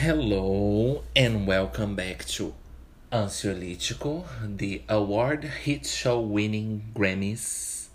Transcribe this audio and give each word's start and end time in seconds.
Hello 0.00 1.02
and 1.16 1.44
welcome 1.44 1.96
back 1.96 2.24
to 2.26 2.54
Ansiolítico, 3.10 4.24
the 4.56 4.82
award 4.88 5.42
hit 5.42 5.84
show 5.84 6.20
winning 6.20 6.84
Grammys. 6.94 7.88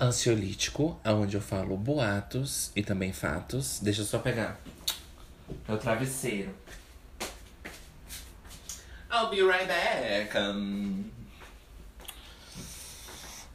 Ansiolítico, 0.00 0.98
onde 1.04 1.36
eu 1.36 1.40
falo 1.40 1.76
boatos 1.76 2.72
e 2.74 2.82
também 2.82 3.12
fatos. 3.12 3.78
Deixa 3.80 4.00
eu 4.00 4.04
só 4.04 4.18
pegar 4.18 4.58
meu 5.68 5.78
travesseiro. 5.78 6.52
I'll 9.12 9.30
be 9.30 9.40
right 9.40 9.68
back. 9.68 10.36
Um... 10.36 11.04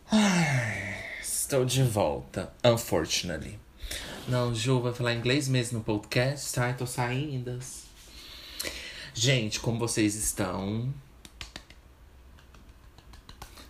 Ai, 0.09 0.95
estou 1.21 1.65
de 1.65 1.83
volta, 1.83 2.53
unfortunately. 2.63 3.59
Não, 4.25 4.55
Ju, 4.55 4.79
vai 4.79 4.93
falar 4.93 5.13
inglês 5.13 5.49
mesmo 5.49 5.79
no 5.79 5.83
podcast? 5.83 6.57
Ai, 6.57 6.73
tô 6.77 6.87
saindo. 6.87 7.59
Gente, 9.13 9.59
como 9.59 9.77
vocês 9.77 10.15
estão? 10.15 10.93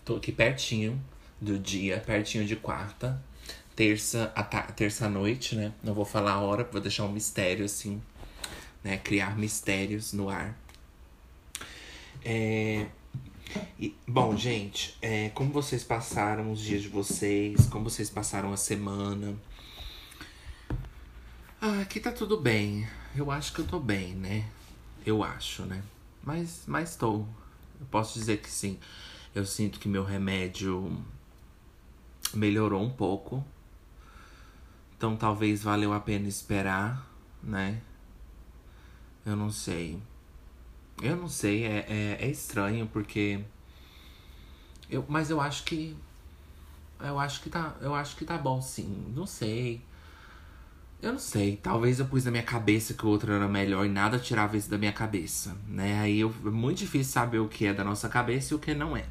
Tô 0.05 0.17
aqui 0.17 0.31
pertinho 0.31 1.03
do 1.41 1.57
dia, 1.57 1.99
pertinho 2.05 2.45
de 2.45 2.55
quarta. 2.55 3.19
Terça, 3.75 4.31
a 4.35 4.43
terça 4.43 5.09
noite, 5.09 5.55
né? 5.55 5.73
Não 5.81 5.95
vou 5.95 6.05
falar 6.05 6.33
a 6.33 6.39
hora, 6.39 6.63
vou 6.71 6.79
deixar 6.79 7.05
um 7.05 7.11
mistério 7.11 7.65
assim, 7.65 7.99
né? 8.83 8.97
Criar 8.97 9.35
mistérios 9.35 10.13
no 10.13 10.29
ar. 10.29 10.55
É... 12.23 12.85
E, 13.79 13.95
bom, 14.07 14.37
gente, 14.37 14.95
é, 15.01 15.29
como 15.29 15.51
vocês 15.51 15.83
passaram 15.83 16.51
os 16.51 16.61
dias 16.61 16.83
de 16.83 16.89
vocês? 16.89 17.65
Como 17.65 17.89
vocês 17.89 18.11
passaram 18.11 18.53
a 18.53 18.57
semana? 18.57 19.35
Ah, 21.65 21.79
aqui 21.79 21.97
tá 21.97 22.11
tudo 22.11 22.35
bem. 22.35 22.85
Eu 23.15 23.31
acho 23.31 23.53
que 23.53 23.59
eu 23.59 23.65
tô 23.65 23.79
bem, 23.79 24.13
né? 24.15 24.45
Eu 25.05 25.23
acho, 25.23 25.63
né? 25.63 25.81
Mas, 26.21 26.63
mas 26.67 26.97
tô. 26.97 27.19
Eu 27.79 27.85
posso 27.89 28.19
dizer 28.19 28.41
que 28.41 28.51
sim. 28.51 28.77
Eu 29.33 29.45
sinto 29.45 29.79
que 29.79 29.87
meu 29.87 30.03
remédio 30.03 31.01
melhorou 32.33 32.83
um 32.83 32.89
pouco. 32.89 33.41
Então 34.97 35.15
talvez 35.15 35.63
valeu 35.63 35.93
a 35.93 36.01
pena 36.01 36.27
esperar, 36.27 37.07
né? 37.41 37.81
Eu 39.25 39.37
não 39.37 39.49
sei. 39.49 39.97
Eu 41.01 41.15
não 41.15 41.29
sei, 41.29 41.63
é, 41.63 41.85
é, 41.87 42.25
é 42.25 42.29
estranho 42.29 42.87
porque. 42.91 43.39
Eu, 44.89 45.05
mas 45.07 45.29
eu 45.29 45.39
acho 45.39 45.63
que. 45.63 45.95
Eu 46.99 47.17
acho 47.17 47.41
que 47.41 47.49
tá. 47.49 47.73
Eu 47.79 47.95
acho 47.95 48.17
que 48.17 48.25
tá 48.25 48.37
bom 48.37 48.61
sim. 48.61 49.13
Não 49.15 49.25
sei. 49.25 49.81
Eu 51.03 51.11
não 51.11 51.19
sei, 51.19 51.57
talvez 51.61 51.99
eu 51.99 52.05
pus 52.05 52.23
na 52.23 52.31
minha 52.31 52.43
cabeça 52.43 52.93
que 52.93 53.05
o 53.05 53.09
outro 53.09 53.33
era 53.33 53.45
melhor 53.45 53.85
e 53.85 53.89
nada 53.89 54.17
tirava 54.17 54.55
isso 54.55 54.69
da 54.69 54.77
minha 54.77 54.93
cabeça, 54.93 55.53
né? 55.67 55.99
Aí 55.99 56.21
eu, 56.21 56.33
é 56.45 56.49
muito 56.49 56.77
difícil 56.77 57.11
saber 57.11 57.39
o 57.39 57.49
que 57.49 57.65
é 57.65 57.73
da 57.73 57.83
nossa 57.83 58.07
cabeça 58.07 58.53
e 58.53 58.55
o 58.55 58.59
que 58.59 58.73
não 58.73 58.95
é, 58.95 59.03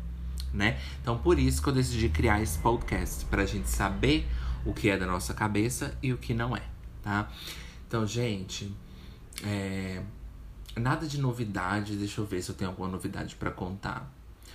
né? 0.55 0.81
Então 1.03 1.19
por 1.19 1.39
isso 1.39 1.61
que 1.61 1.69
eu 1.69 1.73
decidi 1.75 2.09
criar 2.09 2.41
esse 2.41 2.59
podcast, 2.61 3.27
pra 3.27 3.45
gente 3.45 3.69
saber 3.69 4.27
o 4.65 4.73
que 4.73 4.89
é 4.89 4.97
da 4.97 5.07
nossa 5.07 5.35
cabeça 5.35 5.95
e 6.03 6.15
o 6.15 6.17
que 6.17 6.33
não 6.33 6.57
é, 6.57 6.63
tá? 7.03 7.31
Então, 7.87 8.07
gente, 8.07 8.75
é... 9.45 10.03
nada 10.75 11.07
de 11.07 11.21
novidade, 11.21 11.95
deixa 11.97 12.23
eu 12.23 12.25
ver 12.25 12.41
se 12.41 12.49
eu 12.49 12.55
tenho 12.55 12.71
alguma 12.71 12.89
novidade 12.89 13.35
para 13.35 13.51
contar. 13.51 14.11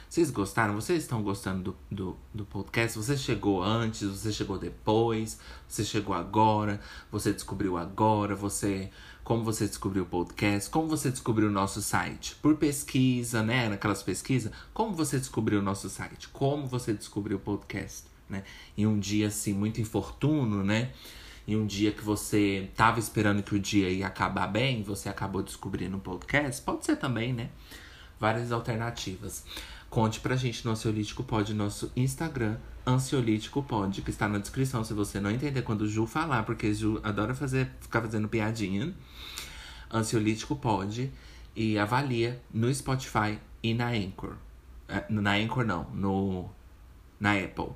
Vocês 0.09 0.31
gostaram? 0.31 0.73
Vocês 0.73 1.03
estão 1.03 1.21
gostando 1.21 1.75
do, 1.91 1.95
do, 1.95 2.17
do, 2.33 2.45
podcast? 2.45 2.97
Você 2.97 3.17
chegou 3.17 3.61
antes, 3.61 4.03
você 4.03 4.31
chegou 4.31 4.57
depois, 4.57 5.37
você 5.67 5.83
chegou 5.83 6.15
agora, 6.15 6.79
você 7.11 7.33
descobriu 7.33 7.77
agora, 7.77 8.33
você. 8.33 8.89
Como 9.21 9.43
você 9.43 9.67
descobriu 9.67 10.03
o 10.03 10.05
podcast? 10.05 10.69
Como 10.69 10.87
você 10.87 11.11
descobriu 11.11 11.49
o 11.49 11.51
nosso 11.51 11.81
site? 11.81 12.35
Por 12.35 12.55
pesquisa, 12.55 13.43
né? 13.43 13.67
Naquelas 13.67 14.01
pesquisas. 14.01 14.49
Como 14.73 14.95
você 14.95 15.19
descobriu 15.19 15.59
o 15.59 15.61
nosso 15.61 15.89
site? 15.89 16.29
Como 16.29 16.65
você 16.67 16.93
descobriu 16.93 17.35
o 17.35 17.41
podcast? 17.41 18.05
Né? 18.29 18.45
Em 18.77 18.87
um 18.87 18.97
dia 18.97 19.27
assim, 19.27 19.53
muito 19.53 19.81
infortuno, 19.81 20.63
né? 20.63 20.93
Em 21.45 21.57
um 21.57 21.65
dia 21.65 21.91
que 21.91 22.01
você 22.01 22.71
tava 22.77 22.97
esperando 22.97 23.43
que 23.43 23.53
o 23.53 23.59
dia 23.59 23.89
ia 23.89 24.07
acabar 24.07 24.47
bem, 24.47 24.83
você 24.83 25.09
acabou 25.09 25.43
descobrindo 25.43 25.97
o 25.97 25.99
podcast. 25.99 26.61
Pode 26.61 26.85
ser 26.85 26.95
também, 26.95 27.33
né? 27.33 27.49
Várias 28.17 28.53
alternativas. 28.53 29.43
Conte 29.89 30.19
pra 30.19 30.35
gente 30.35 30.65
no 30.65 30.71
Ansiolítico 30.71 31.23
Pod, 31.23 31.53
nosso 31.53 31.91
Instagram, 31.95 32.57
Ansiolítico 32.85 33.63
Pod, 33.63 34.01
que 34.01 34.09
está 34.09 34.27
na 34.27 34.37
descrição 34.37 34.83
se 34.83 34.93
você 34.93 35.19
não 35.19 35.31
entender 35.31 35.61
quando 35.61 35.81
o 35.81 35.87
Ju 35.87 36.05
falar, 36.05 36.43
porque 36.43 36.73
Ju 36.73 36.99
adora 37.03 37.33
fazer, 37.33 37.71
ficar 37.79 38.01
fazendo 38.01 38.27
piadinha. 38.27 38.93
Ansiolítico 39.91 40.55
Pod. 40.55 41.11
E 41.55 41.77
avalia 41.79 42.39
no 42.53 42.71
Spotify 42.73 43.39
e 43.63 43.73
na 43.73 43.87
Anchor. 43.87 44.35
É, 44.87 45.03
na 45.09 45.31
Anchor 45.35 45.65
não, 45.65 45.89
no, 45.91 46.49
na 47.19 47.33
Apple. 47.33 47.71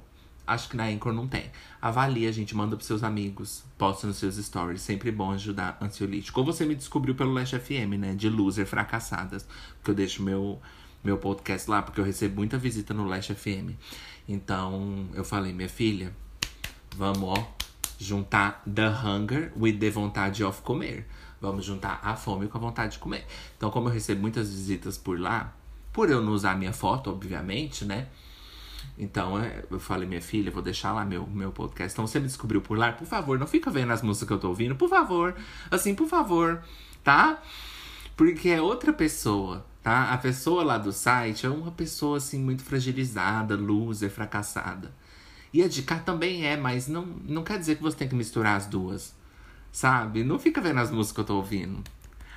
Acho 0.45 0.69
que 0.69 0.78
na 0.78 0.85
Anchor 0.85 1.13
não 1.13 1.28
tem. 1.28 1.49
Avalia, 1.81 2.31
gente, 2.31 2.55
manda 2.55 2.75
pros 2.75 2.85
seus 2.85 3.03
amigos, 3.03 3.63
posta 3.78 4.05
nos 4.05 4.17
seus 4.17 4.35
stories. 4.35 4.81
Sempre 4.81 5.11
bom 5.11 5.31
ajudar 5.31 5.78
ansiolítico. 5.81 6.39
Ou 6.39 6.45
você 6.45 6.66
me 6.66 6.75
descobriu 6.75 7.16
pelo 7.16 7.33
Last 7.33 7.57
FM, 7.57 7.97
né? 7.97 8.13
De 8.13 8.29
loser 8.29 8.66
fracassadas. 8.66 9.47
Porque 9.78 9.91
eu 9.91 9.95
deixo 9.95 10.22
meu 10.22 10.59
meu 11.03 11.17
podcast 11.17 11.69
lá, 11.69 11.81
porque 11.81 12.00
eu 12.00 12.06
recebo 12.06 12.35
muita 12.35 12.57
visita 12.57 12.94
no 12.94 13.06
Last 13.06 13.34
FM. 13.34 13.72
Então 14.28 15.07
eu 15.13 15.23
falei, 15.23 15.53
minha 15.53 15.69
filha, 15.69 16.13
vamos, 16.95 17.23
ó, 17.23 17.53
juntar 18.00 18.63
the 18.72 18.88
hunger 18.88 19.51
with 19.56 19.78
the 19.78 19.90
vontade 19.90 20.44
of 20.44 20.61
comer. 20.61 21.06
Vamos 21.40 21.66
juntar 21.66 22.00
a 22.03 22.16
fome 22.16 22.47
com 22.47 22.57
a 22.57 22.61
vontade 22.61 22.94
de 22.94 23.00
comer. 23.00 23.25
Então, 23.57 23.72
como 23.72 23.90
eu 23.90 23.94
recebo 23.94 24.22
muitas 24.22 24.51
visitas 24.51 24.97
por 24.97 25.19
lá, 25.19 25.56
por 25.91 26.09
eu 26.09 26.22
não 26.22 26.34
usar 26.34 26.56
minha 26.56 26.72
foto, 26.72 27.09
obviamente, 27.09 27.84
né? 27.84 28.07
Então 28.97 29.40
é, 29.40 29.63
eu 29.69 29.79
falei, 29.79 30.07
minha 30.07 30.22
filha, 30.22 30.51
vou 30.51 30.61
deixar 30.61 30.94
lá 30.94 31.03
meu, 31.03 31.25
meu 31.28 31.51
podcast. 31.51 31.94
Então 31.94 32.06
você 32.06 32.19
me 32.19 32.28
descobriu 32.28 32.61
por 32.61 32.78
lá, 32.78 32.91
por 32.91 33.07
favor, 33.07 33.40
não 33.40 33.47
fica 33.47 33.72
vendo 33.72 33.91
as 33.91 34.01
músicas 34.01 34.28
que 34.28 34.34
eu 34.34 34.40
tô 34.40 34.50
ouvindo, 34.50 34.75
por 34.75 34.90
favor. 34.90 35.35
Assim, 35.69 35.95
por 35.95 36.07
favor, 36.07 36.61
tá? 37.03 37.41
Porque 38.16 38.50
é 38.50 38.61
outra 38.61 38.94
pessoa 38.94 39.66
tá? 39.84 40.14
A 40.14 40.18
pessoa 40.18 40.64
lá 40.64 40.78
do 40.78 40.92
site 40.92 41.46
é 41.46 41.50
uma 41.50 41.72
pessoa 41.72 42.18
assim 42.18 42.40
muito 42.42 42.64
fragilizada, 42.64 43.56
loser, 43.56 44.09
fracassada. 44.09 44.92
E 45.53 45.62
a 45.62 45.68
de 45.68 45.81
cá 45.84 46.00
também 46.00 46.46
é, 46.46 46.56
mas 46.56 46.88
não, 46.88 47.06
não 47.06 47.44
quer 47.44 47.59
dizer 47.59 47.75
que 47.75 47.84
você 47.84 47.97
tem 47.97 48.08
que 48.08 48.16
misturar 48.16 48.56
as 48.56 48.66
duas. 48.66 49.14
Sabe? 49.72 50.24
Não 50.24 50.40
fica 50.40 50.62
vendo 50.62 50.80
as 50.80 50.91
músicas 50.91 51.14
que 51.14 51.20
eu 51.22 51.25
tô 51.25 51.36
ouvindo. 51.38 51.84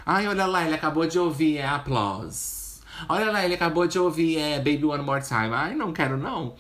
Ai, 0.06 0.27
olha 0.28 0.47
lá, 0.47 0.65
ele 0.65 0.75
acabou 0.75 1.06
de 1.06 1.19
ouvir, 1.19 1.59
é 1.59 1.66
Applause. 1.66 2.65
Olha 3.09 3.31
lá, 3.31 3.44
ele 3.44 3.54
acabou 3.54 3.87
de 3.87 3.99
ouvir, 3.99 4.38
é 4.38 4.59
Baby 4.59 4.84
One 4.84 5.03
More 5.03 5.25
Time. 5.25 5.53
Ai, 5.53 5.75
não 5.75 5.93
quero 5.93 6.16
não. 6.16 6.54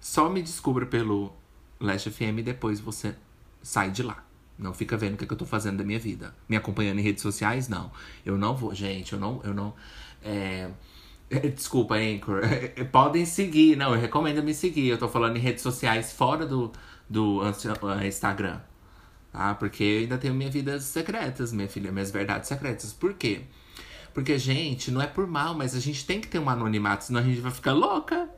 Só 0.00 0.28
me 0.28 0.42
descubra 0.42 0.84
pelo 0.84 1.32
Last 1.80 2.10
FM 2.10 2.38
e 2.38 2.42
depois 2.42 2.80
você 2.80 3.14
sai 3.62 3.90
de 3.90 4.02
lá. 4.02 4.24
Não 4.58 4.74
fica 4.74 4.96
vendo 4.96 5.14
o 5.14 5.16
que, 5.16 5.24
é 5.24 5.26
que 5.26 5.32
eu 5.32 5.38
tô 5.38 5.46
fazendo 5.46 5.78
da 5.78 5.84
minha 5.84 5.98
vida. 5.98 6.34
Me 6.48 6.56
acompanhando 6.56 6.98
em 6.98 7.02
redes 7.02 7.22
sociais, 7.22 7.68
não. 7.68 7.90
Eu 8.24 8.36
não 8.36 8.54
vou, 8.54 8.74
gente, 8.74 9.12
eu 9.12 9.18
não, 9.18 9.40
eu 9.44 9.54
não. 9.54 9.74
É... 10.22 10.70
Desculpa, 11.54 11.94
Anchor. 11.96 12.42
Podem 12.92 13.24
seguir. 13.24 13.76
Não, 13.76 13.94
eu 13.94 14.00
recomendo 14.00 14.42
me 14.42 14.54
seguir. 14.54 14.88
Eu 14.88 14.98
tô 14.98 15.08
falando 15.08 15.36
em 15.36 15.40
redes 15.40 15.62
sociais 15.62 16.12
fora 16.12 16.46
do, 16.46 16.70
do 17.08 17.40
Instagram. 18.06 18.60
Tá? 19.32 19.54
Porque 19.54 19.82
eu 19.82 20.00
ainda 20.00 20.18
tenho 20.18 20.34
minhas 20.34 20.52
vidas 20.52 20.84
secretas, 20.84 21.52
minha 21.52 21.68
filha, 21.68 21.90
minhas 21.90 22.10
verdades 22.10 22.48
secretas. 22.48 22.92
Por 22.92 23.14
quê? 23.14 23.42
Porque, 24.12 24.38
gente, 24.38 24.90
não 24.90 25.00
é 25.00 25.06
por 25.06 25.26
mal, 25.26 25.54
mas 25.54 25.74
a 25.74 25.80
gente 25.80 26.04
tem 26.04 26.20
que 26.20 26.28
ter 26.28 26.38
um 26.38 26.48
anonimato, 26.50 27.04
senão 27.04 27.20
a 27.20 27.22
gente 27.22 27.40
vai 27.40 27.50
ficar 27.50 27.72
louca. 27.72 28.28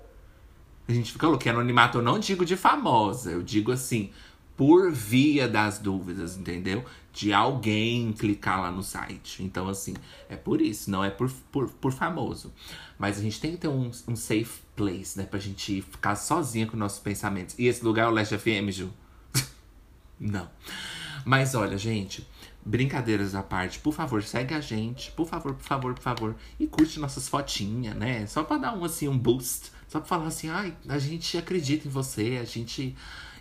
A 0.86 0.92
gente 0.92 1.12
fica 1.12 1.26
louca. 1.26 1.48
E 1.48 1.50
anonimato 1.50 1.98
eu 1.98 2.02
não 2.02 2.18
digo 2.18 2.44
de 2.44 2.56
famosa, 2.56 3.32
eu 3.32 3.42
digo 3.42 3.72
assim, 3.72 4.12
por 4.56 4.92
via 4.92 5.48
das 5.48 5.78
dúvidas, 5.78 6.36
entendeu? 6.36 6.84
De 7.12 7.32
alguém 7.32 8.12
clicar 8.12 8.60
lá 8.60 8.70
no 8.70 8.82
site. 8.82 9.42
Então, 9.42 9.68
assim, 9.68 9.94
é 10.28 10.36
por 10.36 10.60
isso, 10.60 10.90
não 10.90 11.04
é 11.04 11.10
por, 11.10 11.30
por, 11.50 11.68
por 11.70 11.92
famoso. 11.92 12.52
Mas 12.98 13.18
a 13.18 13.22
gente 13.22 13.40
tem 13.40 13.52
que 13.52 13.58
ter 13.58 13.68
um, 13.68 13.90
um 14.08 14.16
safe 14.16 14.60
place, 14.76 15.18
né? 15.18 15.24
Pra 15.24 15.38
gente 15.38 15.82
ficar 15.82 16.16
sozinha 16.16 16.66
com 16.66 16.76
nossos 16.76 17.00
pensamentos. 17.00 17.54
E 17.58 17.66
esse 17.66 17.84
lugar 17.84 18.06
é 18.06 18.08
o 18.08 18.12
Leste 18.12 18.36
FM, 18.38 18.70
Ju? 18.70 18.90
não. 20.18 20.48
Mas 21.24 21.54
olha, 21.54 21.78
gente, 21.78 22.28
brincadeiras 22.64 23.34
à 23.34 23.42
parte, 23.42 23.78
por 23.78 23.92
favor, 23.92 24.22
segue 24.22 24.54
a 24.54 24.60
gente. 24.60 25.10
Por 25.12 25.26
favor, 25.26 25.54
por 25.54 25.64
favor, 25.64 25.94
por 25.94 26.02
favor. 26.02 26.36
E 26.58 26.66
curte 26.66 27.00
nossas 27.00 27.28
fotinhas, 27.28 27.96
né? 27.96 28.26
Só 28.26 28.44
pra 28.44 28.58
dar 28.58 28.76
um, 28.76 28.84
assim, 28.84 29.08
um 29.08 29.18
boost. 29.18 29.72
Só 29.88 30.00
pra 30.00 30.08
falar 30.08 30.26
assim, 30.26 30.48
ai, 30.48 30.76
a 30.88 30.98
gente 30.98 31.36
acredita 31.38 31.86
em 31.86 31.90
você, 31.90 32.38
a 32.40 32.44
gente 32.44 32.96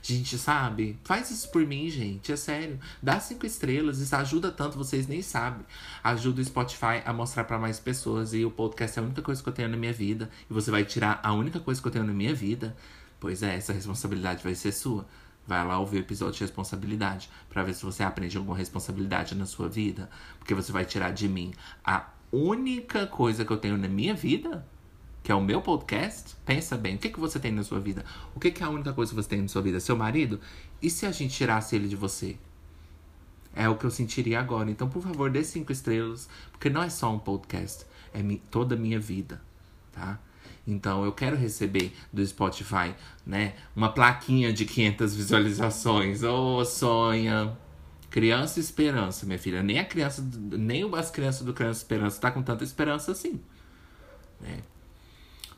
Gente, 0.05 0.37
sabe? 0.37 0.99
Faz 1.05 1.31
isso 1.31 1.49
por 1.49 1.65
mim, 1.65 1.89
gente. 1.89 2.29
É 2.29 2.35
sério. 2.35 2.77
Dá 3.01 3.21
cinco 3.21 3.45
estrelas. 3.45 3.99
Isso 3.99 4.13
ajuda 4.13 4.51
tanto, 4.51 4.77
vocês 4.77 5.07
nem 5.07 5.21
sabem. 5.21 5.65
Ajuda 6.03 6.41
o 6.41 6.45
Spotify 6.45 7.01
a 7.05 7.13
mostrar 7.13 7.45
para 7.45 7.57
mais 7.57 7.79
pessoas. 7.79 8.33
E 8.33 8.43
o 8.43 8.51
podcast 8.51 8.99
é 8.99 9.01
a 9.01 9.05
única 9.05 9.21
coisa 9.21 9.41
que 9.41 9.47
eu 9.47 9.53
tenho 9.53 9.69
na 9.69 9.77
minha 9.77 9.93
vida. 9.93 10.29
E 10.49 10.53
você 10.53 10.69
vai 10.69 10.83
tirar 10.83 11.21
a 11.23 11.31
única 11.31 11.57
coisa 11.61 11.81
que 11.81 11.87
eu 11.87 11.91
tenho 11.91 12.03
na 12.03 12.11
minha 12.11 12.35
vida. 12.35 12.75
Pois 13.17 13.41
é, 13.41 13.55
essa 13.55 13.71
responsabilidade 13.71 14.43
vai 14.43 14.53
ser 14.53 14.73
sua. 14.73 15.07
Vai 15.47 15.65
lá 15.65 15.79
ouvir 15.79 15.97
o 15.97 15.99
episódio 16.01 16.33
de 16.33 16.41
responsabilidade 16.41 17.29
para 17.49 17.63
ver 17.63 17.73
se 17.73 17.85
você 17.85 18.03
aprende 18.03 18.37
alguma 18.37 18.57
responsabilidade 18.57 19.35
na 19.35 19.45
sua 19.45 19.69
vida, 19.69 20.09
porque 20.37 20.53
você 20.53 20.71
vai 20.71 20.83
tirar 20.83 21.11
de 21.11 21.29
mim 21.29 21.53
a 21.83 22.09
única 22.29 23.07
coisa 23.07 23.45
que 23.45 23.51
eu 23.51 23.57
tenho 23.57 23.77
na 23.77 23.87
minha 23.87 24.13
vida, 24.13 24.65
que 25.23 25.31
é 25.31 25.35
o 25.35 25.41
meu 25.41 25.61
podcast. 25.61 26.35
Pensa 26.45 26.75
bem, 26.75 26.95
o 26.95 26.99
que, 26.99 27.09
que 27.09 27.19
você 27.19 27.39
tem 27.39 27.51
na 27.51 27.63
sua 27.63 27.79
vida? 27.79 28.03
O 28.35 28.39
que, 28.39 28.51
que 28.51 28.61
é 28.61 28.65
a 28.65 28.69
única 28.69 28.91
coisa 28.91 29.11
que 29.11 29.15
você 29.15 29.29
tem 29.29 29.41
na 29.41 29.47
sua 29.47 29.61
vida? 29.61 29.79
Seu 29.79 29.95
marido? 29.95 30.39
E 30.81 30.89
se 30.89 31.05
a 31.05 31.11
gente 31.11 31.33
tirasse 31.33 31.75
ele 31.75 31.87
de 31.87 31.95
você? 31.95 32.37
É 33.55 33.69
o 33.69 33.77
que 33.77 33.85
eu 33.85 33.91
sentiria 33.91 34.39
agora. 34.39 34.69
Então, 34.69 34.89
por 34.89 35.01
favor, 35.01 35.31
dê 35.31 35.43
cinco 35.43 35.71
estrelas, 35.71 36.27
porque 36.51 36.69
não 36.69 36.83
é 36.83 36.89
só 36.89 37.13
um 37.13 37.19
podcast, 37.19 37.85
é 38.13 38.19
toda 38.51 38.75
a 38.75 38.77
minha 38.77 38.99
vida, 38.99 39.41
tá? 39.91 40.19
Então, 40.65 41.05
eu 41.05 41.11
quero 41.11 41.35
receber 41.35 41.93
do 42.11 42.25
Spotify, 42.25 42.95
né, 43.25 43.53
uma 43.75 43.91
plaquinha 43.91 44.51
de 44.51 44.65
500 44.65 45.15
visualizações. 45.15 46.23
Ô, 46.23 46.57
oh, 46.57 46.65
sonha! 46.65 47.57
Criança 48.09 48.59
Esperança, 48.59 49.25
minha 49.25 49.39
filha. 49.39 49.63
Nem 49.63 49.79
a 49.79 49.85
criança, 49.85 50.23
nem 50.51 50.83
as 50.95 51.09
crianças 51.09 51.45
do 51.45 51.53
Criança 51.53 51.79
Esperança 51.79 52.21
tá 52.21 52.31
com 52.31 52.43
tanta 52.43 52.63
esperança 52.63 53.11
assim, 53.11 53.41
né? 54.39 54.59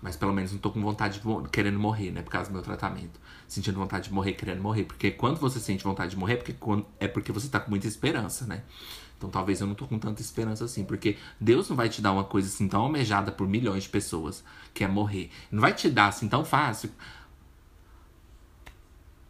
Mas 0.05 0.15
pelo 0.15 0.31
menos 0.31 0.51
não 0.51 0.59
tô 0.59 0.69
com 0.69 0.79
vontade 0.79 1.19
de 1.19 1.49
querendo 1.49 1.79
morrer, 1.79 2.11
né? 2.11 2.21
Por 2.21 2.29
causa 2.29 2.47
do 2.47 2.53
meu 2.53 2.61
tratamento. 2.61 3.19
Sentindo 3.47 3.79
vontade 3.79 4.07
de 4.07 4.13
morrer, 4.13 4.33
querendo 4.33 4.61
morrer. 4.61 4.83
Porque 4.83 5.09
quando 5.09 5.39
você 5.39 5.59
sente 5.59 5.83
vontade 5.83 6.11
de 6.11 6.15
morrer, 6.15 6.33
é 6.33 6.37
porque, 6.37 6.55
é 6.99 7.07
porque 7.07 7.31
você 7.31 7.49
tá 7.49 7.59
com 7.59 7.71
muita 7.71 7.87
esperança, 7.87 8.45
né? 8.45 8.61
Então 9.17 9.31
talvez 9.31 9.61
eu 9.61 9.65
não 9.65 9.73
tô 9.73 9.87
com 9.87 9.97
tanta 9.97 10.21
esperança 10.21 10.63
assim. 10.63 10.85
Porque 10.85 11.17
Deus 11.41 11.67
não 11.69 11.75
vai 11.75 11.89
te 11.89 12.03
dar 12.03 12.11
uma 12.11 12.23
coisa 12.23 12.47
assim 12.47 12.67
tão 12.67 12.81
almejada 12.81 13.31
por 13.31 13.47
milhões 13.47 13.85
de 13.85 13.89
pessoas, 13.89 14.43
que 14.75 14.83
é 14.83 14.87
morrer. 14.87 15.31
Não 15.49 15.59
vai 15.59 15.73
te 15.73 15.89
dar 15.89 16.09
assim 16.09 16.29
tão 16.29 16.45
fácil. 16.45 16.91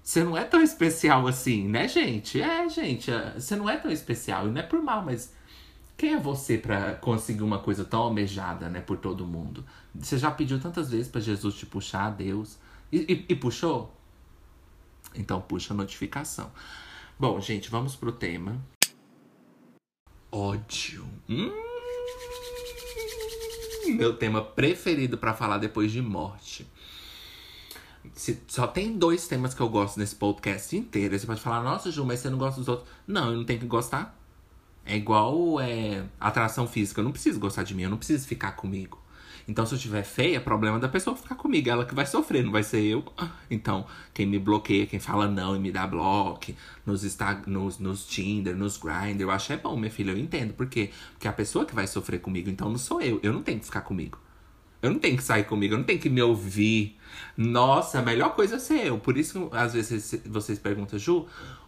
Você 0.03 0.21
não 0.25 0.35
é 0.35 0.43
tão 0.43 0.61
especial 0.61 1.25
assim, 1.25 1.69
né, 1.69 1.87
gente? 1.87 2.41
É, 2.41 2.67
gente, 2.67 3.09
é, 3.09 3.39
você 3.39 3.55
não 3.55 3.69
é 3.69 3.77
tão 3.77 3.89
especial. 3.89 4.45
E 4.45 4.51
não 4.51 4.59
é 4.59 4.63
por 4.63 4.83
mal, 4.83 5.05
mas 5.05 5.33
quem 5.97 6.13
é 6.13 6.19
você 6.19 6.57
para 6.57 6.95
conseguir 6.95 7.43
uma 7.43 7.59
coisa 7.59 7.85
tão 7.85 8.01
almejada, 8.01 8.69
né, 8.69 8.81
por 8.81 8.97
todo 8.97 9.25
mundo? 9.25 9.65
Você 9.93 10.17
já 10.17 10.29
pediu 10.29 10.59
tantas 10.59 10.91
vezes 10.91 11.07
para 11.07 11.21
Jesus 11.21 11.55
te 11.55 11.65
puxar 11.65 12.09
Deus 12.09 12.57
e, 12.91 12.97
e, 13.13 13.25
e, 13.29 13.35
puxou? 13.35 13.95
Então 15.15 15.39
puxa 15.39 15.73
a 15.73 15.77
notificação. 15.77 16.51
Bom, 17.17 17.39
gente, 17.39 17.69
vamos 17.69 17.95
pro 17.95 18.11
tema. 18.11 18.61
Ódio. 20.29 21.05
Hum, 21.29 21.51
meu 23.95 24.17
tema 24.17 24.41
preferido 24.41 25.17
para 25.17 25.33
falar 25.33 25.57
depois 25.59 25.93
de 25.93 26.01
morte. 26.01 26.67
Se, 28.13 28.41
só 28.47 28.67
tem 28.67 28.97
dois 28.97 29.27
temas 29.27 29.53
que 29.53 29.61
eu 29.61 29.69
gosto 29.69 29.97
nesse 29.97 30.15
podcast 30.15 30.75
inteiro. 30.75 31.17
Você 31.17 31.25
pode 31.25 31.39
falar, 31.39 31.63
nossa, 31.63 31.89
Ju, 31.89 32.05
mas 32.05 32.19
você 32.19 32.29
não 32.29 32.37
gosta 32.37 32.59
dos 32.59 32.67
outros. 32.67 32.89
Não, 33.07 33.31
eu 33.31 33.37
não 33.37 33.45
tenho 33.45 33.61
que 33.61 33.65
gostar. 33.65 34.24
É 34.85 34.95
igual 34.95 35.59
é, 35.59 36.03
atração 36.19 36.67
física. 36.67 37.01
Eu 37.01 37.05
não 37.05 37.11
preciso 37.11 37.39
gostar 37.39 37.63
de 37.63 37.73
mim, 37.73 37.83
eu 37.83 37.89
não 37.89 37.97
preciso 37.97 38.27
ficar 38.27 38.51
comigo. 38.53 38.99
Então, 39.47 39.65
se 39.65 39.75
eu 39.75 39.79
tiver 39.79 40.03
feia, 40.03 40.37
é 40.37 40.39
problema 40.39 40.79
da 40.79 40.87
pessoa 40.87 41.15
ficar 41.15 41.35
comigo. 41.35 41.69
Ela 41.69 41.85
que 41.85 41.93
vai 41.93 42.05
sofrer, 42.05 42.43
não 42.43 42.51
vai 42.51 42.63
ser 42.63 42.81
eu. 42.81 43.03
Então, 43.49 43.85
quem 44.13 44.25
me 44.25 44.39
bloqueia, 44.39 44.87
quem 44.87 44.99
fala 44.99 45.27
não 45.27 45.55
e 45.55 45.59
me 45.59 45.71
dá 45.71 45.85
bloco, 45.85 46.51
nos, 46.85 47.03
nos, 47.45 47.79
nos 47.79 48.07
Tinder, 48.07 48.55
nos 48.55 48.77
Grindr, 48.77 49.21
eu 49.21 49.31
acho 49.31 49.53
é 49.53 49.57
bom, 49.57 49.77
minha 49.77 49.91
filha. 49.91 50.11
Eu 50.11 50.17
entendo. 50.17 50.53
Por 50.53 50.67
quê? 50.67 50.89
Porque 51.11 51.27
é 51.27 51.29
a 51.29 51.33
pessoa 51.33 51.65
que 51.65 51.75
vai 51.75 51.85
sofrer 51.85 52.19
comigo, 52.19 52.49
então 52.49 52.69
não 52.69 52.77
sou 52.77 53.01
eu. 53.01 53.19
Eu 53.21 53.31
não 53.31 53.43
tenho 53.43 53.59
que 53.59 53.65
ficar 53.65 53.81
comigo. 53.81 54.17
Eu 54.81 54.91
não 54.91 54.99
tenho 54.99 55.17
que 55.17 55.23
sair 55.23 55.45
comigo, 55.45 55.73
eu 55.73 55.77
não 55.79 55.85
tenho 55.85 55.99
que 55.99 56.09
me 56.09 56.21
ouvir. 56.21 56.97
Nossa, 57.35 57.99
a 57.99 58.01
melhor 58.01 58.35
coisa 58.35 58.55
é 58.55 58.59
ser 58.59 58.85
eu. 58.85 58.99
Por 58.99 59.17
isso, 59.17 59.49
às 59.51 59.73
vezes, 59.73 60.21
vocês 60.25 60.59
perguntam, 60.59 60.99
Ju, 60.99 61.25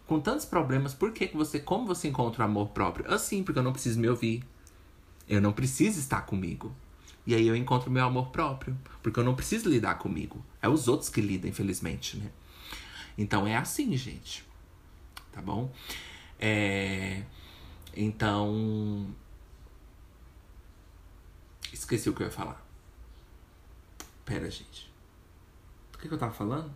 com 0.08 0.22
tantos 0.22 0.46
problemas, 0.46 0.94
por 0.94 1.12
que, 1.12 1.28
você. 1.28 1.60
Como 1.60 1.86
você 1.86 2.08
encontra 2.08 2.44
o 2.44 2.46
amor 2.46 2.70
próprio? 2.70 3.14
Assim, 3.14 3.44
porque 3.44 3.60
eu 3.60 3.64
não 3.64 3.74
preciso 3.74 4.00
me 4.00 4.08
ouvir. 4.08 4.44
Eu 5.28 5.42
não 5.42 5.52
preciso 5.52 6.00
estar 6.00 6.22
comigo. 6.22 6.74
E 7.26 7.36
aí 7.36 7.46
eu 7.46 7.56
encontro 7.56 7.92
meu 7.92 8.06
amor 8.06 8.30
próprio. 8.30 8.78
Porque 9.04 9.20
eu 9.20 9.24
não 9.24 9.36
preciso 9.36 9.70
lidar 9.70 9.96
comigo. 9.96 10.44
É 10.62 10.70
os 10.70 10.88
outros 10.88 11.10
que 11.10 11.20
lidam, 11.20 11.50
infelizmente, 11.50 12.16
né? 12.18 12.32
Então 13.18 13.46
é 13.46 13.58
assim, 13.58 13.96
gente. 13.98 14.46
Tá 15.34 15.42
bom? 15.42 15.72
É... 16.40 17.24
Então. 17.94 19.14
Esqueci 21.74 22.10
o 22.10 22.14
que 22.14 22.24
eu 22.24 22.28
ia 22.28 22.32
falar. 22.32 22.66
Pera, 24.24 24.50
gente. 24.50 24.90
Do 25.92 25.98
que, 25.98 26.08
que 26.08 26.14
eu 26.14 26.18
tava 26.18 26.34
falando? 26.34 26.72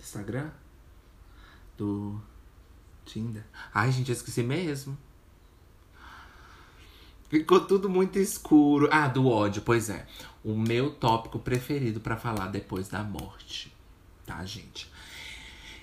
Instagram? 0.00 0.50
Do 1.76 2.20
Tinder. 3.04 3.44
Ai, 3.72 3.92
gente, 3.92 4.10
eu 4.10 4.16
esqueci 4.16 4.42
mesmo. 4.42 4.96
Ficou 7.28 7.60
tudo 7.60 7.88
muito 7.88 8.18
escuro. 8.18 8.88
Ah, 8.90 9.08
do 9.08 9.26
ódio, 9.26 9.62
pois 9.62 9.90
é. 9.90 10.06
O 10.44 10.56
meu 10.56 10.90
tópico 10.92 11.38
preferido 11.38 12.00
para 12.00 12.16
falar 12.16 12.46
depois 12.48 12.88
da 12.88 13.02
morte. 13.02 13.74
Tá, 14.24 14.44
gente? 14.44 14.90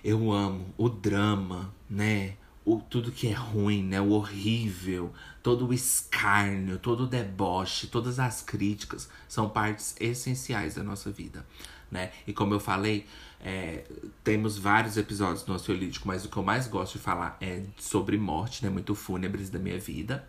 Eu 0.03 0.31
amo 0.31 0.73
o 0.77 0.89
drama, 0.89 1.73
né? 1.89 2.35
O, 2.65 2.79
tudo 2.79 3.11
que 3.11 3.27
é 3.27 3.33
ruim, 3.33 3.83
né? 3.83 3.99
O 3.99 4.11
horrível, 4.11 5.13
todo 5.41 5.67
o 5.67 5.73
escárnio, 5.73 6.77
todo 6.77 7.03
o 7.03 7.07
deboche, 7.07 7.87
todas 7.87 8.19
as 8.19 8.41
críticas 8.41 9.09
são 9.27 9.49
partes 9.49 9.95
essenciais 9.99 10.75
da 10.75 10.83
nossa 10.83 11.11
vida, 11.11 11.45
né? 11.91 12.11
E 12.25 12.31
como 12.31 12.53
eu 12.53 12.59
falei, 12.61 13.05
é, 13.43 13.83
temos 14.23 14.57
vários 14.57 14.95
episódios 14.95 15.45
no 15.45 15.55
Ansiolítico, 15.55 16.07
mas 16.07 16.23
o 16.23 16.29
que 16.29 16.37
eu 16.37 16.43
mais 16.43 16.65
gosto 16.65 16.93
de 16.93 16.99
falar 16.99 17.37
é 17.41 17.63
sobre 17.77 18.17
morte, 18.17 18.63
né? 18.63 18.69
Muito 18.69 18.95
fúnebres 18.95 19.49
da 19.49 19.59
minha 19.59 19.77
vida. 19.77 20.25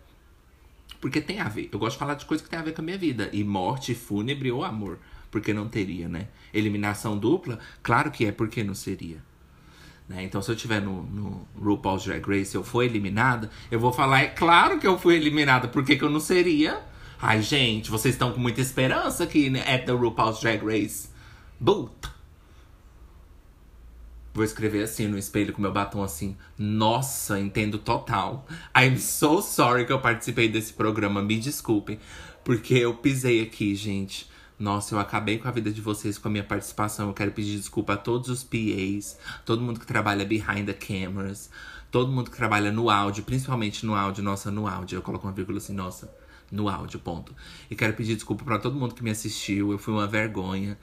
Porque 0.99 1.21
tem 1.21 1.39
a 1.39 1.47
ver. 1.47 1.69
Eu 1.71 1.79
gosto 1.79 1.93
de 1.93 1.99
falar 1.99 2.15
de 2.15 2.25
coisas 2.25 2.43
que 2.43 2.49
tem 2.49 2.59
a 2.59 2.63
ver 2.63 2.73
com 2.73 2.81
a 2.81 2.83
minha 2.83 2.97
vida. 2.97 3.29
E 3.31 3.41
morte, 3.41 3.95
fúnebre 3.95 4.51
ou 4.51 4.65
amor. 4.65 4.99
Porque 5.31 5.53
não 5.53 5.69
teria, 5.69 6.09
né? 6.09 6.27
Eliminação 6.53 7.17
dupla, 7.17 7.57
claro 7.81 8.11
que 8.11 8.25
é, 8.25 8.33
porque 8.33 8.63
não 8.63 8.75
seria. 8.75 9.23
Né? 10.09 10.23
Então, 10.23 10.41
se 10.41 10.51
eu 10.51 10.55
tiver 10.55 10.81
no, 10.81 11.03
no 11.03 11.47
RuPaul's 11.57 12.03
Drag 12.03 12.21
Race 12.27 12.53
eu 12.53 12.63
for 12.63 12.83
eliminada, 12.83 13.49
eu 13.71 13.79
vou 13.79 13.93
falar, 13.93 14.21
é 14.21 14.27
claro 14.27 14.77
que 14.79 14.85
eu 14.85 14.99
fui 14.99 15.15
eliminada, 15.15 15.67
porque 15.67 15.95
que 15.95 16.03
eu 16.03 16.09
não 16.09 16.19
seria? 16.19 16.81
Ai, 17.19 17.41
gente, 17.41 17.89
vocês 17.89 18.13
estão 18.13 18.33
com 18.33 18.39
muita 18.39 18.61
esperança 18.61 19.23
aqui, 19.23 19.49
né? 19.49 19.61
At 19.61 19.85
the 19.85 19.93
RuPaul's 19.93 20.41
Drag 20.41 20.63
Race. 20.63 21.09
Boot. 21.59 22.14
Vou 24.35 24.43
escrever 24.43 24.83
assim 24.83 25.07
no 25.07 25.17
espelho 25.17 25.53
com 25.53 25.61
meu 25.61 25.71
batom 25.71 26.03
assim. 26.03 26.35
Nossa, 26.57 27.39
entendo 27.39 27.77
total. 27.77 28.45
I'm 28.77 28.97
so 28.97 29.41
sorry 29.41 29.85
que 29.85 29.93
eu 29.93 30.01
participei 30.01 30.49
desse 30.49 30.73
programa. 30.73 31.21
Me 31.21 31.39
desculpem. 31.39 31.97
Porque 32.43 32.73
eu 32.73 32.93
pisei 32.95 33.41
aqui, 33.41 33.73
gente. 33.75 34.29
Nossa, 34.59 34.93
eu 34.93 34.99
acabei 34.99 35.37
com 35.37 35.47
a 35.47 35.51
vida 35.51 35.71
de 35.71 35.79
vocês 35.79 36.17
com 36.17 36.27
a 36.27 36.31
minha 36.31 36.43
participação. 36.43 37.07
Eu 37.07 37.13
quero 37.13 37.31
pedir 37.31 37.55
desculpa 37.55 37.93
a 37.93 37.97
todos 37.97 38.27
os 38.27 38.43
PAs, 38.43 39.17
todo 39.45 39.61
mundo 39.61 39.79
que 39.79 39.87
trabalha 39.87 40.25
behind 40.25 40.65
the 40.65 40.73
cameras, 40.73 41.49
todo 41.89 42.11
mundo 42.11 42.29
que 42.29 42.35
trabalha 42.35 42.73
no 42.73 42.89
áudio, 42.89 43.23
principalmente 43.23 43.85
no 43.85 43.95
áudio. 43.95 44.21
Nossa, 44.21 44.51
no 44.51 44.67
áudio. 44.67 44.97
Eu 44.97 45.01
coloco 45.01 45.25
uma 45.25 45.33
vírgula 45.33 45.59
assim, 45.59 45.73
nossa, 45.73 46.13
no 46.51 46.67
áudio, 46.67 46.99
ponto. 46.99 47.33
E 47.71 47.75
quero 47.75 47.93
pedir 47.93 48.15
desculpa 48.15 48.43
para 48.43 48.59
todo 48.59 48.77
mundo 48.77 48.95
que 48.95 49.01
me 49.01 49.11
assistiu. 49.11 49.71
Eu 49.71 49.77
fui 49.77 49.93
uma 49.93 50.07
vergonha 50.07 50.77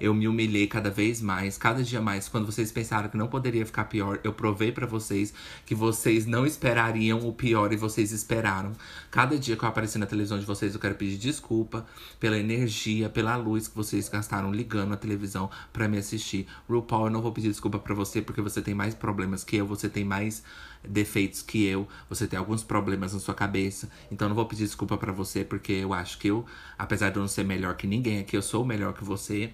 eu 0.00 0.14
me 0.14 0.28
humilhei 0.28 0.66
cada 0.66 0.90
vez 0.90 1.20
mais, 1.20 1.58
cada 1.58 1.82
dia 1.82 2.00
mais. 2.00 2.28
Quando 2.28 2.46
vocês 2.46 2.70
pensaram 2.70 3.08
que 3.08 3.16
não 3.16 3.28
poderia 3.28 3.64
ficar 3.66 3.84
pior, 3.84 4.20
eu 4.22 4.32
provei 4.32 4.72
para 4.72 4.86
vocês 4.86 5.32
que 5.66 5.74
vocês 5.74 6.26
não 6.26 6.46
esperariam 6.46 7.26
o 7.26 7.32
pior 7.32 7.72
e 7.72 7.76
vocês 7.76 8.12
esperaram. 8.12 8.72
Cada 9.10 9.38
dia 9.38 9.56
que 9.56 9.64
eu 9.64 9.68
apareci 9.68 9.98
na 9.98 10.06
televisão 10.06 10.38
de 10.38 10.44
vocês, 10.44 10.74
eu 10.74 10.80
quero 10.80 10.94
pedir 10.94 11.16
desculpa 11.16 11.86
pela 12.20 12.38
energia, 12.38 13.08
pela 13.08 13.36
luz 13.36 13.68
que 13.68 13.76
vocês 13.76 14.08
gastaram 14.08 14.52
ligando 14.52 14.94
a 14.94 14.96
televisão 14.96 15.50
para 15.72 15.88
me 15.88 15.98
assistir. 15.98 16.46
RuPaul, 16.68 17.06
eu 17.06 17.10
não 17.10 17.22
vou 17.22 17.32
pedir 17.32 17.48
desculpa 17.48 17.78
para 17.78 17.94
você 17.94 18.22
porque 18.22 18.40
você 18.40 18.62
tem 18.62 18.74
mais 18.74 18.94
problemas 18.94 19.44
que 19.44 19.56
eu, 19.56 19.66
você 19.66 19.88
tem 19.88 20.04
mais 20.04 20.42
defeitos 20.86 21.42
que 21.42 21.64
eu, 21.64 21.88
você 22.08 22.26
tem 22.26 22.38
alguns 22.38 22.62
problemas 22.62 23.12
na 23.12 23.20
sua 23.20 23.34
cabeça. 23.34 23.90
Então 24.10 24.28
não 24.28 24.36
vou 24.36 24.46
pedir 24.46 24.64
desculpa 24.64 24.96
para 24.96 25.12
você 25.12 25.44
porque 25.44 25.72
eu 25.72 25.92
acho 25.92 26.18
que 26.18 26.28
eu, 26.28 26.44
apesar 26.78 27.10
de 27.10 27.16
eu 27.16 27.20
não 27.20 27.28
ser 27.28 27.44
melhor 27.44 27.76
que 27.76 27.86
ninguém 27.86 28.20
aqui, 28.20 28.36
eu 28.36 28.42
sou 28.42 28.64
melhor 28.64 28.92
que 28.92 29.04
você. 29.04 29.52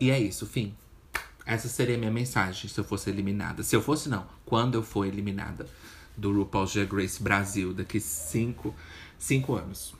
E 0.00 0.10
é 0.10 0.18
isso, 0.18 0.46
fim. 0.46 0.74
Essa 1.44 1.68
seria 1.68 1.94
a 1.94 1.98
minha 1.98 2.10
mensagem 2.10 2.68
se 2.68 2.78
eu 2.78 2.84
fosse 2.84 3.08
eliminada. 3.08 3.62
Se 3.62 3.74
eu 3.76 3.80
fosse, 3.80 4.08
não. 4.08 4.26
Quando 4.44 4.74
eu 4.74 4.82
for 4.82 5.06
eliminada 5.06 5.66
do 6.16 6.32
RuPaul's 6.32 6.72
Drag 6.72 6.92
Race 6.92 7.22
Brasil 7.22 7.72
daqui 7.72 8.00
cinco, 8.00 8.74
cinco 9.18 9.54
anos. 9.54 9.94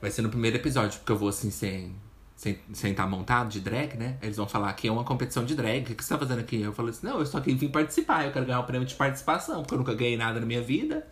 Vai 0.00 0.10
ser 0.10 0.22
no 0.22 0.28
primeiro 0.28 0.56
episódio, 0.56 0.98
porque 0.98 1.12
eu 1.12 1.18
vou 1.18 1.28
assim 1.28 1.50
sem 1.50 1.94
sem 2.36 2.56
sem 2.72 2.92
estar 2.92 3.04
tá 3.04 3.08
montado 3.08 3.48
de 3.48 3.60
drag, 3.60 3.96
né? 3.96 4.16
Eles 4.22 4.36
vão 4.36 4.46
falar 4.46 4.72
que 4.74 4.86
é 4.86 4.92
uma 4.92 5.02
competição 5.02 5.44
de 5.44 5.56
drag. 5.56 5.92
O 5.92 5.96
que 5.96 6.04
você 6.04 6.10
tá 6.10 6.18
fazendo 6.18 6.40
aqui? 6.40 6.60
Eu 6.60 6.72
falei 6.72 6.90
assim: 6.90 7.06
não, 7.06 7.18
eu 7.18 7.26
só 7.26 7.40
vim 7.40 7.56
participar. 7.68 8.26
Eu 8.26 8.32
quero 8.32 8.46
ganhar 8.46 8.60
um 8.60 8.64
prêmio 8.64 8.86
de 8.86 8.94
participação, 8.94 9.62
porque 9.62 9.74
eu 9.74 9.78
nunca 9.78 9.94
ganhei 9.94 10.16
nada 10.16 10.38
na 10.38 10.46
minha 10.46 10.62
vida. 10.62 11.06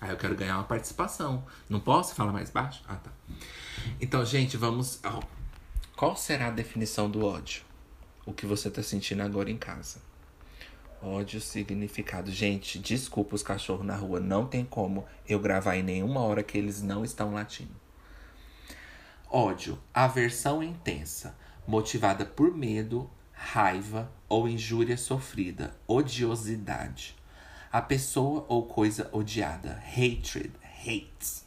Aí 0.00 0.10
eu 0.10 0.16
quero 0.16 0.34
ganhar 0.34 0.56
uma 0.56 0.64
participação. 0.64 1.44
Não 1.68 1.80
posso 1.80 2.14
falar 2.14 2.32
mais 2.32 2.50
baixo? 2.50 2.82
Ah, 2.88 2.96
tá. 2.96 3.10
Então, 4.00 4.24
gente, 4.24 4.56
vamos. 4.56 5.00
Qual 5.98 6.14
será 6.14 6.46
a 6.46 6.50
definição 6.52 7.10
do 7.10 7.26
ódio? 7.26 7.64
O 8.24 8.32
que 8.32 8.46
você 8.46 8.68
está 8.68 8.80
sentindo 8.84 9.20
agora 9.20 9.50
em 9.50 9.56
casa. 9.56 10.00
Ódio 11.02 11.40
significado. 11.40 12.30
Gente, 12.30 12.78
desculpa 12.78 13.34
os 13.34 13.42
cachorros 13.42 13.84
na 13.84 13.96
rua. 13.96 14.20
Não 14.20 14.46
tem 14.46 14.64
como 14.64 15.04
eu 15.28 15.40
gravar 15.40 15.74
em 15.74 15.82
nenhuma 15.82 16.20
hora 16.20 16.44
que 16.44 16.56
eles 16.56 16.80
não 16.80 17.04
estão 17.04 17.34
latindo. 17.34 17.74
Ódio. 19.28 19.76
Aversão 19.92 20.62
intensa. 20.62 21.36
Motivada 21.66 22.24
por 22.24 22.56
medo, 22.56 23.10
raiva 23.32 24.08
ou 24.28 24.48
injúria 24.48 24.96
sofrida. 24.96 25.76
Odiosidade. 25.84 27.16
A 27.72 27.82
pessoa 27.82 28.46
ou 28.48 28.66
coisa 28.66 29.10
odiada. 29.10 29.82
Hatred. 29.84 30.52
Hates. 30.62 31.44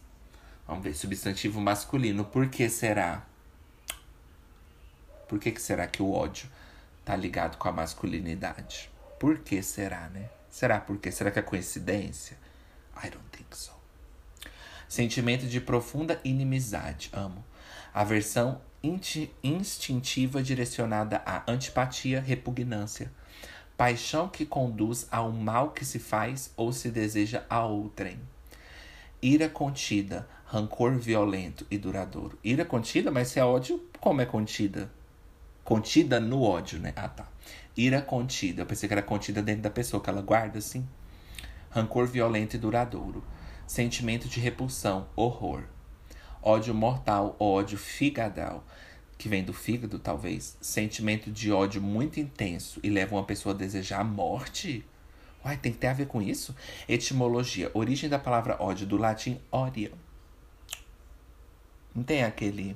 Vamos 0.67 0.83
ver. 0.83 0.93
Substantivo 0.93 1.61
masculino. 1.61 2.25
Por 2.25 2.49
que 2.49 2.67
será? 2.67 3.30
Por 5.31 5.39
que, 5.39 5.49
que 5.49 5.61
será 5.61 5.87
que 5.87 6.03
o 6.03 6.11
ódio 6.11 6.49
tá 7.05 7.15
ligado 7.15 7.55
com 7.55 7.69
a 7.69 7.71
masculinidade? 7.71 8.91
Por 9.17 9.39
que 9.39 9.63
será, 9.63 10.09
né? 10.09 10.29
Será 10.49 10.77
porque? 10.77 11.09
Será 11.09 11.31
que 11.31 11.39
é 11.39 11.41
coincidência? 11.41 12.37
I 13.01 13.09
don't 13.09 13.23
think 13.31 13.55
so. 13.55 13.71
Sentimento 14.89 15.45
de 15.45 15.61
profunda 15.61 16.19
inimizade. 16.25 17.09
Amo. 17.13 17.45
Aversão 17.93 18.59
instintiva 19.41 20.43
direcionada 20.43 21.21
à 21.25 21.49
antipatia, 21.49 22.19
repugnância. 22.19 23.09
Paixão 23.77 24.27
que 24.27 24.45
conduz 24.45 25.07
ao 25.09 25.31
mal 25.31 25.71
que 25.71 25.85
se 25.85 25.97
faz 25.97 26.51
ou 26.57 26.73
se 26.73 26.91
deseja 26.91 27.45
a 27.49 27.63
outrem. 27.63 28.19
Ira 29.21 29.47
contida, 29.47 30.27
rancor 30.43 30.97
violento 30.97 31.65
e 31.71 31.77
duradouro. 31.77 32.37
Ira 32.43 32.65
contida, 32.65 33.09
mas 33.09 33.29
se 33.29 33.39
é 33.39 33.45
ódio, 33.45 33.81
como 33.97 34.19
é 34.19 34.25
contida? 34.25 34.91
Contida 35.71 36.19
no 36.19 36.43
ódio, 36.43 36.79
né? 36.79 36.91
Ah, 36.97 37.07
tá. 37.07 37.25
Ira 37.77 38.01
contida. 38.01 38.63
Eu 38.63 38.65
pensei 38.65 38.89
que 38.89 38.93
era 38.93 39.01
contida 39.01 39.41
dentro 39.41 39.61
da 39.61 39.69
pessoa, 39.69 40.03
que 40.03 40.09
ela 40.09 40.21
guarda 40.21 40.59
assim. 40.59 40.85
Rancor 41.69 42.05
violento 42.07 42.57
e 42.57 42.59
duradouro. 42.59 43.23
Sentimento 43.65 44.27
de 44.27 44.41
repulsão, 44.41 45.07
horror. 45.15 45.63
Ódio 46.41 46.75
mortal, 46.75 47.37
ódio 47.39 47.77
figadal, 47.77 48.65
que 49.17 49.29
vem 49.29 49.45
do 49.45 49.53
fígado, 49.53 49.97
talvez. 49.97 50.57
Sentimento 50.59 51.31
de 51.31 51.53
ódio 51.53 51.81
muito 51.81 52.19
intenso 52.19 52.81
e 52.83 52.89
leva 52.89 53.15
uma 53.15 53.23
pessoa 53.23 53.55
a 53.55 53.57
desejar 53.57 54.01
a 54.01 54.03
morte. 54.03 54.85
Uai, 55.41 55.55
tem 55.55 55.71
que 55.71 55.77
ter 55.77 55.87
a 55.87 55.93
ver 55.93 56.07
com 56.07 56.21
isso? 56.21 56.53
Etimologia. 56.85 57.71
Origem 57.73 58.09
da 58.09 58.19
palavra 58.19 58.61
ódio, 58.61 58.85
do 58.85 58.97
latim 58.97 59.39
ódio. 59.49 59.93
Não 61.95 62.03
tem 62.03 62.25
aquele, 62.25 62.75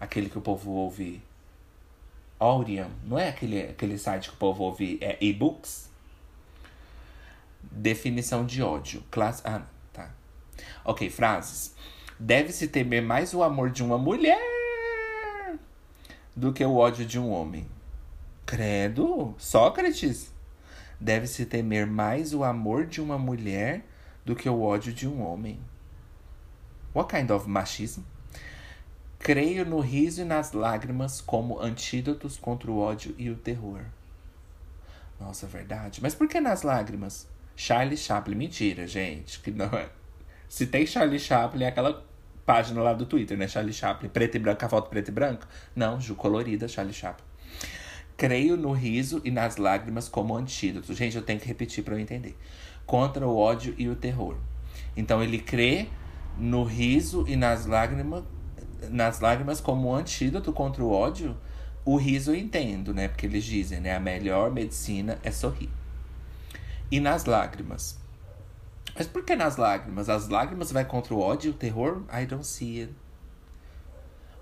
aquele 0.00 0.30
que 0.30 0.38
o 0.38 0.40
povo 0.40 0.70
ouve 0.70 1.20
Audium, 2.38 2.90
não 3.04 3.18
é 3.18 3.28
aquele, 3.28 3.62
aquele 3.62 3.96
site 3.98 4.28
que 4.28 4.34
o 4.34 4.38
povo 4.38 4.64
ouve 4.64 4.98
é, 5.00 5.16
e-books? 5.20 5.90
Definição 7.62 8.44
de 8.44 8.62
ódio. 8.62 9.02
Classe. 9.10 9.42
Ah, 9.44 9.62
tá. 9.92 10.10
Ok, 10.84 11.08
frases. 11.10 11.74
Deve-se 12.18 12.68
temer 12.68 13.02
mais 13.02 13.34
o 13.34 13.42
amor 13.42 13.70
de 13.70 13.82
uma 13.82 13.98
mulher 13.98 14.38
do 16.34 16.52
que 16.52 16.64
o 16.64 16.76
ódio 16.76 17.06
de 17.06 17.18
um 17.18 17.30
homem. 17.30 17.66
Credo, 18.44 19.34
Sócrates. 19.38 20.30
Deve-se 21.00 21.46
temer 21.46 21.86
mais 21.86 22.32
o 22.32 22.44
amor 22.44 22.86
de 22.86 23.00
uma 23.00 23.18
mulher 23.18 23.84
do 24.24 24.36
que 24.36 24.48
o 24.48 24.62
ódio 24.62 24.92
de 24.92 25.08
um 25.08 25.22
homem. 25.22 25.58
What 26.94 27.14
kind 27.14 27.30
of 27.30 27.48
machismo? 27.48 28.04
Creio 29.18 29.64
no 29.64 29.80
riso 29.80 30.20
e 30.20 30.24
nas 30.24 30.52
lágrimas 30.52 31.20
como 31.20 31.60
antídotos 31.60 32.36
contra 32.36 32.70
o 32.70 32.78
ódio 32.78 33.14
e 33.18 33.30
o 33.30 33.36
terror. 33.36 33.80
Nossa, 35.18 35.46
verdade. 35.46 36.00
Mas 36.02 36.14
por 36.14 36.28
que 36.28 36.40
nas 36.40 36.62
lágrimas? 36.62 37.26
Charlie 37.56 37.96
Chaplin. 37.96 38.36
Mentira, 38.36 38.86
gente. 38.86 39.40
Que 39.40 39.50
não 39.50 39.66
é. 39.66 39.88
Se 40.48 40.66
tem 40.66 40.86
Charlie 40.86 41.18
Chaplin, 41.18 41.64
é 41.64 41.68
aquela 41.68 42.04
página 42.44 42.80
lá 42.82 42.92
do 42.92 43.06
Twitter, 43.06 43.36
né? 43.36 43.48
Charlie 43.48 43.72
Chaplin. 43.72 44.08
Preto 44.08 44.36
e 44.36 44.38
branco, 44.38 44.64
a 44.64 44.68
foto 44.68 44.88
preto 44.88 45.08
e 45.08 45.12
branco? 45.12 45.46
Não, 45.74 46.00
Ju 46.00 46.14
colorida, 46.14 46.68
Charlie 46.68 46.94
Chaplin. 46.94 47.26
Creio 48.16 48.56
no 48.56 48.72
riso 48.72 49.20
e 49.24 49.30
nas 49.30 49.56
lágrimas 49.56 50.08
como 50.08 50.36
antídoto. 50.36 50.94
Gente, 50.94 51.16
eu 51.16 51.22
tenho 51.22 51.40
que 51.40 51.46
repetir 51.46 51.82
para 51.82 51.94
eu 51.94 51.98
entender. 51.98 52.36
Contra 52.86 53.26
o 53.26 53.36
ódio 53.36 53.74
e 53.76 53.88
o 53.88 53.96
terror. 53.96 54.36
Então 54.96 55.22
ele 55.22 55.38
crê 55.38 55.88
no 56.38 56.62
riso 56.62 57.24
e 57.26 57.36
nas 57.36 57.66
lágrimas 57.66 58.22
nas 58.90 59.20
lágrimas 59.20 59.60
como 59.60 59.88
um 59.88 59.94
antídoto 59.94 60.52
contra 60.52 60.82
o 60.82 60.90
ódio, 60.90 61.36
o 61.84 61.96
riso 61.96 62.32
eu 62.32 62.34
entendo, 62.34 62.92
né? 62.92 63.08
Porque 63.08 63.26
eles 63.26 63.44
dizem, 63.44 63.80
né? 63.80 63.94
A 63.94 64.00
melhor 64.00 64.50
medicina 64.50 65.18
é 65.22 65.30
sorrir. 65.30 65.70
E 66.90 67.00
nas 67.00 67.24
lágrimas. 67.24 67.98
Mas 68.94 69.06
por 69.06 69.24
que 69.24 69.36
nas 69.36 69.56
lágrimas? 69.56 70.08
As 70.08 70.28
lágrimas 70.28 70.72
vai 70.72 70.84
contra 70.84 71.14
o 71.14 71.20
ódio 71.20 71.50
o 71.50 71.54
terror? 71.54 72.02
I 72.12 72.26
don't 72.26 72.46
see 72.46 72.80
it. 72.80 72.94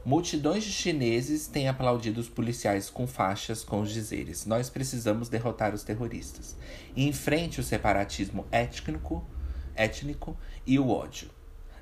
Multidões 0.05 0.63
de 0.65 0.71
chineses 0.71 1.47
têm 1.47 1.67
aplaudido 1.67 2.21
os 2.21 2.29
policiais 2.29 2.91
com 2.91 3.07
faixas 3.07 3.65
com 3.65 3.81
os 3.81 3.91
dizeres: 3.91 4.45
Nós 4.45 4.69
precisamos 4.69 5.31
derrotar 5.31 5.75
os 5.75 5.83
terroristas. 5.83 6.57
E 6.95 7.09
enfrente 7.09 7.59
o 7.59 7.65
separatismo 7.65 8.47
étnico, 8.53 9.27
étnico 9.75 10.37
e 10.67 10.79
o 10.79 10.91
ódio. 10.91 11.31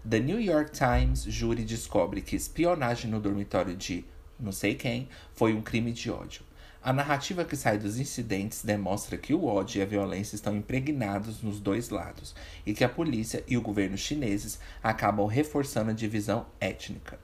The 0.08 0.18
New 0.18 0.40
York 0.40 0.72
Times 0.72 1.22
júri 1.22 1.64
descobre 1.64 2.20
que 2.20 2.34
espionagem 2.34 3.10
no 3.10 3.20
dormitório 3.20 3.76
de 3.76 4.04
não 4.38 4.50
sei 4.50 4.74
quem 4.74 5.08
foi 5.34 5.54
um 5.54 5.62
crime 5.62 5.92
de 5.92 6.10
ódio. 6.10 6.42
A 6.82 6.92
narrativa 6.92 7.44
que 7.44 7.56
sai 7.56 7.78
dos 7.78 8.00
incidentes 8.00 8.64
demonstra 8.64 9.16
que 9.16 9.32
o 9.32 9.44
ódio 9.44 9.78
e 9.78 9.82
a 9.82 9.86
violência 9.86 10.34
estão 10.34 10.56
impregnados 10.56 11.40
nos 11.40 11.60
dois 11.60 11.90
lados 11.90 12.34
e 12.66 12.74
que 12.74 12.82
a 12.82 12.88
polícia 12.88 13.44
e 13.46 13.56
o 13.56 13.62
governo 13.62 13.96
chineses 13.96 14.58
acabam 14.82 15.26
reforçando 15.26 15.90
a 15.90 15.94
divisão 15.94 16.46
étnica. 16.60 17.20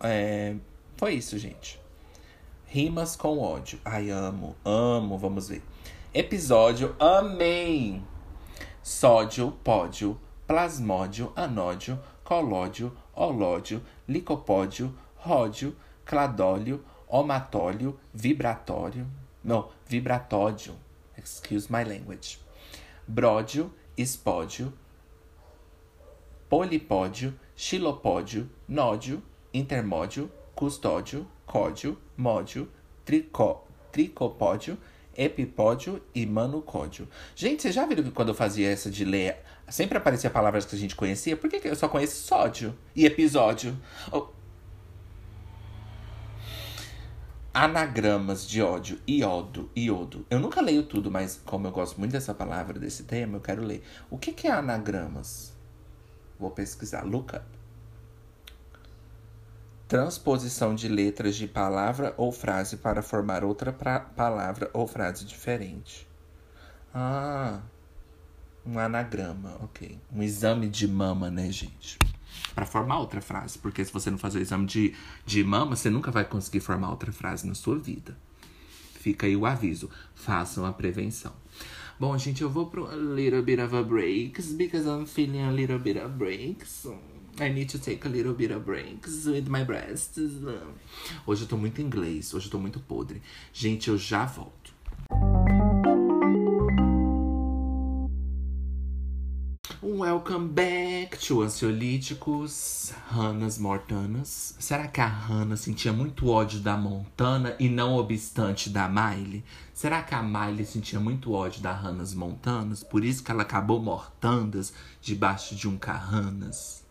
É, 0.00 0.54
foi 0.96 1.14
isso, 1.14 1.36
gente. 1.36 1.78
Rimas 2.64 3.14
com 3.16 3.38
ódio. 3.38 3.78
Ai, 3.84 4.08
amo, 4.08 4.56
amo, 4.64 5.18
vamos 5.18 5.50
ver. 5.50 5.62
Episódio, 6.14 6.96
amei! 6.98 8.02
Sódio, 8.82 9.52
pódio, 9.62 10.18
plasmódio, 10.48 11.30
anódio, 11.36 12.00
colódio, 12.24 12.96
olódio, 13.14 13.82
licopódio, 14.08 14.94
ródio, 15.14 15.76
cladólio, 16.06 16.82
omatólio, 17.06 18.00
vibratório. 18.14 19.06
Não, 19.44 19.68
vibratódio. 19.86 20.74
Excuse 21.18 21.70
my 21.70 21.84
language. 21.84 22.38
Bródio, 23.06 23.70
espódio, 23.94 24.72
polipódio, 26.48 27.38
xilopódio, 27.54 28.48
nódio, 28.66 29.22
intermódio, 29.52 30.32
custódio, 30.54 31.26
códio, 31.44 31.98
módio, 32.16 32.70
tricó, 33.04 33.66
tricopódio, 33.92 34.78
epipódio 35.14 36.00
e 36.14 36.24
manucódio. 36.24 37.08
Gente, 37.34 37.62
vocês 37.62 37.74
já 37.74 37.84
viram 37.84 38.04
que 38.04 38.12
quando 38.12 38.28
eu 38.28 38.34
fazia 38.34 38.70
essa 38.70 38.88
de 38.88 39.04
ler 39.04 39.42
Sempre 39.70 39.98
aparecia 39.98 40.30
palavras 40.30 40.64
que 40.64 40.74
a 40.74 40.78
gente 40.78 40.96
conhecia. 40.96 41.36
Por 41.36 41.50
que, 41.50 41.60
que 41.60 41.68
eu 41.68 41.76
só 41.76 41.88
conheço 41.88 42.26
sódio 42.26 42.76
e 42.94 43.04
episódio? 43.04 43.78
Oh. 44.10 44.28
Anagramas 47.52 48.48
de 48.48 48.62
ódio, 48.62 49.00
iodo, 49.06 49.70
iodo. 49.76 50.24
Eu 50.30 50.38
nunca 50.38 50.60
leio 50.60 50.84
tudo, 50.84 51.10
mas 51.10 51.40
como 51.44 51.66
eu 51.66 51.72
gosto 51.72 51.98
muito 51.98 52.12
dessa 52.12 52.32
palavra, 52.32 52.78
desse 52.78 53.02
tema, 53.02 53.36
eu 53.36 53.40
quero 53.40 53.62
ler. 53.62 53.84
O 54.08 54.16
que, 54.16 54.32
que 54.32 54.46
é 54.46 54.50
anagramas? 54.50 55.52
Vou 56.38 56.50
pesquisar. 56.50 57.02
Look 57.02 57.34
up. 57.34 57.44
Transposição 59.88 60.74
de 60.74 60.86
letras 60.86 61.34
de 61.34 61.48
palavra 61.48 62.14
ou 62.16 62.30
frase 62.30 62.76
para 62.76 63.02
formar 63.02 63.42
outra 63.42 63.72
palavra 63.72 64.70
ou 64.72 64.86
frase 64.86 65.24
diferente. 65.24 66.06
Ah, 66.94 67.60
um 68.64 68.78
anagrama, 68.78 69.56
ok. 69.60 69.98
Um 70.12 70.22
exame 70.22 70.68
de 70.68 70.86
mama, 70.86 71.30
né, 71.30 71.50
gente? 71.50 71.98
Para 72.54 72.66
formar 72.66 72.98
outra 72.98 73.20
frase. 73.20 73.58
Porque 73.58 73.84
se 73.84 73.92
você 73.92 74.10
não 74.10 74.18
fazer 74.18 74.38
o 74.38 74.42
exame 74.42 74.66
de, 74.66 74.94
de 75.24 75.42
mama, 75.42 75.76
você 75.76 75.88
nunca 75.90 76.10
vai 76.10 76.24
conseguir 76.24 76.60
formar 76.60 76.90
outra 76.90 77.12
frase 77.12 77.46
na 77.46 77.54
sua 77.54 77.78
vida. 77.78 78.16
Fica 79.00 79.26
aí 79.26 79.36
o 79.36 79.46
aviso. 79.46 79.88
Façam 80.14 80.66
a 80.66 80.72
prevenção. 80.72 81.32
Bom, 81.98 82.16
gente, 82.16 82.42
eu 82.42 82.50
vou 82.50 82.66
pro 82.66 82.86
a 82.86 82.94
little 82.94 83.42
bit 83.42 83.60
of 83.60 83.74
a 83.74 83.82
breaks 83.82 84.52
because 84.52 84.86
I'm 84.86 85.06
feeling 85.06 85.42
a 85.42 85.50
little 85.50 85.78
bit 85.78 85.98
of 85.98 86.10
breaks. 86.10 86.86
I 87.40 87.48
need 87.48 87.70
to 87.70 87.78
take 87.78 88.06
a 88.06 88.10
little 88.10 88.34
bit 88.34 88.52
of 88.52 88.64
breaks 88.64 89.26
with 89.26 89.48
my 89.48 89.64
breasts. 89.64 90.32
Hoje 91.26 91.42
eu 91.42 91.48
tô 91.48 91.56
muito 91.56 91.80
inglês, 91.80 92.34
hoje 92.34 92.46
eu 92.46 92.50
tô 92.50 92.58
muito 92.58 92.80
podre. 92.80 93.22
Gente, 93.52 93.88
eu 93.88 93.96
já 93.96 94.24
volto. 94.24 94.67
Welcome 99.98 100.50
back 100.50 101.18
to 101.26 101.42
Ansiolíticos, 101.42 102.92
Ranas 103.10 103.58
Mortanas. 103.58 104.54
Será 104.56 104.86
que 104.86 105.00
a 105.00 105.08
Hannah 105.08 105.56
sentia 105.56 105.92
muito 105.92 106.28
ódio 106.28 106.60
da 106.60 106.76
Montana 106.76 107.56
e 107.58 107.68
não 107.68 107.96
obstante 107.96 108.70
da 108.70 108.88
Miley? 108.88 109.42
Será 109.74 110.00
que 110.04 110.14
a 110.14 110.22
Miley 110.22 110.64
sentia 110.64 111.00
muito 111.00 111.32
ódio 111.32 111.60
da 111.60 111.72
Hannahs 111.72 112.14
Montanas? 112.14 112.84
Por 112.84 113.02
isso 113.04 113.24
que 113.24 113.32
ela 113.32 113.42
acabou 113.42 113.82
mortandas 113.82 114.72
debaixo 115.00 115.56
de 115.56 115.66
um 115.68 115.76
Carranas? 115.76 116.84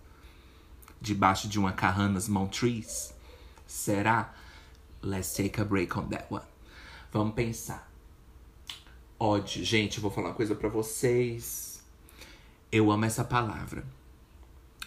Debaixo 0.99 1.47
de 1.47 1.57
uma 1.57 1.71
Carranas 1.71 2.27
Montrese? 2.27 3.13
Será? 3.65 4.33
Let's 5.01 5.33
take 5.33 5.61
a 5.61 5.63
break 5.63 5.97
on 5.97 6.09
that 6.09 6.25
one. 6.29 6.43
Vamos 7.13 7.35
pensar. 7.35 7.89
Ódio. 9.17 9.63
Gente, 9.63 9.95
eu 9.95 10.01
vou 10.01 10.11
falar 10.11 10.27
uma 10.27 10.35
coisa 10.35 10.53
pra 10.53 10.67
vocês 10.67 11.66
eu 12.71 12.91
amo 12.91 13.05
essa 13.05 13.23
palavra. 13.23 13.83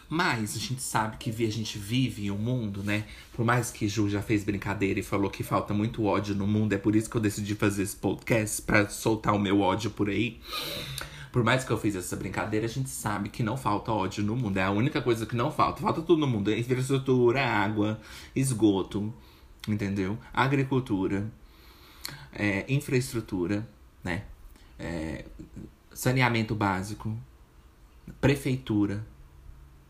Mas 0.09 0.57
a 0.57 0.59
gente 0.59 0.83
sabe 0.83 1.17
que 1.19 1.31
a 1.31 1.53
gente 1.53 1.79
vive 1.79 2.27
em 2.27 2.31
um 2.33 2.37
mundo, 2.37 2.83
né? 2.83 3.05
Por 3.33 3.45
mais 3.45 3.71
que 3.71 3.87
Ju 3.87 4.09
já 4.09 4.21
fez 4.21 4.43
brincadeira 4.43 4.99
e 4.99 5.05
falou 5.05 5.31
que 5.31 5.45
falta 5.45 5.73
muito 5.73 6.05
ódio 6.05 6.35
no 6.35 6.49
mundo, 6.49 6.73
é 6.73 6.79
por 6.79 6.97
isso 6.97 7.09
que 7.09 7.17
eu 7.17 7.21
decidi 7.21 7.55
fazer 7.55 7.85
esse 7.85 7.95
podcast 7.95 8.61
para 8.63 8.89
soltar 8.89 9.33
o 9.33 9.39
meu 9.39 9.61
ódio 9.61 9.89
por 9.89 10.09
aí. 10.09 10.41
Por 11.31 11.45
mais 11.45 11.63
que 11.63 11.71
eu 11.71 11.79
fiz 11.79 11.95
essa 11.95 12.17
brincadeira, 12.17 12.67
a 12.67 12.69
gente 12.69 12.91
sabe 12.91 13.29
que 13.29 13.45
não 13.45 13.57
falta 13.57 13.93
ódio 13.93 14.25
no 14.25 14.35
mundo. 14.35 14.57
É 14.57 14.65
a 14.65 14.71
única 14.73 15.01
coisa 15.01 15.25
que 15.25 15.37
não 15.37 15.53
falta. 15.53 15.81
Falta 15.81 16.03
tudo 16.03 16.19
no 16.19 16.27
mundo: 16.27 16.53
infraestrutura, 16.53 17.47
água, 17.47 18.01
esgoto, 18.35 19.15
entendeu? 19.69 20.19
Agricultura, 20.35 21.31
é, 22.33 22.65
infraestrutura, 22.69 23.65
né? 24.03 24.25
É, 24.77 25.25
saneamento 25.93 26.55
básico, 26.55 27.17
prefeitura, 28.21 29.07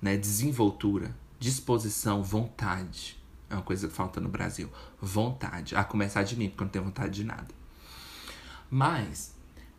né, 0.00 0.16
desenvoltura, 0.16 1.14
disposição, 1.38 2.22
vontade. 2.22 3.18
É 3.48 3.54
uma 3.54 3.62
coisa 3.62 3.88
que 3.88 3.94
falta 3.94 4.20
no 4.20 4.28
Brasil. 4.28 4.70
Vontade. 5.00 5.74
A 5.74 5.82
começar 5.82 6.22
de 6.22 6.36
mim, 6.36 6.48
porque 6.48 6.62
eu 6.62 6.66
não 6.66 6.70
tenho 6.70 6.84
vontade 6.84 7.12
de 7.12 7.24
nada. 7.24 7.48
Mas 8.70 9.34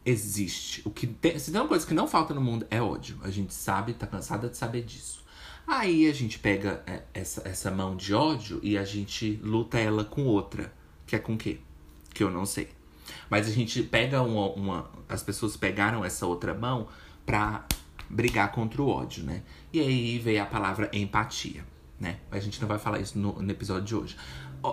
existe. 0.05 0.81
O 0.85 0.91
que 0.91 1.07
tem, 1.07 1.39
se 1.39 1.51
tem 1.51 1.61
uma 1.61 1.67
coisa 1.67 1.87
que 1.87 1.93
não 1.93 2.07
falta 2.07 2.33
no 2.33 2.41
mundo 2.41 2.67
é 2.69 2.81
ódio. 2.81 3.17
A 3.23 3.29
gente 3.29 3.53
sabe, 3.53 3.93
tá 3.93 4.05
cansada 4.05 4.49
de 4.49 4.57
saber 4.57 4.83
disso. 4.83 5.23
Aí 5.65 6.09
a 6.09 6.13
gente 6.13 6.37
pega 6.39 6.83
é, 6.85 7.03
essa, 7.13 7.47
essa 7.47 7.71
mão 7.71 7.95
de 7.95 8.13
ódio 8.13 8.59
e 8.61 8.77
a 8.77 8.83
gente 8.83 9.39
luta 9.43 9.79
ela 9.79 10.03
com 10.03 10.25
outra. 10.25 10.73
Que 11.07 11.15
é 11.15 11.19
com 11.19 11.35
o 11.35 11.37
quê? 11.37 11.59
Que 12.13 12.23
eu 12.23 12.29
não 12.29 12.45
sei. 12.45 12.69
Mas 13.29 13.47
a 13.47 13.51
gente 13.51 13.81
pega 13.83 14.21
uma, 14.21 14.49
uma. 14.49 14.91
As 15.07 15.23
pessoas 15.23 15.55
pegaram 15.55 16.03
essa 16.03 16.25
outra 16.25 16.53
mão 16.53 16.87
pra 17.25 17.65
brigar 18.11 18.51
contra 18.51 18.81
o 18.81 18.87
ódio, 18.87 19.23
né? 19.23 19.41
E 19.71 19.79
aí 19.79 20.19
veio 20.19 20.43
a 20.43 20.45
palavra 20.45 20.89
empatia, 20.93 21.63
né? 21.99 22.17
A 22.29 22.39
gente 22.39 22.59
não 22.61 22.67
vai 22.67 22.77
falar 22.77 22.99
isso 22.99 23.17
no, 23.17 23.41
no 23.41 23.51
episódio 23.51 23.85
de 23.85 23.95
hoje. 23.95 24.17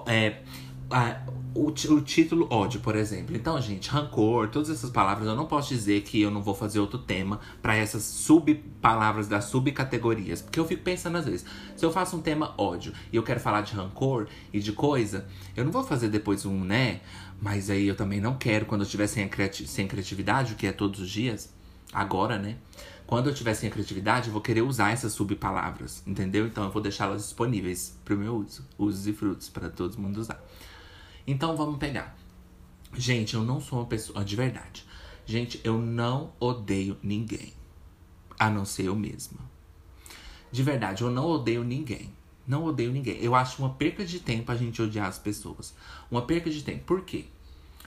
É, 0.06 0.42
a, 0.90 1.20
o, 1.54 1.66
o, 1.66 2.00
título 2.00 2.48
ódio, 2.50 2.80
por 2.80 2.96
exemplo. 2.96 3.36
Então, 3.36 3.60
gente, 3.60 3.90
rancor, 3.90 4.48
todas 4.48 4.70
essas 4.70 4.90
palavras, 4.90 5.26
eu 5.26 5.36
não 5.36 5.46
posso 5.46 5.68
dizer 5.68 6.02
que 6.02 6.20
eu 6.20 6.30
não 6.30 6.42
vou 6.42 6.54
fazer 6.54 6.80
outro 6.80 6.98
tema 6.98 7.40
para 7.60 7.76
essas 7.76 8.02
subpalavras 8.02 9.28
das 9.28 9.44
subcategorias. 9.44 10.42
Porque 10.42 10.58
eu 10.58 10.66
fico 10.66 10.82
pensando 10.82 11.18
às 11.18 11.26
vezes, 11.26 11.44
se 11.76 11.84
eu 11.84 11.92
faço 11.92 12.16
um 12.16 12.20
tema 12.20 12.54
ódio 12.56 12.92
e 13.12 13.16
eu 13.16 13.22
quero 13.22 13.38
falar 13.38 13.60
de 13.60 13.74
rancor 13.74 14.26
e 14.52 14.60
de 14.60 14.72
coisa, 14.72 15.26
eu 15.56 15.64
não 15.64 15.70
vou 15.70 15.84
fazer 15.84 16.08
depois 16.08 16.44
um, 16.44 16.64
né? 16.64 17.00
Mas 17.40 17.70
aí 17.70 17.86
eu 17.86 17.94
também 17.94 18.20
não 18.20 18.36
quero, 18.36 18.66
quando 18.66 18.80
eu 18.80 18.84
estiver 18.84 19.06
sem, 19.06 19.30
sem 19.66 19.86
criatividade, 19.86 20.54
o 20.54 20.56
que 20.56 20.66
é 20.66 20.72
todos 20.72 21.00
os 21.00 21.08
dias, 21.08 21.52
agora, 21.92 22.38
né? 22.38 22.56
Quando 23.08 23.30
eu 23.30 23.34
tiver 23.34 23.54
sem 23.54 23.70
criatividade, 23.70 24.26
eu 24.26 24.34
vou 24.34 24.42
querer 24.42 24.60
usar 24.60 24.90
essas 24.90 25.14
subpalavras, 25.14 26.02
entendeu? 26.06 26.46
Então 26.46 26.64
eu 26.64 26.70
vou 26.70 26.82
deixá-las 26.82 27.22
disponíveis 27.22 27.98
para 28.04 28.14
o 28.14 28.18
meu 28.18 28.36
uso, 28.36 28.68
usos 28.76 29.06
e 29.06 29.14
frutos 29.14 29.48
para 29.48 29.70
todo 29.70 29.98
mundo 29.98 30.18
usar. 30.18 30.38
Então 31.26 31.56
vamos 31.56 31.78
pegar. 31.78 32.14
Gente, 32.94 33.32
eu 33.32 33.42
não 33.42 33.62
sou 33.62 33.78
uma 33.78 33.86
pessoa 33.86 34.22
de 34.22 34.36
verdade. 34.36 34.84
Gente, 35.24 35.58
eu 35.64 35.78
não 35.78 36.34
odeio 36.38 36.98
ninguém, 37.02 37.54
a 38.38 38.50
não 38.50 38.66
ser 38.66 38.84
eu 38.84 38.94
mesma. 38.94 39.40
De 40.52 40.62
verdade, 40.62 41.02
eu 41.02 41.10
não 41.10 41.24
odeio 41.24 41.64
ninguém. 41.64 42.12
Não 42.46 42.62
odeio 42.66 42.92
ninguém. 42.92 43.16
Eu 43.24 43.34
acho 43.34 43.62
uma 43.62 43.70
perca 43.70 44.04
de 44.04 44.20
tempo 44.20 44.52
a 44.52 44.54
gente 44.54 44.82
odiar 44.82 45.06
as 45.06 45.18
pessoas. 45.18 45.74
Uma 46.10 46.20
perca 46.20 46.50
de 46.50 46.62
tempo. 46.62 46.84
Por 46.84 47.00
quê? 47.06 47.24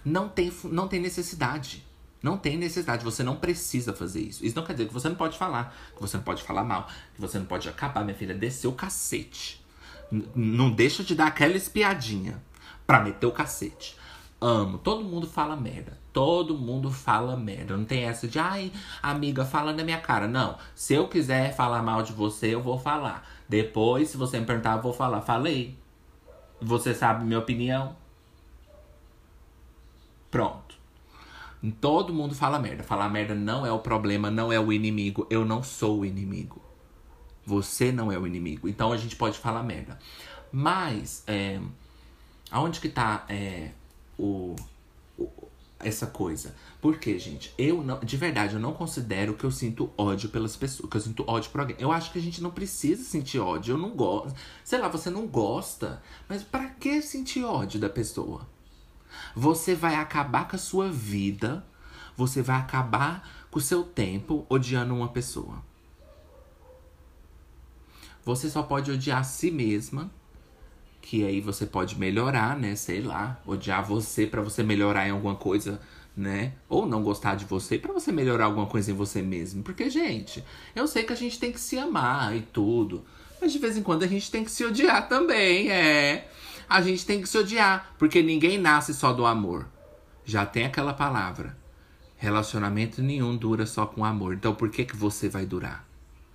Não 0.03 0.27
tem, 0.27 0.51
não 0.63 0.87
tem 0.87 0.99
necessidade. 0.99 1.85
Não 2.21 2.37
tem 2.37 2.57
necessidade, 2.57 3.03
você 3.03 3.23
não 3.23 3.35
precisa 3.35 3.93
fazer 3.93 4.21
isso. 4.21 4.45
Isso 4.45 4.55
não 4.55 4.63
quer 4.63 4.73
dizer 4.73 4.87
que 4.87 4.93
você 4.93 5.09
não 5.09 5.15
pode 5.15 5.37
falar, 5.37 5.75
que 5.95 6.01
você 6.01 6.17
não 6.17 6.23
pode 6.23 6.43
falar 6.43 6.63
mal, 6.63 6.87
que 7.15 7.21
você 7.21 7.39
não 7.39 7.45
pode 7.45 7.67
acabar, 7.67 8.03
minha 8.03 8.15
filha, 8.15 8.35
descer 8.35 8.67
o 8.67 8.73
cacete. 8.73 9.63
N 10.11 10.27
não 10.35 10.69
deixa 10.69 11.03
de 11.03 11.15
dar 11.15 11.27
aquela 11.27 11.55
espiadinha 11.55 12.41
pra 12.85 12.99
meter 12.99 13.25
o 13.25 13.31
cacete. 13.31 13.97
Amo. 14.39 14.79
Todo 14.79 15.03
mundo 15.03 15.27
fala 15.27 15.55
merda. 15.55 15.97
Todo 16.11 16.57
mundo 16.57 16.91
fala 16.91 17.37
merda. 17.37 17.77
Não 17.77 17.85
tem 17.85 18.05
essa 18.05 18.27
de, 18.27 18.39
ai, 18.39 18.71
amiga, 19.01 19.45
fala 19.45 19.71
na 19.71 19.83
minha 19.83 20.01
cara. 20.01 20.27
Não. 20.27 20.57
Se 20.75 20.93
eu 20.95 21.07
quiser 21.07 21.55
falar 21.55 21.81
mal 21.83 22.01
de 22.03 22.11
você, 22.11 22.47
eu 22.47 22.61
vou 22.61 22.77
falar. 22.77 23.27
Depois, 23.47 24.09
se 24.09 24.17
você 24.17 24.39
me 24.39 24.45
perguntar, 24.45 24.77
eu 24.77 24.81
vou 24.81 24.93
falar. 24.93 25.21
Falei. 25.21 25.77
Você 26.59 26.93
sabe 26.93 27.23
minha 27.23 27.39
opinião? 27.39 27.95
Pronto. 30.29 30.70
Todo 31.79 32.13
mundo 32.13 32.33
fala 32.33 32.57
merda. 32.57 32.83
Falar 32.83 33.09
merda 33.09 33.35
não 33.35 33.65
é 33.65 33.71
o 33.71 33.79
problema, 33.79 34.31
não 34.31 34.51
é 34.51 34.59
o 34.59 34.73
inimigo. 34.73 35.27
Eu 35.29 35.45
não 35.45 35.61
sou 35.61 35.99
o 35.99 36.05
inimigo. 36.05 36.61
Você 37.45 37.91
não 37.91 38.11
é 38.11 38.17
o 38.17 38.25
inimigo. 38.25 38.67
Então 38.67 38.91
a 38.91 38.97
gente 38.97 39.15
pode 39.15 39.37
falar 39.37 39.61
merda. 39.61 39.99
Mas, 40.51 41.23
é, 41.27 41.61
aonde 42.49 42.79
que 42.79 42.89
tá 42.89 43.25
é, 43.29 43.71
o, 44.17 44.55
o, 45.17 45.29
essa 45.79 46.07
coisa? 46.07 46.55
Porque, 46.81 47.17
gente, 47.19 47.53
eu 47.59 47.83
não, 47.83 47.99
de 47.99 48.17
verdade, 48.17 48.55
eu 48.55 48.59
não 48.59 48.73
considero 48.73 49.35
que 49.35 49.43
eu 49.43 49.51
sinto 49.51 49.91
ódio 49.95 50.29
pelas 50.29 50.55
pessoas, 50.55 50.89
que 50.89 50.97
eu 50.97 51.01
sinto 51.01 51.23
ódio 51.27 51.51
por 51.51 51.61
alguém. 51.61 51.75
Eu 51.79 51.91
acho 51.91 52.11
que 52.11 52.17
a 52.17 52.21
gente 52.21 52.41
não 52.41 52.49
precisa 52.49 53.03
sentir 53.03 53.37
ódio. 53.37 53.73
Eu 53.73 53.77
não 53.77 53.91
gosto. 53.91 54.35
Sei 54.63 54.79
lá, 54.79 54.87
você 54.87 55.11
não 55.11 55.27
gosta, 55.27 56.01
mas 56.27 56.41
para 56.41 56.69
que 56.69 57.03
sentir 57.03 57.43
ódio 57.43 57.79
da 57.79 57.89
pessoa? 57.89 58.47
Você 59.35 59.75
vai 59.75 59.95
acabar 59.95 60.47
com 60.47 60.55
a 60.55 60.59
sua 60.59 60.89
vida, 60.89 61.65
você 62.15 62.41
vai 62.41 62.57
acabar 62.57 63.47
com 63.49 63.59
o 63.59 63.61
seu 63.61 63.83
tempo 63.83 64.45
odiando 64.49 64.93
uma 64.93 65.09
pessoa. 65.09 65.63
Você 68.23 68.49
só 68.49 68.61
pode 68.61 68.91
odiar 68.91 69.19
a 69.19 69.23
si 69.23 69.49
mesma, 69.49 70.11
que 71.01 71.25
aí 71.25 71.41
você 71.41 71.65
pode 71.65 71.97
melhorar, 71.97 72.57
né? 72.57 72.75
Sei 72.75 73.01
lá, 73.01 73.41
odiar 73.45 73.83
você 73.83 74.27
para 74.27 74.41
você 74.41 74.61
melhorar 74.61 75.07
em 75.07 75.11
alguma 75.11 75.35
coisa, 75.35 75.81
né? 76.15 76.53
Ou 76.69 76.85
não 76.85 77.01
gostar 77.01 77.35
de 77.35 77.45
você 77.45 77.79
para 77.79 77.91
você 77.91 78.11
melhorar 78.11 78.45
alguma 78.45 78.67
coisa 78.67 78.91
em 78.91 78.93
você 78.93 79.21
mesmo. 79.21 79.63
Porque, 79.63 79.89
gente, 79.89 80.43
eu 80.75 80.87
sei 80.87 81.03
que 81.03 81.13
a 81.13 81.17
gente 81.17 81.39
tem 81.39 81.51
que 81.51 81.59
se 81.59 81.79
amar 81.79 82.35
e 82.35 82.41
tudo. 82.41 83.03
Mas 83.41 83.51
de 83.51 83.57
vez 83.57 83.75
em 83.75 83.81
quando 83.81 84.03
a 84.03 84.07
gente 84.07 84.29
tem 84.29 84.43
que 84.43 84.51
se 84.51 84.63
odiar 84.63 85.09
também, 85.09 85.71
é 85.71 86.29
a 86.71 86.81
gente 86.81 87.05
tem 87.05 87.21
que 87.21 87.27
se 87.27 87.37
odiar, 87.37 87.93
porque 87.99 88.23
ninguém 88.23 88.57
nasce 88.57 88.93
só 88.93 89.11
do 89.11 89.25
amor. 89.25 89.67
Já 90.23 90.45
tem 90.45 90.65
aquela 90.65 90.93
palavra. 90.93 91.57
Relacionamento 92.15 93.01
nenhum 93.01 93.35
dura 93.35 93.65
só 93.65 93.85
com 93.85 94.05
amor. 94.05 94.35
Então 94.35 94.55
por 94.55 94.69
que 94.69 94.85
que 94.85 94.95
você 94.95 95.27
vai 95.27 95.45
durar? 95.45 95.85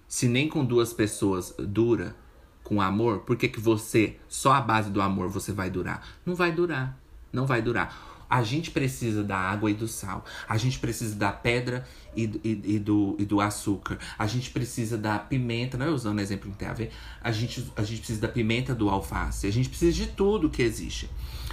Se 0.07 0.29
nem 0.29 0.47
com 0.47 0.63
duas 0.63 0.93
pessoas 0.93 1.55
dura 1.59 2.15
com 2.63 2.83
amor, 2.83 3.21
por 3.21 3.37
que 3.37 3.49
que 3.49 3.61
você, 3.61 4.19
só 4.29 4.53
a 4.53 4.61
base 4.61 4.91
do 4.91 5.01
amor, 5.01 5.29
você 5.29 5.53
vai 5.53 5.71
durar? 5.71 6.07
Não 6.27 6.35
vai 6.35 6.53
durar. 6.53 6.99
Não 7.33 7.47
vai 7.47 7.63
durar. 7.63 7.97
A 8.29 8.43
gente 8.43 8.71
precisa 8.71 9.23
da 9.23 9.37
água 9.37 9.71
e 9.71 9.75
do 9.75 9.87
sal. 9.87 10.25
A 10.49 10.57
gente 10.57 10.79
precisa 10.79 11.15
da 11.15 11.33
pedra 11.33 11.87
e, 12.15 12.25
e, 12.43 12.75
e, 12.75 12.79
do, 12.79 13.17
e 13.19 13.25
do 13.25 13.41
açúcar. 13.41 13.99
A 14.19 14.27
gente 14.27 14.51
precisa 14.51 14.99
da 14.99 15.19
pimenta, 15.19 15.79
não 15.79 15.87
é 15.87 15.91
usando 15.91 16.21
exemplo 16.21 16.51
que 16.51 16.57
tem 16.57 16.69
a 16.69 16.73
ver. 16.73 16.91
A 17.23 17.31
gente, 17.31 17.71
a 17.77 17.83
gente 17.83 17.99
precisa 17.99 18.21
da 18.21 18.29
pimenta 18.29 18.75
do 18.75 18.89
alface. 18.89 19.47
A 19.47 19.53
gente 19.53 19.69
precisa 19.69 19.93
de 19.93 20.07
tudo 20.09 20.51
que 20.51 20.63
existe. 20.63 21.09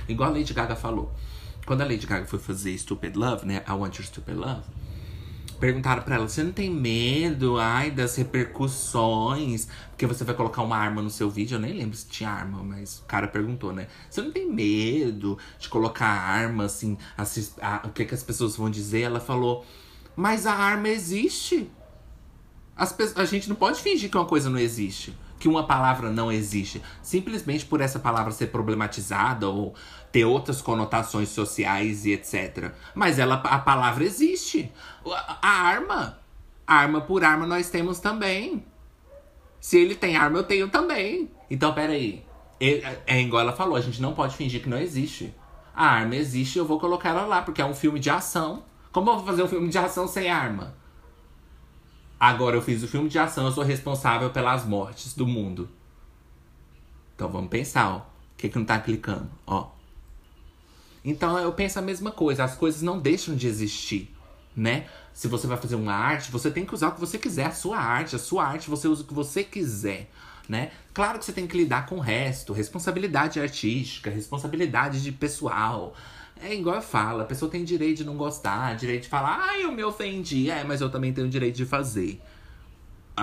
Igual 0.07 0.29
a 0.29 0.33
Lady 0.33 0.53
Gaga 0.53 0.75
falou. 0.75 1.13
Quando 1.65 1.81
a 1.81 1.85
Lady 1.85 2.05
Gaga 2.05 2.25
foi 2.25 2.39
fazer 2.39 2.77
Stupid 2.77 3.15
Love, 3.15 3.45
né? 3.45 3.63
I 3.67 3.71
Want 3.71 3.95
Your 3.97 4.05
Stupid 4.05 4.35
Love 4.35 4.63
Perguntaram 5.63 6.03
para 6.03 6.15
ela: 6.15 6.27
você 6.27 6.43
não 6.43 6.51
tem 6.51 6.69
medo, 6.69 7.57
ai, 7.57 7.89
das 7.89 8.17
repercussões? 8.17 9.69
Porque 9.91 10.05
você 10.05 10.25
vai 10.25 10.35
colocar 10.35 10.61
uma 10.61 10.75
arma 10.75 11.01
no 11.01 11.09
seu 11.09 11.29
vídeo. 11.29 11.55
Eu 11.55 11.59
nem 11.61 11.71
lembro 11.71 11.95
se 11.95 12.05
tinha 12.05 12.29
arma, 12.29 12.61
mas 12.61 12.99
o 12.99 13.03
cara 13.03 13.29
perguntou, 13.29 13.71
né? 13.71 13.87
Você 14.09 14.21
não 14.21 14.29
tem 14.29 14.51
medo 14.51 15.37
de 15.57 15.69
colocar 15.69 16.05
arma, 16.05 16.65
assim, 16.65 16.97
o 17.85 17.89
que, 17.91 18.03
que 18.03 18.13
as 18.13 18.21
pessoas 18.21 18.57
vão 18.57 18.69
dizer? 18.69 19.03
Ela 19.03 19.21
falou: 19.21 19.65
mas 20.17 20.45
a 20.45 20.51
arma 20.53 20.89
existe. 20.89 21.71
As, 22.75 22.93
a 23.15 23.23
gente 23.23 23.47
não 23.47 23.55
pode 23.55 23.81
fingir 23.81 24.11
que 24.11 24.17
uma 24.17 24.25
coisa 24.25 24.49
não 24.49 24.59
existe 24.59 25.15
que 25.43 25.49
uma 25.49 25.67
palavra 25.67 26.09
não 26.09 26.31
existe, 26.31 26.81
simplesmente 27.01 27.65
por 27.65 27.81
essa 27.81 27.99
palavra 27.99 28.31
ser 28.31 28.47
problematizada 28.47 29.49
ou 29.49 29.75
ter 30.13 30.23
outras 30.23 30.61
conotações 30.61 31.27
sociais 31.29 32.05
e 32.05 32.11
etc. 32.11 32.71
Mas 32.95 33.19
ela, 33.19 33.35
a 33.35 33.59
palavra 33.59 34.05
existe. 34.05 34.71
A, 35.41 35.49
arma 35.49 36.23
Arma 36.65 37.01
por 37.01 37.23
arma 37.23 37.45
nós 37.45 37.69
temos 37.69 37.99
também. 37.99 38.65
Se 39.59 39.77
ele 39.77 39.95
tem 39.95 40.15
arma, 40.15 40.39
eu 40.39 40.43
tenho 40.43 40.69
também. 40.69 41.29
Então, 41.49 41.73
peraí. 41.73 42.25
É, 42.59 43.01
é 43.05 43.21
igual 43.21 43.41
ela 43.41 43.51
falou, 43.53 43.75
a 43.75 43.81
gente 43.81 44.01
não 44.01 44.13
pode 44.13 44.35
fingir 44.35 44.61
que 44.61 44.69
não 44.69 44.77
existe. 44.77 45.33
A 45.75 45.85
arma 45.85 46.15
existe, 46.15 46.57
eu 46.57 46.65
vou 46.65 46.79
colocar 46.79 47.09
ela 47.09 47.25
lá, 47.25 47.41
porque 47.41 47.61
é 47.61 47.65
um 47.65 47.73
filme 47.73 47.99
de 47.99 48.09
ação. 48.09 48.63
Como 48.91 49.09
eu 49.09 49.15
vou 49.15 49.25
fazer 49.25 49.43
um 49.43 49.47
filme 49.47 49.67
de 49.67 49.77
ação 49.77 50.07
sem 50.07 50.29
arma? 50.29 50.75
Agora 52.19 52.55
eu 52.55 52.61
fiz 52.61 52.83
o 52.83 52.87
filme 52.87 53.09
de 53.09 53.19
ação, 53.19 53.45
eu 53.45 53.51
sou 53.51 53.63
responsável 53.63 54.29
pelas 54.29 54.65
mortes 54.65 55.13
do 55.13 55.27
mundo. 55.27 55.69
Então 57.15 57.27
vamos 57.29 57.49
pensar, 57.49 57.89
ó. 57.89 57.97
O 57.97 58.03
que, 58.37 58.47
que 58.47 58.57
não 58.57 58.65
tá 58.65 58.79
clicando? 58.79 59.29
Ó. 59.45 59.69
Então 61.03 61.37
eu 61.37 61.51
penso 61.53 61.79
a 61.79 61.81
mesma 61.81 62.11
coisa, 62.11 62.43
as 62.43 62.55
coisas 62.55 62.81
não 62.81 62.99
deixam 62.99 63.35
de 63.35 63.47
existir, 63.47 64.13
né? 64.55 64.85
Se 65.13 65.27
você 65.27 65.45
vai 65.45 65.57
fazer 65.57 65.75
uma 65.75 65.93
arte, 65.93 66.31
você 66.31 66.49
tem 66.49 66.65
que 66.65 66.73
usar 66.73 66.89
o 66.89 66.91
que 66.93 66.99
você 66.99 67.17
quiser, 67.17 67.45
a 67.45 67.51
sua 67.51 67.77
arte, 67.77 68.15
a 68.15 68.19
sua 68.19 68.45
arte, 68.45 68.69
você 68.69 68.87
usa 68.87 69.03
o 69.03 69.05
que 69.05 69.13
você 69.13 69.43
quiser, 69.43 70.09
né? 70.47 70.71
Claro 70.93 71.19
que 71.19 71.25
você 71.25 71.33
tem 71.33 71.45
que 71.45 71.57
lidar 71.57 71.85
com 71.85 71.95
o 71.95 71.99
resto, 71.99 72.53
responsabilidade 72.53 73.39
artística, 73.39 74.09
responsabilidade 74.09 75.03
de 75.03 75.11
pessoal, 75.11 75.93
é 76.41 76.53
igual 76.53 76.75
eu 76.75 76.81
falo, 76.81 77.21
a 77.21 77.25
pessoa 77.25 77.49
tem 77.49 77.63
direito 77.63 77.99
de 77.99 78.03
não 78.03 78.17
gostar, 78.17 78.75
direito 78.75 79.03
de 79.03 79.09
falar, 79.09 79.39
ah, 79.41 79.59
eu 79.59 79.71
me 79.71 79.83
ofendi. 79.83 80.49
É, 80.49 80.63
mas 80.63 80.81
eu 80.81 80.89
também 80.89 81.13
tenho 81.13 81.29
direito 81.29 81.55
de 81.55 81.65
fazer. 81.65 82.21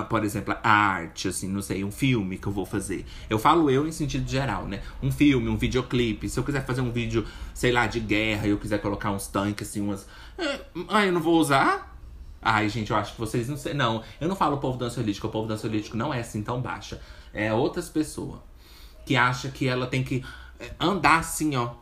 Por 0.08 0.24
exemplo, 0.24 0.54
a 0.62 0.70
arte, 0.70 1.26
assim, 1.26 1.48
não 1.48 1.60
sei, 1.60 1.82
um 1.82 1.90
filme 1.90 2.38
que 2.38 2.46
eu 2.46 2.52
vou 2.52 2.64
fazer. 2.64 3.04
Eu 3.28 3.40
falo 3.40 3.68
eu 3.68 3.88
em 3.88 3.92
sentido 3.92 4.28
geral, 4.28 4.66
né? 4.66 4.82
Um 5.02 5.10
filme, 5.10 5.48
um 5.48 5.56
videoclipe. 5.56 6.28
Se 6.28 6.38
eu 6.38 6.44
quiser 6.44 6.64
fazer 6.64 6.80
um 6.80 6.92
vídeo, 6.92 7.26
sei 7.52 7.72
lá, 7.72 7.88
de 7.88 7.98
guerra, 7.98 8.46
e 8.46 8.50
eu 8.50 8.58
quiser 8.58 8.80
colocar 8.80 9.10
uns 9.10 9.26
tanques, 9.26 9.68
assim, 9.68 9.80
umas. 9.80 10.06
Ah, 10.88 11.04
eu 11.04 11.12
não 11.12 11.20
vou 11.20 11.38
usar? 11.40 11.98
Ai, 12.40 12.68
gente, 12.68 12.90
eu 12.90 12.96
acho 12.96 13.14
que 13.14 13.20
vocês 13.20 13.48
não 13.48 13.56
sei. 13.56 13.74
Não, 13.74 14.02
eu 14.20 14.28
não 14.28 14.36
falo 14.36 14.58
povo 14.58 14.78
dançolítico. 14.78 15.26
O 15.26 15.30
povo 15.30 15.48
dançolítico 15.48 15.96
não 15.96 16.14
é 16.14 16.20
assim 16.20 16.42
tão 16.42 16.60
baixa. 16.60 17.00
É 17.34 17.52
outras 17.52 17.88
pessoas 17.88 18.38
que 19.04 19.16
acha 19.16 19.48
que 19.50 19.66
ela 19.66 19.86
tem 19.86 20.04
que 20.04 20.24
eh, 20.60 20.72
andar 20.78 21.18
assim, 21.18 21.56
ó, 21.56 21.74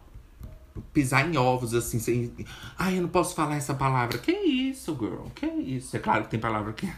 pisar 0.92 1.28
em 1.28 1.36
ovos, 1.36 1.74
assim, 1.74 1.98
sem. 1.98 2.32
Ai, 2.78 2.98
eu 2.98 3.02
não 3.02 3.08
posso 3.08 3.34
falar 3.34 3.56
essa 3.56 3.74
palavra. 3.74 4.18
Que 4.18 4.32
isso, 4.32 4.96
girl? 4.98 5.26
Que 5.34 5.46
isso? 5.46 5.96
É 5.96 6.00
claro 6.00 6.24
que 6.24 6.30
tem 6.30 6.40
palavra 6.40 6.72
que. 6.72 6.88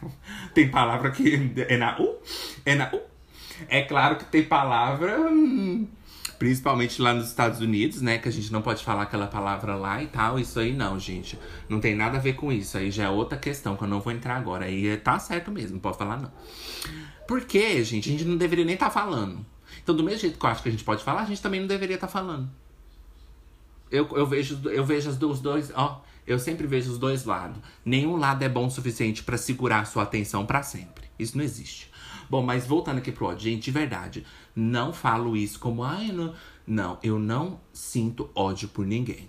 tem 0.54 0.70
palavra 0.70 1.10
que 1.10 1.52
é 1.68 1.76
na 1.76 2.00
U. 2.00 2.18
É 2.64 2.74
na 2.74 2.90
U. 2.92 3.00
É 3.68 3.82
claro 3.82 4.16
que 4.16 4.24
tem 4.24 4.44
palavra. 4.44 5.20
Hum, 5.20 5.86
principalmente 6.38 7.02
lá 7.02 7.12
nos 7.12 7.28
Estados 7.28 7.60
Unidos, 7.60 8.00
né? 8.00 8.18
Que 8.18 8.28
a 8.28 8.32
gente 8.32 8.52
não 8.52 8.62
pode 8.62 8.82
falar 8.82 9.02
aquela 9.02 9.26
palavra 9.26 9.74
lá 9.74 10.02
e 10.02 10.06
tal. 10.06 10.38
Isso 10.38 10.58
aí 10.58 10.72
não, 10.72 10.98
gente. 10.98 11.38
Não 11.68 11.80
tem 11.80 11.94
nada 11.94 12.16
a 12.16 12.20
ver 12.20 12.32
com 12.34 12.50
isso. 12.50 12.78
Aí 12.78 12.90
já 12.90 13.04
é 13.04 13.08
outra 13.08 13.36
questão 13.36 13.76
que 13.76 13.84
eu 13.84 13.88
não 13.88 14.00
vou 14.00 14.12
entrar 14.12 14.36
agora. 14.36 14.64
Aí 14.64 14.96
tá 14.96 15.18
certo 15.18 15.50
mesmo, 15.50 15.74
não 15.74 15.80
pode 15.80 15.98
falar 15.98 16.16
não. 16.16 16.32
Por 17.28 17.44
quê, 17.44 17.84
gente? 17.84 18.08
A 18.08 18.12
gente 18.12 18.24
não 18.24 18.36
deveria 18.36 18.64
nem 18.64 18.74
estar 18.74 18.86
tá 18.86 18.92
falando. 18.92 19.44
Então, 19.82 19.94
do 19.94 20.02
mesmo 20.02 20.20
jeito 20.20 20.38
que 20.38 20.44
eu 20.44 20.50
acho 20.50 20.62
que 20.62 20.68
a 20.68 20.72
gente 20.72 20.84
pode 20.84 21.04
falar, 21.04 21.22
a 21.22 21.26
gente 21.26 21.40
também 21.40 21.60
não 21.60 21.66
deveria 21.66 21.94
estar 21.94 22.06
tá 22.06 22.12
falando 22.12 22.50
eu, 23.90 24.08
eu 24.16 24.26
vejo, 24.26 24.60
eu 24.68 24.84
vejo 24.84 25.10
os 25.10 25.40
dois, 25.40 25.72
ó, 25.74 26.02
eu 26.26 26.38
sempre 26.38 26.66
vejo 26.66 26.92
os 26.92 26.98
dois 26.98 27.24
lados. 27.24 27.58
Nenhum 27.84 28.16
lado 28.16 28.42
é 28.42 28.48
bom 28.48 28.66
o 28.66 28.70
suficiente 28.70 29.22
para 29.22 29.36
segurar 29.36 29.86
sua 29.86 30.04
atenção 30.04 30.46
para 30.46 30.62
sempre. 30.62 31.10
Isso 31.18 31.36
não 31.36 31.44
existe. 31.44 31.90
Bom, 32.28 32.42
mas 32.42 32.66
voltando 32.66 32.98
aqui 32.98 33.10
pro 33.10 33.26
ódio, 33.26 33.50
gente, 33.50 33.64
de 33.64 33.70
verdade, 33.72 34.24
não 34.54 34.92
falo 34.92 35.36
isso 35.36 35.58
como, 35.58 35.82
ai, 35.82 36.12
não. 36.12 36.34
Não, 36.66 36.98
eu 37.02 37.18
não 37.18 37.60
sinto 37.72 38.30
ódio 38.32 38.68
por 38.68 38.86
ninguém. 38.86 39.28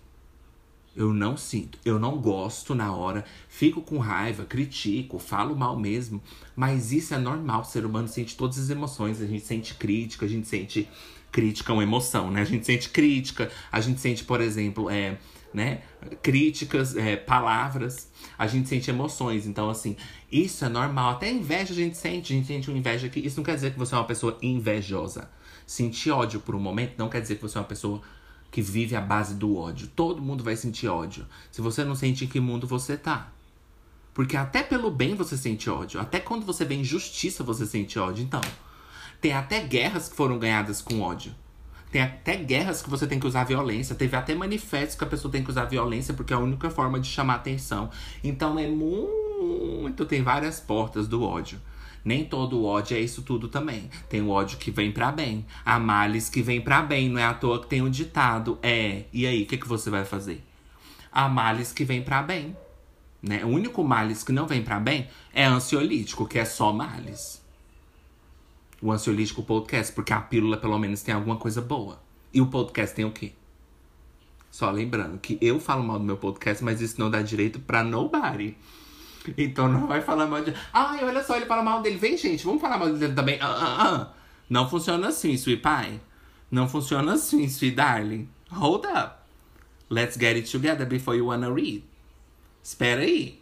Eu 0.95 1.11
não 1.11 1.35
sinto. 1.35 1.79
Eu 1.83 1.97
não 1.97 2.19
gosto 2.19 2.75
na 2.75 2.93
hora. 2.93 3.25
Fico 3.47 3.81
com 3.81 3.97
raiva, 3.97 4.45
critico, 4.45 5.17
falo 5.17 5.55
mal 5.55 5.75
mesmo. 5.75 6.21
Mas 6.55 6.91
isso 6.91 7.15
é 7.15 7.17
normal. 7.17 7.61
O 7.61 7.65
ser 7.65 7.83
humano 7.83 8.07
sente 8.07 8.37
todas 8.37 8.59
as 8.59 8.69
emoções. 8.69 9.21
A 9.21 9.25
gente 9.25 9.43
sente 9.43 9.73
crítica, 9.73 10.25
a 10.25 10.29
gente 10.29 10.47
sente 10.47 10.87
crítica 11.31 11.71
é 11.71 11.73
uma 11.73 11.83
emoção, 11.83 12.29
né? 12.29 12.41
A 12.41 12.45
gente 12.45 12.65
sente 12.65 12.89
crítica, 12.89 13.49
a 13.71 13.79
gente 13.79 14.01
sente, 14.01 14.23
por 14.23 14.41
exemplo, 14.41 14.89
é, 14.89 15.17
né? 15.53 15.81
Críticas, 16.21 16.95
é, 16.95 17.15
palavras, 17.15 18.11
a 18.37 18.47
gente 18.47 18.67
sente 18.67 18.89
emoções. 18.89 19.47
Então, 19.47 19.69
assim, 19.69 19.95
isso 20.31 20.65
é 20.65 20.69
normal. 20.69 21.11
Até 21.11 21.31
inveja 21.31 21.73
a 21.73 21.75
gente 21.75 21.97
sente, 21.97 22.33
a 22.33 22.35
gente 22.35 22.47
sente 22.47 22.69
uma 22.69 22.77
inveja 22.77 23.09
que 23.09 23.19
isso 23.19 23.37
não 23.37 23.43
quer 23.43 23.55
dizer 23.55 23.71
que 23.71 23.79
você 23.79 23.95
é 23.95 23.97
uma 23.97 24.05
pessoa 24.05 24.37
invejosa. 24.41 25.29
Sentir 25.65 26.11
ódio 26.11 26.39
por 26.39 26.55
um 26.55 26.59
momento 26.59 26.95
não 26.97 27.09
quer 27.09 27.21
dizer 27.21 27.35
que 27.35 27.41
você 27.41 27.57
é 27.57 27.61
uma 27.61 27.67
pessoa 27.67 28.01
que 28.49 28.61
vive 28.61 28.95
à 28.95 29.01
base 29.01 29.35
do 29.35 29.55
ódio. 29.55 29.87
Todo 29.87 30.21
mundo 30.21 30.43
vai 30.43 30.57
sentir 30.57 30.87
ódio. 30.87 31.25
Se 31.49 31.61
você 31.61 31.85
não 31.85 31.95
sente 31.95 32.25
em 32.25 32.27
que 32.27 32.39
mundo 32.39 32.67
você 32.67 32.97
tá. 32.97 33.31
Porque 34.13 34.35
até 34.35 34.61
pelo 34.61 34.91
bem 34.91 35.15
você 35.15 35.37
sente 35.37 35.69
ódio. 35.69 36.01
Até 36.01 36.19
quando 36.19 36.45
você 36.45 36.65
vê 36.65 36.75
injustiça 36.75 37.45
você 37.45 37.65
sente 37.65 37.97
ódio. 37.97 38.23
Então, 38.25 38.41
tem 39.21 39.33
até 39.33 39.59
guerras 39.59 40.09
que 40.09 40.15
foram 40.15 40.39
ganhadas 40.39 40.81
com 40.81 40.99
ódio. 40.99 41.33
Tem 41.91 42.01
até 42.01 42.37
guerras 42.37 42.81
que 42.81 42.89
você 42.89 43.05
tem 43.05 43.19
que 43.19 43.27
usar 43.27 43.43
violência. 43.43 43.93
Teve 43.93 44.15
até 44.15 44.33
manifestos 44.33 44.95
que 44.97 45.03
a 45.03 45.07
pessoa 45.07 45.31
tem 45.31 45.43
que 45.43 45.51
usar 45.51 45.65
violência 45.65 46.13
porque 46.13 46.33
é 46.33 46.35
a 46.35 46.39
única 46.39 46.69
forma 46.71 46.99
de 46.99 47.07
chamar 47.07 47.35
atenção. 47.35 47.91
Então 48.23 48.57
é 48.57 48.67
muito. 48.67 50.05
Tem 50.05 50.23
várias 50.23 50.59
portas 50.59 51.07
do 51.07 51.23
ódio. 51.23 51.59
Nem 52.03 52.25
todo 52.25 52.65
ódio 52.65 52.97
é 52.97 52.99
isso 52.99 53.21
tudo 53.21 53.47
também. 53.47 53.89
Tem 54.09 54.21
o 54.21 54.29
ódio 54.29 54.57
que 54.57 54.71
vem 54.71 54.91
para 54.91 55.11
bem. 55.11 55.45
Há 55.63 55.77
males 55.77 56.29
que 56.29 56.41
vem 56.41 56.59
para 56.59 56.81
bem. 56.81 57.09
Não 57.09 57.19
é 57.19 57.25
à 57.25 57.33
toa 57.33 57.61
que 57.61 57.67
tem 57.67 57.81
um 57.81 57.89
ditado. 57.89 58.57
É. 58.63 59.03
E 59.13 59.27
aí, 59.27 59.43
o 59.43 59.45
que, 59.45 59.57
que 59.57 59.67
você 59.67 59.89
vai 59.91 60.03
fazer? 60.03 60.43
Há 61.11 61.29
males 61.29 61.71
que 61.71 61.83
vem 61.83 62.01
para 62.01 62.23
bem. 62.23 62.55
Né? 63.21 63.43
O 63.43 63.49
único 63.49 63.83
males 63.83 64.23
que 64.23 64.31
não 64.31 64.47
vem 64.47 64.63
para 64.63 64.79
bem 64.79 65.07
é 65.31 65.45
ansiolítico, 65.45 66.25
que 66.25 66.39
é 66.39 66.45
só 66.45 66.73
males 66.73 67.40
o 68.81 68.91
Ansiolítico 68.91 69.43
Podcast, 69.43 69.93
porque 69.93 70.11
a 70.11 70.19
pílula 70.19 70.57
pelo 70.57 70.77
menos 70.79 71.01
tem 71.01 71.13
alguma 71.13 71.37
coisa 71.37 71.61
boa. 71.61 72.01
E 72.33 72.41
o 72.41 72.47
podcast 72.47 72.95
tem 72.95 73.05
o 73.05 73.11
quê? 73.11 73.33
Só 74.49 74.69
lembrando 74.69 75.17
que 75.19 75.37
eu 75.41 75.59
falo 75.59 75.83
mal 75.83 75.99
do 75.99 76.05
meu 76.05 76.17
podcast, 76.17 76.63
mas 76.63 76.81
isso 76.81 76.99
não 76.99 77.09
dá 77.09 77.21
direito 77.21 77.59
pra 77.59 77.83
nobody. 77.83 78.57
Então 79.37 79.67
não 79.67 79.87
vai 79.87 80.01
falar 80.01 80.25
mal 80.25 80.43
de. 80.43 80.53
Ai, 80.73 81.03
olha 81.03 81.23
só, 81.23 81.37
ele 81.37 81.45
fala 81.45 81.63
mal 81.63 81.81
dele. 81.81 81.97
Vem, 81.97 82.17
gente, 82.17 82.43
vamos 82.43 82.59
falar 82.59 82.77
mal 82.77 82.91
dele 82.91 83.13
também. 83.13 83.37
Ah, 83.39 83.47
ah, 83.47 83.87
ah. 83.87 84.13
Não 84.49 84.69
funciona 84.69 85.09
assim, 85.09 85.37
sweet 85.37 85.61
pie. 85.61 86.01
Não 86.49 86.67
funciona 86.67 87.13
assim, 87.13 87.47
sweet 87.47 87.75
darling. 87.75 88.27
Hold 88.49 88.85
up. 88.85 89.21
Let's 89.89 90.17
get 90.17 90.35
it 90.35 90.51
together 90.51 90.85
before 90.85 91.17
you 91.17 91.27
wanna 91.27 91.53
read. 91.53 91.83
Espera 92.63 93.01
aí. 93.01 93.41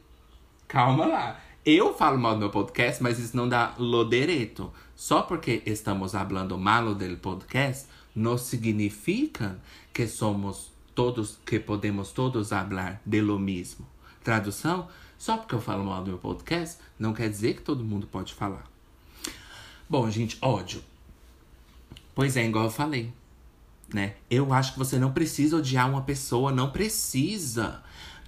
Calma 0.68 1.06
lá. 1.06 1.40
Eu 1.72 1.94
falo 1.94 2.18
mal 2.18 2.34
do 2.34 2.40
meu 2.40 2.50
podcast, 2.50 3.04
mas 3.04 3.20
isso 3.20 3.38
não 3.38 3.48
dá 3.48 3.76
lodereto. 3.78 4.74
Só 4.96 5.22
porque 5.22 5.62
estamos 5.68 6.14
falando 6.14 6.58
malo 6.58 6.96
del 6.96 7.16
podcast, 7.18 7.86
não 8.16 8.40
significa 8.40 9.60
que 9.94 10.08
somos 10.08 10.72
todos, 10.96 11.38
que 11.46 11.60
podemos 11.60 12.12
todos 12.12 12.50
falar 12.50 13.00
de 13.06 13.22
lo 13.22 13.38
mesmo. 13.38 13.86
Tradução, 14.24 14.88
só 15.16 15.38
porque 15.38 15.54
eu 15.54 15.62
falo 15.62 15.84
mal 15.84 16.04
do 16.04 16.10
meu 16.10 16.18
podcast, 16.18 16.80
não 16.98 17.14
quer 17.14 17.30
dizer 17.30 17.58
que 17.58 17.62
todo 17.62 17.84
mundo 17.84 18.08
pode 18.08 18.34
falar. 18.34 18.68
Bom, 19.88 20.10
gente, 20.10 20.40
ódio. 20.42 20.82
Pois 22.16 22.36
é, 22.36 22.48
igual 22.48 22.66
eu 22.66 22.72
falei, 22.72 23.14
né? 23.94 24.16
Eu 24.28 24.52
acho 24.52 24.74
que 24.74 24.80
você 24.80 24.98
não 24.98 25.12
precisa 25.12 25.58
odiar 25.58 25.88
uma 25.88 26.02
pessoa, 26.02 26.52
não 26.52 26.72
precisa. 26.72 27.84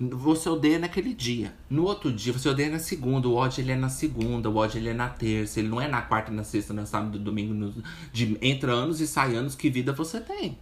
Você 0.09 0.49
odeia 0.49 0.79
naquele 0.79 1.13
dia. 1.13 1.53
No 1.69 1.83
outro 1.83 2.11
dia, 2.11 2.33
você 2.33 2.49
odeia 2.49 2.71
na 2.71 2.79
segunda. 2.79 3.27
O 3.27 3.35
ódio 3.35 3.61
ele 3.61 3.71
é 3.71 3.75
na 3.75 3.89
segunda, 3.89 4.49
o 4.49 4.55
ódio 4.55 4.79
ele 4.79 4.89
é 4.89 4.93
na 4.93 5.07
terça. 5.07 5.59
Ele 5.59 5.69
não 5.69 5.79
é 5.79 5.87
na 5.87 6.01
quarta, 6.01 6.31
na 6.31 6.43
sexta, 6.43 6.73
no 6.73 6.85
sábado, 6.87 7.19
domingo. 7.19 7.53
No, 7.53 7.71
de, 8.11 8.35
entra 8.41 8.71
anos 8.71 8.99
e 8.99 9.05
sai 9.05 9.35
anos. 9.35 9.53
Que 9.53 9.69
vida 9.69 9.93
você 9.93 10.19
tem? 10.19 10.57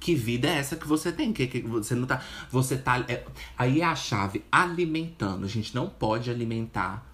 Que 0.00 0.16
vida 0.16 0.48
é 0.48 0.58
essa 0.58 0.74
que 0.74 0.88
você 0.88 1.12
tem? 1.12 1.32
Que, 1.32 1.46
que 1.46 1.60
você 1.60 1.94
não 1.94 2.08
tá. 2.08 2.24
Você 2.50 2.76
tá. 2.76 3.04
É, 3.06 3.24
aí 3.56 3.80
é 3.80 3.84
a 3.84 3.94
chave 3.94 4.42
alimentando. 4.50 5.44
A 5.44 5.48
gente 5.48 5.72
não 5.76 5.88
pode 5.88 6.28
alimentar. 6.28 7.06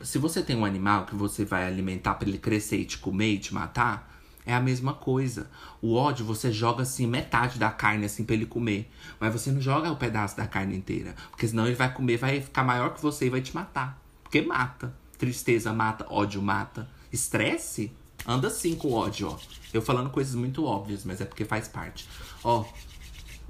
Se 0.00 0.16
você 0.16 0.42
tem 0.42 0.56
um 0.56 0.64
animal 0.64 1.04
que 1.04 1.14
você 1.14 1.44
vai 1.44 1.66
alimentar 1.66 2.14
para 2.14 2.26
ele 2.26 2.38
crescer 2.38 2.78
e 2.78 2.84
te 2.86 2.96
comer 2.96 3.34
e 3.34 3.38
te 3.38 3.52
matar, 3.52 4.09
é 4.50 4.54
a 4.54 4.60
mesma 4.60 4.92
coisa. 4.92 5.50
O 5.80 5.94
ódio 5.94 6.24
você 6.24 6.52
joga 6.52 6.82
assim 6.82 7.06
metade 7.06 7.58
da 7.58 7.70
carne 7.70 8.04
assim 8.04 8.24
para 8.24 8.34
ele 8.34 8.46
comer, 8.46 8.90
mas 9.18 9.32
você 9.32 9.50
não 9.50 9.60
joga 9.60 9.90
o 9.90 9.96
pedaço 9.96 10.36
da 10.36 10.46
carne 10.46 10.76
inteira, 10.76 11.14
porque 11.30 11.48
senão 11.48 11.66
ele 11.66 11.76
vai 11.76 11.92
comer, 11.92 12.16
vai 12.16 12.40
ficar 12.40 12.64
maior 12.64 12.94
que 12.94 13.00
você 13.00 13.26
e 13.26 13.30
vai 13.30 13.40
te 13.40 13.54
matar. 13.54 14.00
Porque 14.22 14.42
mata. 14.42 14.94
Tristeza 15.18 15.70
mata, 15.72 16.06
ódio 16.08 16.40
mata, 16.40 16.88
estresse 17.12 17.92
anda 18.26 18.48
assim 18.48 18.74
com 18.74 18.92
ódio, 18.92 19.28
ó. 19.28 19.38
Eu 19.72 19.82
falando 19.82 20.08
coisas 20.08 20.34
muito 20.34 20.64
óbvias, 20.64 21.04
mas 21.04 21.20
é 21.20 21.24
porque 21.24 21.44
faz 21.44 21.68
parte. 21.68 22.08
Ó, 22.42 22.64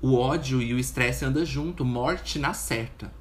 o 0.02 0.16
ódio 0.16 0.62
e 0.62 0.72
o 0.72 0.78
estresse 0.78 1.24
andam 1.24 1.44
junto, 1.44 1.84
morte 1.84 2.38
na 2.38 2.54
certa. 2.54 3.12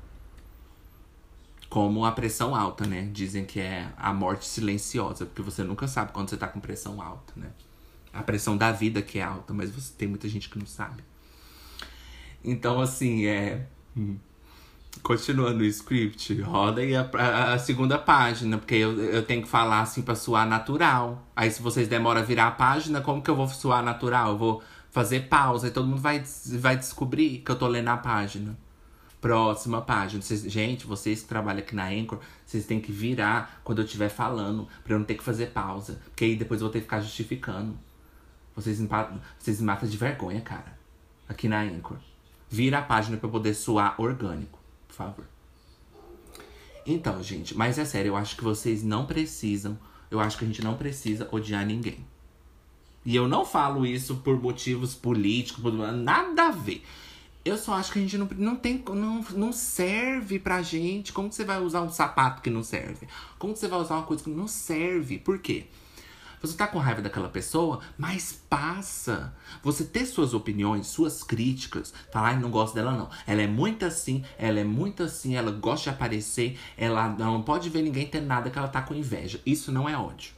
Como 1.69 2.03
a 2.05 2.11
pressão 2.11 2.55
alta, 2.55 2.85
né? 2.87 3.09
Dizem 3.11 3.45
que 3.45 3.59
é 3.59 3.91
a 3.97 4.11
morte 4.11 4.45
silenciosa, 4.45 5.25
porque 5.25 5.41
você 5.41 5.63
nunca 5.63 5.87
sabe 5.87 6.11
quando 6.11 6.29
você 6.29 6.37
tá 6.37 6.47
com 6.47 6.59
pressão 6.59 7.01
alta, 7.01 7.33
né? 7.35 7.51
A 8.13 8.23
pressão 8.23 8.57
da 8.57 8.71
vida 8.71 9.01
que 9.01 9.19
é 9.19 9.23
alta, 9.23 9.53
mas 9.53 9.69
você 9.69 9.93
tem 9.97 10.07
muita 10.07 10.27
gente 10.27 10.49
que 10.49 10.57
não 10.57 10.65
sabe. 10.65 11.03
Então, 12.43 12.79
assim, 12.79 13.25
é. 13.25 13.67
Hum, 13.95 14.17
Continuando 15.03 15.63
o 15.63 15.65
script, 15.65 16.41
roda 16.41 16.81
aí 16.81 16.95
a, 16.95 17.09
a, 17.13 17.53
a, 17.53 17.59
segunda 17.59 17.97
página, 17.97 18.57
porque 18.57 18.75
eu, 18.75 18.99
eu 18.99 19.23
tenho 19.23 19.41
que 19.41 19.47
falar 19.47 19.81
assim 19.81 20.01
pra 20.01 20.15
suar 20.15 20.47
natural. 20.47 21.25
Aí 21.35 21.49
se 21.49 21.61
vocês 21.61 21.87
demoram 21.87 22.19
a 22.19 22.23
virar 22.23 22.47
a 22.47 22.51
página, 22.51 22.99
como 22.99 23.21
que 23.21 23.29
eu 23.29 23.35
vou 23.35 23.47
suar 23.47 23.83
natural? 23.83 24.31
Eu 24.31 24.37
vou 24.37 24.63
fazer 24.91 25.27
pausa 25.27 25.67
e 25.67 25.71
todo 25.71 25.87
mundo 25.87 26.01
vai, 26.01 26.23
vai 26.59 26.75
descobrir 26.75 27.39
que 27.39 27.51
eu 27.51 27.55
tô 27.55 27.67
lendo 27.67 27.87
a 27.87 27.97
página. 27.97 28.57
Próxima 29.21 29.81
página. 29.81 30.21
Vocês, 30.21 30.41
gente, 30.51 30.85
vocês 30.85 31.21
que 31.21 31.27
trabalham 31.27 31.59
aqui 31.59 31.75
na 31.75 31.87
Anchor, 31.87 32.19
vocês 32.45 32.65
têm 32.65 32.79
que 32.79 32.91
virar 32.91 33.61
quando 33.63 33.79
eu 33.79 33.85
estiver 33.85 34.09
falando, 34.09 34.67
pra 34.83 34.93
eu 34.93 34.99
não 34.99 35.05
ter 35.05 35.15
que 35.15 35.23
fazer 35.23 35.47
pausa. 35.51 35.99
Porque 36.05 36.25
aí 36.25 36.35
depois 36.35 36.61
eu 36.61 36.65
vou 36.67 36.73
ter 36.73 36.79
que 36.79 36.85
ficar 36.85 36.99
justificando. 36.99 37.77
Vocês 38.61 38.79
me, 38.79 38.89
vocês 39.37 39.59
me 39.59 39.65
matam 39.65 39.87
de 39.87 39.97
vergonha, 39.97 40.41
cara. 40.41 40.77
Aqui 41.27 41.47
na 41.47 41.61
Anchor. 41.61 41.97
Vira 42.49 42.79
a 42.79 42.81
página 42.81 43.17
pra 43.17 43.27
eu 43.27 43.31
poder 43.31 43.53
suar 43.53 43.99
orgânico 43.99 44.59
favor. 44.99 45.25
Então, 46.85 47.23
gente, 47.23 47.55
mas 47.55 47.77
é 47.77 47.85
sério, 47.85 48.09
eu 48.09 48.15
acho 48.17 48.35
que 48.35 48.43
vocês 48.43 48.83
não 48.83 49.05
precisam. 49.05 49.79
Eu 50.11 50.19
acho 50.19 50.37
que 50.37 50.43
a 50.43 50.47
gente 50.47 50.61
não 50.61 50.75
precisa 50.75 51.29
odiar 51.31 51.65
ninguém. 51.65 52.05
E 53.05 53.15
eu 53.15 53.27
não 53.27 53.45
falo 53.45 53.85
isso 53.85 54.17
por 54.17 54.41
motivos 54.41 54.93
políticos, 54.93 55.61
por 55.61 55.71
nada 55.71 56.47
a 56.47 56.51
ver. 56.51 56.83
Eu 57.45 57.57
só 57.57 57.75
acho 57.75 57.93
que 57.93 57.99
a 57.99 58.01
gente 58.01 58.17
não, 58.17 58.27
não 58.35 58.55
tem. 58.55 58.83
Não, 58.89 59.21
não 59.31 59.53
serve 59.53 60.39
pra 60.39 60.61
gente. 60.61 61.13
Como 61.13 61.29
que 61.29 61.35
você 61.35 61.45
vai 61.45 61.61
usar 61.61 61.81
um 61.81 61.89
sapato 61.89 62.41
que 62.41 62.49
não 62.49 62.63
serve? 62.63 63.07
Como 63.37 63.53
que 63.53 63.59
você 63.59 63.67
vai 63.67 63.79
usar 63.79 63.95
uma 63.95 64.03
coisa 64.03 64.23
que 64.23 64.29
não 64.29 64.47
serve? 64.47 65.17
Por 65.17 65.39
quê? 65.39 65.67
Você 66.41 66.55
tá 66.55 66.67
com 66.67 66.79
raiva 66.79 67.01
daquela 67.01 67.27
pessoa, 67.27 67.81
mas 67.97 68.31
passa. 68.49 69.33
Você 69.61 69.83
ter 69.83 70.05
suas 70.05 70.33
opiniões, 70.33 70.87
suas 70.87 71.21
críticas, 71.21 71.93
falar, 72.11 72.29
ai, 72.29 72.39
não 72.39 72.49
gosto 72.49 72.73
dela 72.75 72.93
não. 72.93 73.09
Ela 73.27 73.41
é 73.41 73.47
muito 73.47 73.85
assim, 73.85 74.23
ela 74.37 74.59
é 74.59 74.63
muito 74.63 75.03
assim, 75.03 75.35
ela 75.35 75.51
gosta 75.51 75.89
de 75.89 75.95
aparecer, 75.95 76.57
ela 76.77 77.09
não 77.09 77.43
pode 77.43 77.69
ver 77.69 77.81
ninguém 77.81 78.07
ter 78.07 78.21
nada 78.21 78.49
que 78.49 78.57
ela 78.57 78.69
tá 78.69 78.81
com 78.81 78.93
inveja. 78.93 79.41
Isso 79.45 79.71
não 79.71 79.87
é 79.89 79.97
ódio. 79.97 80.33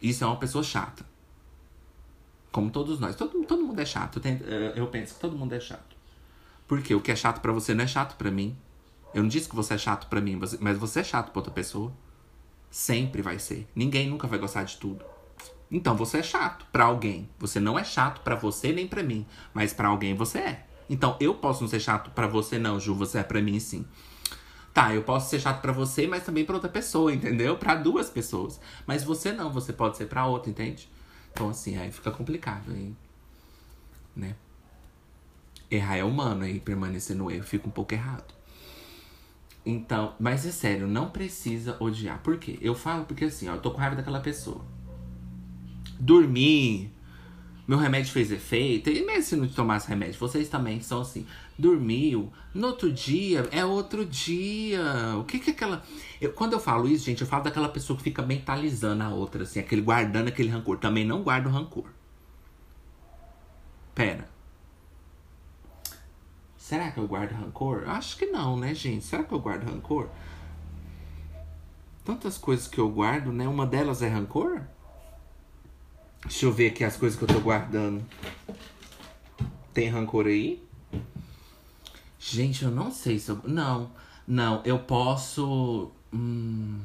Isso 0.00 0.24
é 0.24 0.26
uma 0.26 0.36
pessoa 0.36 0.64
chata. 0.64 1.04
Como 2.50 2.70
todos 2.70 2.98
nós. 2.98 3.14
Todo, 3.14 3.44
todo 3.44 3.62
mundo 3.62 3.80
é 3.80 3.86
chato. 3.86 4.20
Eh, 4.24 4.72
eu 4.74 4.86
penso 4.88 5.14
que 5.14 5.20
todo 5.20 5.36
mundo 5.36 5.54
é 5.54 5.60
chato. 5.60 5.96
Porque 6.66 6.94
o 6.94 7.00
que 7.00 7.12
é 7.12 7.16
chato 7.16 7.40
para 7.40 7.52
você 7.52 7.74
não 7.74 7.84
é 7.84 7.86
chato 7.86 8.16
para 8.16 8.30
mim. 8.30 8.56
Eu 9.14 9.22
não 9.22 9.28
disse 9.28 9.48
que 9.48 9.54
você 9.54 9.74
é 9.74 9.78
chato 9.78 10.08
para 10.08 10.20
mim, 10.20 10.40
mas 10.60 10.78
você 10.78 11.00
é 11.00 11.04
chato 11.04 11.30
pra 11.30 11.40
outra 11.40 11.52
pessoa. 11.52 11.92
Sempre 12.72 13.20
vai 13.20 13.38
ser. 13.38 13.68
Ninguém 13.76 14.08
nunca 14.08 14.26
vai 14.26 14.38
gostar 14.38 14.64
de 14.64 14.78
tudo. 14.78 15.04
Então 15.70 15.94
você 15.94 16.18
é 16.18 16.22
chato 16.22 16.64
para 16.72 16.86
alguém. 16.86 17.28
Você 17.38 17.60
não 17.60 17.78
é 17.78 17.84
chato 17.84 18.22
para 18.22 18.34
você 18.34 18.72
nem 18.72 18.88
para 18.88 19.02
mim, 19.02 19.26
mas 19.52 19.74
para 19.74 19.88
alguém 19.88 20.14
você 20.14 20.38
é. 20.38 20.66
Então 20.88 21.14
eu 21.20 21.34
posso 21.34 21.60
não 21.60 21.68
ser 21.68 21.80
chato 21.80 22.10
para 22.12 22.26
você 22.26 22.58
não, 22.58 22.80
Ju, 22.80 22.94
você 22.94 23.18
é 23.18 23.22
para 23.22 23.42
mim 23.42 23.60
sim. 23.60 23.86
Tá, 24.72 24.94
eu 24.94 25.02
posso 25.02 25.28
ser 25.28 25.38
chato 25.38 25.60
para 25.60 25.70
você, 25.70 26.06
mas 26.06 26.24
também 26.24 26.46
para 26.46 26.54
outra 26.54 26.70
pessoa, 26.70 27.12
entendeu? 27.12 27.58
Para 27.58 27.74
duas 27.74 28.08
pessoas. 28.08 28.58
Mas 28.86 29.04
você 29.04 29.32
não, 29.32 29.52
você 29.52 29.70
pode 29.70 29.98
ser 29.98 30.06
para 30.06 30.24
outra, 30.24 30.50
entende? 30.50 30.90
Então 31.30 31.50
assim, 31.50 31.76
aí 31.76 31.92
fica 31.92 32.10
complicado 32.10 32.72
aí, 32.72 32.96
né? 34.16 34.34
Errar 35.70 35.98
é 35.98 36.04
humano 36.04 36.44
aí 36.44 36.58
permanecer 36.58 37.14
no 37.14 37.30
erro 37.30 37.44
fica 37.44 37.68
um 37.68 37.70
pouco 37.70 37.92
errado. 37.92 38.31
Então, 39.64 40.14
mas 40.18 40.44
é 40.44 40.50
sério, 40.50 40.88
não 40.88 41.10
precisa 41.10 41.76
odiar. 41.78 42.20
Por 42.20 42.36
quê? 42.38 42.58
Eu 42.60 42.74
falo 42.74 43.04
porque 43.04 43.26
assim, 43.26 43.48
ó, 43.48 43.54
eu 43.54 43.60
tô 43.60 43.70
com 43.70 43.78
raiva 43.78 43.96
daquela 43.96 44.20
pessoa. 44.20 44.64
Dormir, 46.00 46.92
meu 47.66 47.78
remédio 47.78 48.12
fez 48.12 48.32
efeito, 48.32 48.90
e 48.90 49.06
mesmo 49.06 49.22
se 49.22 49.36
não 49.36 49.46
tomasse 49.46 49.88
remédio, 49.88 50.18
vocês 50.18 50.48
também 50.48 50.80
são 50.80 51.00
assim. 51.00 51.26
Dormiu, 51.56 52.32
no 52.52 52.66
outro 52.68 52.90
dia 52.92 53.48
é 53.52 53.64
outro 53.64 54.04
dia. 54.04 54.82
O 55.18 55.24
que 55.24 55.38
que 55.38 55.50
é 55.50 55.52
aquela. 55.52 55.82
Eu, 56.20 56.32
quando 56.32 56.54
eu 56.54 56.60
falo 56.60 56.88
isso, 56.88 57.04
gente, 57.04 57.20
eu 57.20 57.26
falo 57.26 57.44
daquela 57.44 57.68
pessoa 57.68 57.96
que 57.96 58.02
fica 58.02 58.20
mentalizando 58.20 59.02
a 59.04 59.10
outra, 59.10 59.44
assim, 59.44 59.60
aquele 59.60 59.80
guardando 59.80 60.28
aquele 60.28 60.48
rancor. 60.48 60.78
Também 60.78 61.04
não 61.04 61.22
guardo 61.22 61.48
rancor. 61.48 61.84
Pera. 63.94 64.31
Será 66.72 66.90
que 66.90 66.98
eu 66.98 67.06
guardo 67.06 67.32
rancor? 67.32 67.86
Acho 67.86 68.16
que 68.16 68.24
não, 68.24 68.56
né, 68.56 68.74
gente? 68.74 69.04
Será 69.04 69.22
que 69.22 69.34
eu 69.34 69.38
guardo 69.38 69.64
rancor? 69.64 70.08
Tantas 72.02 72.38
coisas 72.38 72.66
que 72.66 72.78
eu 72.78 72.88
guardo, 72.88 73.30
né? 73.30 73.46
Uma 73.46 73.66
delas 73.66 74.00
é 74.00 74.08
rancor? 74.08 74.62
Deixa 76.22 76.46
eu 76.46 76.50
ver 76.50 76.68
aqui 76.68 76.82
as 76.82 76.96
coisas 76.96 77.18
que 77.18 77.24
eu 77.24 77.28
tô 77.28 77.40
guardando. 77.40 78.02
Tem 79.74 79.90
rancor 79.90 80.24
aí? 80.24 80.66
Gente, 82.18 82.64
eu 82.64 82.70
não 82.70 82.90
sei 82.90 83.18
se 83.18 83.30
eu. 83.30 83.38
Não, 83.44 83.90
não, 84.26 84.62
eu 84.64 84.78
posso. 84.78 85.90
Hum, 86.10 86.80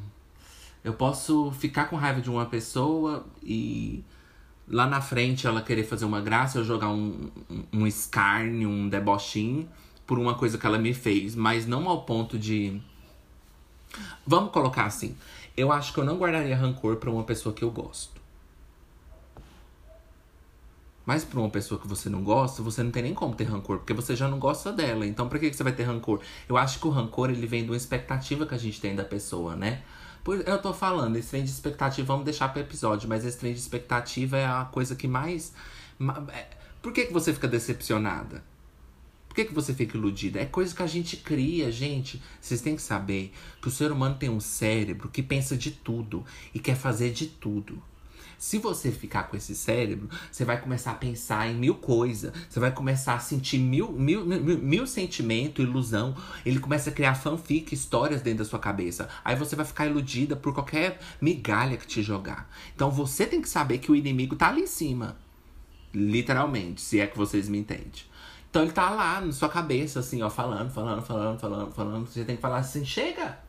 eu 0.84 0.96
posso 0.96 1.50
ficar 1.52 1.86
com 1.86 1.96
raiva 1.96 2.20
de 2.20 2.30
uma 2.30 2.46
pessoa 2.46 3.26
e 3.42 4.04
lá 4.68 4.88
na 4.88 5.02
frente 5.02 5.48
ela 5.48 5.62
querer 5.62 5.84
fazer 5.84 6.06
uma 6.06 6.22
graça, 6.22 6.58
eu 6.58 6.64
jogar 6.64 6.90
um, 6.90 7.30
um, 7.72 7.88
escárnio, 7.88 8.70
um 8.70 8.90
debochinho 8.90 9.68
por 10.06 10.20
uma 10.20 10.36
coisa 10.36 10.58
que 10.58 10.66
ela 10.66 10.78
me 10.78 10.94
fez, 10.94 11.36
mas 11.36 11.66
não 11.66 11.88
ao 11.88 12.04
ponto 12.04 12.38
de. 12.38 12.82
Vamos 14.26 14.52
colocar 14.52 14.86
assim. 14.86 15.16
Eu 15.56 15.72
acho 15.72 15.94
que 15.94 16.00
eu 16.00 16.06
não 16.06 16.18
guardaria 16.18 16.56
rancor 16.56 16.98
para 16.98 17.10
uma 17.10 17.24
pessoa 17.24 17.54
que 17.54 17.64
eu 17.64 17.72
gosto. 17.72 18.18
Mas 21.06 21.24
pra 21.24 21.40
uma 21.40 21.50
pessoa 21.50 21.80
que 21.80 21.88
você 21.88 22.10
não 22.10 22.22
gosta, 22.22 22.62
você 22.62 22.84
não 22.84 22.92
tem 22.92 23.02
nem 23.02 23.14
como 23.14 23.34
ter 23.34 23.46
rancor, 23.46 23.78
porque 23.78 23.94
você 23.94 24.14
já 24.14 24.28
não 24.28 24.40
gosta 24.40 24.74
dela. 24.74 25.06
Então, 25.06 25.30
pra 25.30 25.40
que 25.40 25.52
você 25.52 25.64
vai 25.64 25.72
ter 25.72 25.84
rancor? 25.84 26.20
Eu 26.50 26.58
acho 26.58 26.80
que 26.80 26.88
o 26.88 26.90
rancor 26.90 27.30
ele 27.30 27.48
vem 27.48 27.64
de 27.64 27.72
uma 27.72 27.78
expectativa 27.78 28.46
que 28.46 28.54
a 28.54 28.58
gente 28.58 28.82
tem 28.82 28.94
da 28.94 29.06
pessoa, 29.06 29.56
né? 29.56 29.84
Eu 30.34 30.62
tô 30.62 30.74
falando, 30.74 31.16
esse 31.16 31.30
trem 31.30 31.44
de 31.44 31.50
expectativa, 31.50 32.06
vamos 32.06 32.26
deixar 32.26 32.50
pro 32.50 32.62
episódio, 32.62 33.08
mas 33.08 33.24
esse 33.24 33.38
trem 33.38 33.54
de 33.54 33.60
expectativa 33.60 34.38
é 34.38 34.46
a 34.46 34.66
coisa 34.66 34.96
que 34.96 35.08
mais. 35.08 35.54
É, 36.34 36.48
por 36.82 36.92
que, 36.92 37.06
que 37.06 37.14
você 37.14 37.34
fica 37.34 37.48
decepcionada? 37.48 38.44
Por 39.30 39.36
que, 39.36 39.46
que 39.46 39.54
você 39.54 39.74
fica 39.74 39.96
iludida? 39.96 40.40
É 40.40 40.46
coisa 40.46 40.76
que 40.76 40.84
a 40.84 40.88
gente 40.88 41.18
cria, 41.18 41.72
gente. 41.72 42.22
Vocês 42.42 42.60
têm 42.60 42.76
que 42.76 42.82
saber 42.82 43.32
que 43.62 43.68
o 43.68 43.72
ser 43.72 43.92
humano 43.92 44.16
tem 44.16 44.30
um 44.30 44.40
cérebro 44.40 45.10
que 45.10 45.22
pensa 45.24 45.56
de 45.56 45.72
tudo 45.72 46.26
e 46.54 46.60
quer 46.60 46.76
fazer 46.76 47.12
de 47.12 47.28
tudo. 47.28 47.82
Se 48.38 48.60
você 48.60 48.92
ficar 48.92 49.24
com 49.24 49.36
esse 49.36 49.56
cérebro, 49.56 50.08
você 50.32 50.46
vai 50.46 50.62
começar 50.62 50.92
a 50.92 50.96
pensar 50.96 51.50
em 51.50 51.56
mil 51.56 51.76
coisas. 51.76 52.32
Você 52.48 52.60
vai 52.60 52.72
começar 52.72 53.16
a 53.16 53.20
sentir 53.20 53.58
mil, 53.58 53.92
mil, 53.92 54.24
mil, 54.26 54.60
mil 54.60 54.86
sentimentos, 54.86 55.66
ilusão. 55.66 56.16
Ele 56.46 56.60
começa 56.60 56.92
a 56.92 56.94
criar 56.94 57.16
fanfic, 57.16 57.74
histórias 57.74 58.22
dentro 58.22 58.40
da 58.40 58.50
sua 58.50 58.60
cabeça. 58.60 59.10
Aí 59.26 59.36
você 59.36 59.56
vai 59.56 59.66
ficar 59.66 59.88
iludida 59.88 60.36
por 60.36 60.54
qualquer 60.54 61.00
migalha 61.20 61.78
que 61.78 61.88
te 61.88 62.04
jogar. 62.04 62.48
Então 62.76 62.92
você 62.92 63.26
tem 63.26 63.42
que 63.42 63.50
saber 63.50 63.80
que 63.80 63.92
o 63.92 63.96
inimigo 63.96 64.36
tá 64.36 64.50
ali 64.50 64.62
em 64.62 64.68
cima. 64.68 65.18
Literalmente, 65.92 66.80
se 66.82 67.00
é 67.00 67.08
que 67.08 67.18
vocês 67.18 67.50
me 67.50 67.58
entendem. 67.58 68.04
Então 68.50 68.62
ele 68.62 68.72
tá 68.72 68.90
lá 68.92 69.20
na 69.20 69.32
sua 69.32 69.50
cabeça, 69.50 70.00
assim, 70.00 70.22
ó, 70.22 70.30
falando, 70.30 70.72
falando, 70.72 71.02
falando, 71.02 71.40
falando, 71.40 71.72
falando. 71.72 72.06
Você 72.06 72.24
tem 72.24 72.36
que 72.36 72.42
falar 72.42 72.58
assim: 72.58 72.86
chega! 72.86 73.40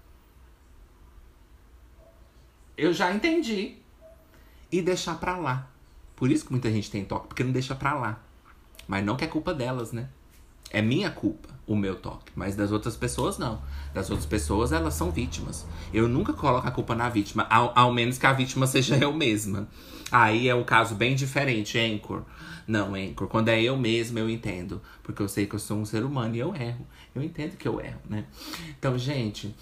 Eu 2.77 2.92
já 2.92 3.12
entendi 3.12 3.77
e 4.70 4.83
deixar 4.83 5.18
pra 5.18 5.37
lá. 5.37 5.68
Por 6.16 6.31
isso 6.31 6.44
que 6.44 6.50
muita 6.50 6.70
gente 6.70 6.90
tem 6.90 7.04
toque, 7.04 7.28
porque 7.28 7.44
não 7.44 7.52
deixa 7.52 7.74
pra 7.74 7.94
lá. 7.94 8.20
Mas 8.87 9.04
não 9.04 9.16
que 9.16 9.24
é 9.24 9.28
culpa 9.28 9.54
delas, 9.54 9.92
né? 9.92 10.09
É 10.70 10.83
minha 10.83 11.11
culpa 11.11 11.48
o 11.66 11.76
meu 11.76 11.96
toque, 11.96 12.33
mas 12.35 12.57
das 12.57 12.72
outras 12.72 12.96
pessoas 12.96 13.38
não. 13.38 13.61
Das 13.92 14.11
outras 14.11 14.26
pessoas 14.26 14.72
elas 14.72 14.94
são 14.94 15.11
vítimas. 15.11 15.66
Eu 15.92 16.09
nunca 16.09 16.33
coloco 16.33 16.66
a 16.66 16.70
culpa 16.70 16.94
na 16.94 17.09
vítima, 17.09 17.46
ao, 17.50 17.72
ao 17.78 17.92
menos 17.92 18.18
que 18.18 18.26
a 18.26 18.33
vítima 18.33 18.66
seja 18.68 18.96
eu 18.96 19.12
mesma. 19.12 19.68
Aí 20.11 20.48
é 20.48 20.54
um 20.54 20.64
caso 20.64 20.94
bem 20.94 21.14
diferente, 21.14 21.78
Anchor. 21.78 22.22
Não, 22.66 22.94
Anchor. 22.94 23.28
Quando 23.28 23.48
é 23.48 23.62
eu 23.62 23.76
mesma, 23.76 24.20
eu 24.20 24.28
entendo. 24.28 24.81
Porque 25.02 25.22
eu 25.22 25.28
sei 25.28 25.46
que 25.46 25.54
eu 25.54 25.59
sou 25.59 25.78
um 25.78 25.85
ser 25.85 26.04
humano 26.04 26.35
e 26.35 26.38
eu 26.38 26.54
erro. 26.54 26.87
Eu 27.14 27.22
entendo 27.22 27.57
que 27.57 27.68
eu 27.68 27.81
erro, 27.81 28.00
né? 28.09 28.24
Então, 28.78 28.96
gente, 28.98 29.54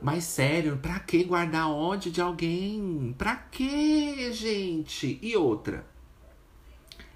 mas 0.00 0.24
sério, 0.24 0.78
pra 0.78 1.00
que 1.00 1.24
guardar 1.24 1.70
ódio 1.70 2.10
de 2.10 2.20
alguém? 2.20 3.14
Pra 3.18 3.36
que, 3.36 4.32
gente? 4.32 5.18
E 5.20 5.36
outra. 5.36 5.84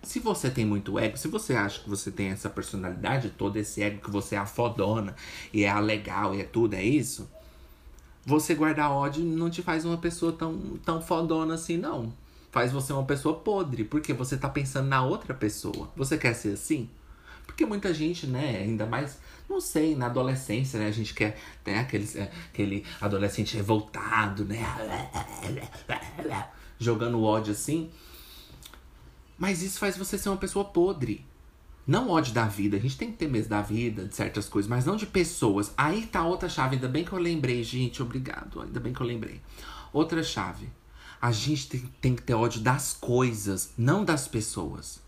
Se 0.03 0.19
você 0.19 0.51
tem 0.51 0.65
muito 0.65 0.99
ego, 0.99 1.17
se 1.17 1.29
você 1.29 1.55
acha 1.55 1.81
que 1.81 1.89
você 1.89 2.11
tem 2.11 2.31
essa 2.31 2.51
personalidade 2.51 3.31
todo 3.31 3.57
esse 3.57 3.81
ego, 3.83 4.01
que 4.01 4.11
você 4.11 4.35
é 4.35 4.39
a 4.39 4.47
fodona 4.47 5.15
e 5.53 5.63
é 5.63 5.69
a 5.69 5.79
legal 5.79 6.35
e 6.35 6.41
é 6.41 6.45
tudo, 6.45 6.75
é 6.75 6.83
isso. 6.83 7.31
Você 8.27 8.55
guardar 8.55 8.91
ódio 8.91 9.25
não 9.25 9.49
te 9.49 9.63
faz 9.63 9.85
uma 9.85 9.97
pessoa 9.97 10.33
tão, 10.33 10.59
tão 10.85 11.01
fodona 11.01 11.55
assim, 11.55 11.77
não. 11.77 12.13
Faz 12.51 12.73
você 12.73 12.93
uma 12.93 13.05
pessoa 13.05 13.39
podre, 13.39 13.85
porque 13.85 14.13
você 14.13 14.37
tá 14.37 14.49
pensando 14.49 14.89
na 14.89 15.05
outra 15.05 15.33
pessoa. 15.33 15.89
Você 15.97 16.19
quer 16.19 16.35
ser 16.35 16.55
assim? 16.55 16.91
Porque 17.47 17.65
muita 17.65 17.95
gente, 17.95 18.27
né, 18.27 18.59
ainda 18.59 18.87
mais 18.87 19.19
não 19.53 19.61
sei, 19.61 19.95
na 19.95 20.07
adolescência, 20.07 20.79
né? 20.79 20.87
A 20.87 20.91
gente 20.91 21.15
quer 21.15 21.39
né, 21.65 21.79
aquele, 21.79 22.09
aquele 22.51 22.87
adolescente 23.01 23.57
revoltado, 23.57 24.45
né? 24.45 24.59
Jogando 26.79 27.23
ódio 27.23 27.53
assim. 27.53 27.91
Mas 29.39 29.63
isso 29.63 29.79
faz 29.79 29.97
você 29.97 30.17
ser 30.17 30.29
uma 30.29 30.37
pessoa 30.37 30.65
podre. 30.65 31.25
Não 31.87 32.11
ódio 32.11 32.33
da 32.33 32.47
vida, 32.47 32.77
a 32.77 32.81
gente 32.81 32.97
tem 32.97 33.11
que 33.11 33.17
ter 33.19 33.29
medo 33.29 33.49
da 33.49 33.61
vida, 33.61 34.05
de 34.05 34.15
certas 34.15 34.49
coisas, 34.49 34.69
mas 34.69 34.87
não 34.87 34.97
de 34.97 35.05
pessoas. 35.05 35.73
Aí 35.77 36.07
tá 36.07 36.25
outra 36.25 36.49
chave, 36.49 36.77
ainda 36.77 36.89
bem 36.89 37.05
que 37.05 37.13
eu 37.13 37.19
lembrei, 37.19 37.63
gente, 37.65 38.01
obrigado, 38.01 38.61
ainda 38.61 38.79
bem 38.79 38.93
que 38.93 39.01
eu 39.01 39.07
lembrei. 39.07 39.41
Outra 39.93 40.23
chave. 40.23 40.71
A 41.21 41.33
gente 41.33 41.69
tem, 41.69 41.81
tem 42.01 42.17
que 42.17 42.23
ter 42.23 42.35
ódio 42.35 42.61
das 42.61 42.95
coisas, 42.95 43.73
não 43.77 44.05
das 44.05 44.29
pessoas. 44.29 45.02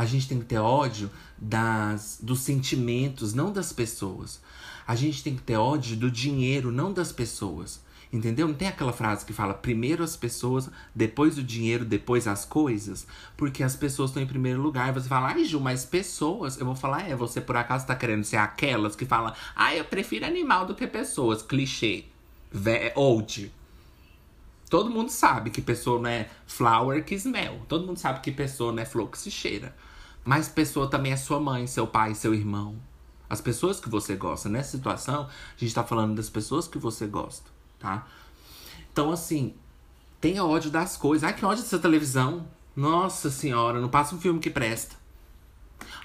A 0.00 0.06
gente 0.06 0.26
tem 0.26 0.38
que 0.38 0.46
ter 0.46 0.56
ódio 0.56 1.10
das, 1.36 2.18
dos 2.22 2.40
sentimentos, 2.40 3.34
não 3.34 3.52
das 3.52 3.70
pessoas. 3.70 4.40
A 4.86 4.96
gente 4.96 5.22
tem 5.22 5.36
que 5.36 5.42
ter 5.42 5.58
ódio 5.58 5.94
do 5.94 6.10
dinheiro, 6.10 6.72
não 6.72 6.90
das 6.90 7.12
pessoas. 7.12 7.82
Entendeu? 8.10 8.48
Não 8.48 8.54
tem 8.54 8.68
aquela 8.68 8.94
frase 8.94 9.26
que 9.26 9.34
fala 9.34 9.52
primeiro 9.52 10.02
as 10.02 10.16
pessoas, 10.16 10.70
depois 10.94 11.36
o 11.36 11.42
dinheiro, 11.42 11.84
depois 11.84 12.26
as 12.26 12.46
coisas? 12.46 13.06
Porque 13.36 13.62
as 13.62 13.76
pessoas 13.76 14.08
estão 14.08 14.22
em 14.22 14.26
primeiro 14.26 14.62
lugar. 14.62 14.90
Você 14.94 15.06
fala, 15.06 15.34
ai 15.34 15.44
Ju, 15.44 15.60
mas 15.60 15.84
pessoas. 15.84 16.58
Eu 16.58 16.64
vou 16.64 16.74
falar, 16.74 17.06
é, 17.06 17.14
você 17.14 17.38
por 17.38 17.58
acaso 17.58 17.86
tá 17.86 17.94
querendo 17.94 18.24
ser 18.24 18.38
aquelas 18.38 18.96
que 18.96 19.04
falam, 19.04 19.34
ai, 19.54 19.80
eu 19.80 19.84
prefiro 19.84 20.24
animal 20.24 20.64
do 20.64 20.74
que 20.74 20.86
pessoas. 20.86 21.42
Clichê. 21.42 22.06
Vé 22.50 22.94
old. 22.96 23.52
Todo 24.70 24.88
mundo 24.88 25.10
sabe 25.10 25.50
que 25.50 25.60
pessoa 25.60 26.00
não 26.00 26.08
é 26.08 26.30
flower 26.46 27.04
que 27.04 27.14
smell. 27.16 27.60
Todo 27.68 27.86
mundo 27.86 27.98
sabe 27.98 28.20
que 28.20 28.32
pessoa 28.32 28.72
não 28.72 28.82
é 28.82 28.86
flor 28.86 29.10
que 29.10 29.18
se 29.18 29.30
cheira. 29.30 29.76
Mas 30.24 30.48
pessoa 30.48 30.88
também 30.88 31.12
é 31.12 31.16
sua 31.16 31.40
mãe, 31.40 31.66
seu 31.66 31.86
pai, 31.86 32.14
seu 32.14 32.34
irmão. 32.34 32.76
As 33.28 33.40
pessoas 33.40 33.80
que 33.80 33.88
você 33.88 34.16
gosta. 34.16 34.48
Nessa 34.48 34.72
situação, 34.72 35.22
a 35.26 35.28
gente 35.56 35.74
tá 35.74 35.84
falando 35.84 36.14
das 36.14 36.28
pessoas 36.28 36.66
que 36.66 36.78
você 36.78 37.06
gosta 37.06 37.50
tá? 37.80 38.06
Então, 38.92 39.10
assim, 39.10 39.54
tenha 40.20 40.44
ódio 40.44 40.70
das 40.70 40.96
coisas. 40.96 41.24
Ai, 41.24 41.34
que 41.34 41.44
ódio 41.44 41.64
dessa 41.64 41.78
televisão. 41.78 42.46
Nossa 42.76 43.30
senhora, 43.30 43.80
não 43.80 43.88
passa 43.88 44.14
um 44.14 44.20
filme 44.20 44.38
que 44.38 44.50
presta. 44.50 44.94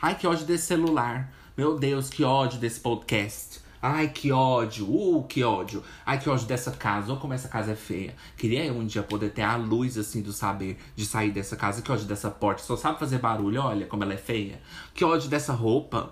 Ai, 0.01 0.17
que 0.17 0.25
ódio 0.25 0.45
desse 0.45 0.65
celular. 0.65 1.31
Meu 1.55 1.77
Deus, 1.77 2.09
que 2.09 2.23
ódio 2.23 2.59
desse 2.59 2.79
podcast. 2.79 3.59
Ai, 3.87 4.07
que 4.07 4.31
ódio. 4.31 4.87
Uh, 4.89 5.23
que 5.25 5.43
ódio. 5.43 5.83
Ai, 6.03 6.19
que 6.19 6.27
ódio 6.27 6.47
dessa 6.47 6.71
casa. 6.71 7.11
Olha 7.11 7.21
como 7.21 7.35
essa 7.35 7.47
casa 7.47 7.73
é 7.73 7.75
feia. 7.75 8.15
Queria 8.35 8.65
eu 8.65 8.73
um 8.73 8.83
dia 8.83 9.03
poder 9.03 9.29
ter 9.29 9.43
a 9.43 9.55
luz, 9.57 9.95
assim, 9.95 10.23
do 10.23 10.33
saber 10.33 10.79
de 10.95 11.05
sair 11.05 11.29
dessa 11.29 11.55
casa. 11.55 11.83
Que 11.83 11.91
ódio 11.91 12.07
dessa 12.07 12.31
porta. 12.31 12.63
Só 12.63 12.75
sabe 12.75 12.97
fazer 12.97 13.19
barulho. 13.19 13.61
Olha 13.61 13.85
como 13.85 14.03
ela 14.03 14.15
é 14.15 14.17
feia. 14.17 14.59
Que 14.91 15.05
ódio 15.05 15.29
dessa 15.29 15.53
roupa. 15.53 16.11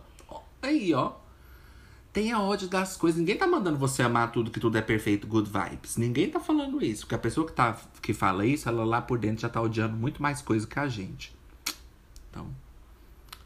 Aí, 0.61 0.93
ó. 0.93 1.13
Tenha 2.13 2.39
ódio 2.39 2.67
das 2.67 2.95
coisas. 2.95 3.17
Ninguém 3.19 3.39
tá 3.39 3.47
mandando 3.47 3.79
você 3.79 4.03
amar 4.03 4.31
tudo, 4.31 4.51
que 4.51 4.59
tudo 4.59 4.77
é 4.77 4.81
perfeito, 4.83 5.25
good 5.25 5.49
vibes. 5.49 5.97
Ninguém 5.97 6.29
tá 6.29 6.39
falando 6.39 6.79
isso. 6.79 7.01
Porque 7.01 7.15
a 7.15 7.19
pessoa 7.19 7.47
que, 7.47 7.53
tá, 7.53 7.75
que 8.03 8.13
fala 8.13 8.45
isso, 8.45 8.69
ela 8.69 8.85
lá 8.85 9.01
por 9.01 9.17
dentro 9.17 9.41
já 9.41 9.49
tá 9.49 9.59
odiando 9.59 9.97
muito 9.97 10.21
mais 10.21 10.43
coisa 10.43 10.67
que 10.67 10.77
a 10.77 10.87
gente. 10.87 11.35
Então, 12.29 12.45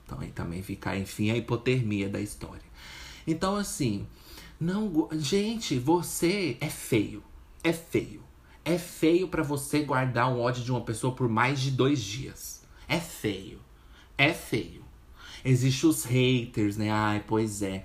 então 0.05 0.19
aí 0.19 0.31
também 0.31 0.61
fica, 0.61 0.97
enfim, 0.97 1.31
a 1.31 1.37
hipotermia 1.37 2.09
da 2.09 2.19
história. 2.19 2.66
Então, 3.27 3.57
assim, 3.57 4.07
não. 4.59 5.09
Gente, 5.11 5.77
você 5.77 6.57
é 6.59 6.69
feio. 6.69 7.21
É 7.63 7.71
feio. 7.71 8.23
É 8.65 8.77
feio 8.77 9.27
para 9.27 9.43
você 9.43 9.83
guardar 9.83 10.33
um 10.33 10.39
ódio 10.39 10.63
de 10.63 10.71
uma 10.71 10.81
pessoa 10.81 11.13
por 11.13 11.29
mais 11.29 11.59
de 11.59 11.69
dois 11.69 12.01
dias. 12.01 12.63
É 12.87 12.99
feio. 12.99 13.59
É 14.17 14.33
feio. 14.33 14.83
Existem 15.45 15.89
os 15.89 16.03
haters, 16.05 16.77
né? 16.77 16.89
Ai, 16.89 17.23
pois 17.27 17.61
é 17.61 17.83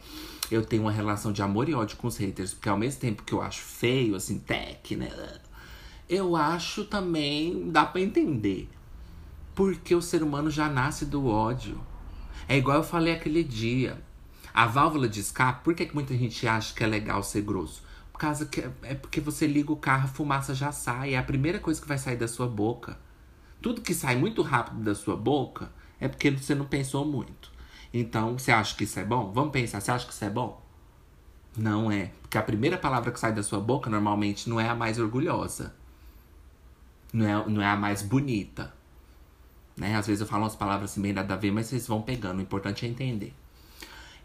eu 0.55 0.65
tenho 0.65 0.83
uma 0.83 0.93
relação 0.93 1.33
de 1.33 1.43
amor 1.43 1.69
e 1.69 1.75
ódio 1.75 1.97
com 1.97 2.07
os 2.07 2.17
haters, 2.17 2.53
porque 2.53 2.69
ao 2.69 2.77
mesmo 2.77 3.01
tempo 3.01 3.23
que 3.23 3.33
eu 3.33 3.41
acho 3.41 3.63
feio, 3.63 4.15
assim, 4.15 4.39
tech, 4.39 4.95
né? 4.97 5.11
Eu 6.09 6.37
acho 6.37 6.85
também, 6.85 7.71
dá 7.71 7.87
para 7.87 8.01
entender. 8.01 8.69
Porque 9.55 9.95
o 9.95 10.03
ser 10.03 10.23
humano 10.23 10.51
já 10.51 10.69
nasce 10.69 11.07
do 11.07 11.27
ódio. 11.27 11.81
É 12.49 12.57
igual 12.57 12.79
eu 12.79 12.85
falei 12.85 13.15
aquele 13.15 13.43
dia. 13.43 14.03
A 14.55 14.67
válvula 14.67 15.09
de 15.09 15.21
escape, 15.21 15.65
por 15.65 15.75
que, 15.75 15.87
que 15.87 15.95
muita 15.95 16.15
gente 16.17 16.47
acha 16.47 16.75
que 16.75 16.85
é 16.85 16.87
legal 16.87 17.23
ser 17.23 17.43
grosso? 17.43 17.83
Por 18.13 18.19
causa 18.19 18.45
que 18.45 18.61
é 18.83 18.95
porque 18.95 19.21
você 19.21 19.47
liga 19.47 19.73
o 19.73 19.77
carro, 19.77 20.05
a 20.05 20.09
fumaça 20.09 20.55
já 20.55 20.71
sai. 20.71 21.15
É 21.15 21.19
a 21.19 21.23
primeira 21.23 21.59
coisa 21.59 21.81
que 21.81 21.89
vai 21.89 21.99
sair 21.99 22.17
da 22.17 22.29
sua 22.29 22.47
boca. 22.47 22.99
Tudo 23.61 23.81
que 23.81 23.95
sai 23.95 24.17
muito 24.17 24.43
rápido 24.43 24.83
da 24.83 24.95
sua 24.95 25.17
boca 25.17 25.71
é 25.99 26.09
porque 26.09 26.31
você 26.31 26.55
não 26.55 26.67
pensou 26.67 27.05
muito. 27.05 27.51
Então, 27.95 28.39
você 28.39 28.51
acha 28.51 28.75
que 28.75 28.85
isso 28.85 28.99
é 28.99 29.05
bom? 29.05 29.33
Vamos 29.33 29.53
pensar, 29.53 29.81
você 29.81 29.91
acha 29.91 30.07
que 30.07 30.13
isso 30.13 30.25
é 30.25 30.31
bom? 30.31 30.63
Não 31.57 31.91
é. 31.91 32.11
Porque 32.23 32.39
a 32.39 32.43
primeira 32.43 32.79
palavra 32.79 33.13
que 33.13 33.21
sai 33.21 33.33
da 33.33 33.43
sua 33.43 33.61
boca 33.61 33.89
normalmente 33.89 34.49
não 34.49 34.59
é 34.59 34.69
a 34.69 34.75
mais 34.75 34.99
orgulhosa. 34.99 35.75
Não 37.13 37.27
é, 37.27 37.49
não 37.49 37.63
é 37.63 37.67
a 37.67 37.77
mais 37.77 38.03
bonita. 38.03 38.73
Né? 39.77 39.97
Às 39.97 40.07
vezes 40.07 40.21
eu 40.21 40.27
falo 40.27 40.45
umas 40.45 40.57
palavras 40.57 40.91
assim, 40.91 41.03
bem 41.03 41.13
nada 41.13 41.35
a 41.35 41.37
ver, 41.37 41.51
mas 41.51 41.67
vocês 41.67 41.87
vão 41.87 42.03
pegando. 42.03 42.39
O 42.39 42.43
importante 42.43 42.87
é 42.87 42.89
entender. 42.89 43.35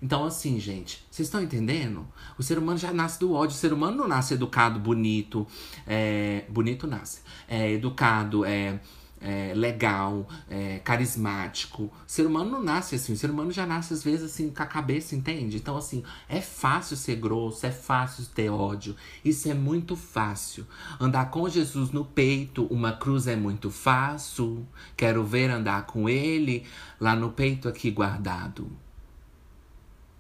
Então, 0.02 0.26
assim, 0.26 0.60
gente, 0.60 1.06
vocês 1.10 1.28
estão 1.28 1.42
entendendo? 1.42 2.08
O 2.38 2.44
ser 2.44 2.58
humano 2.58 2.78
já 2.78 2.94
nasce 2.94 3.20
do 3.20 3.34
ódio. 3.34 3.56
O 3.56 3.60
ser 3.60 3.74
humano 3.74 3.98
não 3.98 4.08
nasce 4.08 4.36
educado, 4.36 4.80
bonito. 4.80 5.48
É, 5.86 6.46
bonito 6.50 6.86
nasce. 6.86 7.22
É, 7.48 7.72
educado, 7.72 8.46
é, 8.46 8.80
é, 9.20 9.54
legal, 9.56 10.28
é, 10.50 10.80
carismático. 10.80 11.84
O 11.84 11.92
ser 12.06 12.26
humano 12.26 12.52
não 12.52 12.64
nasce 12.64 12.96
assim, 12.96 13.14
o 13.14 13.18
ser 13.18 13.30
humano 13.30 13.52
já 13.52 13.66
nasce 13.66 13.94
às 13.94 14.04
vezes 14.04 14.32
assim 14.32 14.50
com 14.50 14.64
a 14.64 14.66
cabeça, 14.66 15.16
entende? 15.16 15.58
Então, 15.58 15.78
assim, 15.78 16.04
é 16.30 16.42
fácil 16.42 16.96
ser 16.96 17.16
grosso, 17.16 17.66
é 17.66 17.72
fácil 17.72 18.26
ter 18.34 18.50
ódio. 18.50 18.96
Isso 19.24 19.50
é 19.50 19.54
muito 19.54 19.96
fácil. 19.96 20.66
Andar 21.00 21.30
com 21.32 21.50
Jesus 21.50 21.92
no 21.92 22.06
peito, 22.06 22.66
uma 22.66 22.94
cruz 22.94 23.28
é 23.28 23.36
muito 23.36 23.70
fácil. 23.72 24.66
Quero 24.96 25.24
ver 25.24 25.50
andar 25.50 25.86
com 25.86 26.08
ele 26.08 26.66
lá 27.00 27.16
no 27.16 27.32
peito 27.32 27.68
aqui 27.68 27.92
guardado. 27.92 28.70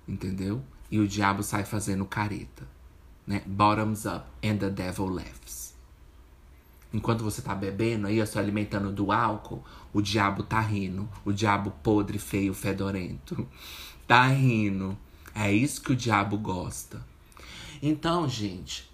Entendeu? 0.07 0.63
E 0.89 0.99
o 0.99 1.07
diabo 1.07 1.43
sai 1.43 1.65
fazendo 1.65 2.05
careta. 2.05 2.67
Né? 3.25 3.41
Bottoms 3.45 4.05
up 4.05 4.25
and 4.43 4.57
the 4.57 4.69
devil 4.69 5.07
laughs. 5.07 5.75
Enquanto 6.93 7.23
você 7.23 7.41
tá 7.41 7.53
bebendo 7.53 8.07
aí, 8.07 8.25
se 8.25 8.39
alimentando 8.39 8.91
do 8.91 9.11
álcool, 9.11 9.63
o 9.91 10.01
diabo 10.01 10.43
tá 10.43 10.59
rindo. 10.61 11.07
O 11.25 11.33
diabo 11.33 11.71
podre, 11.83 12.17
feio, 12.17 12.53
fedorento. 12.53 13.47
Tá 14.07 14.25
rindo. 14.27 14.97
É 15.35 15.51
isso 15.51 15.81
que 15.81 15.91
o 15.91 15.95
diabo 15.95 16.37
gosta. 16.37 17.05
Então, 17.83 18.25
gente, 18.29 18.87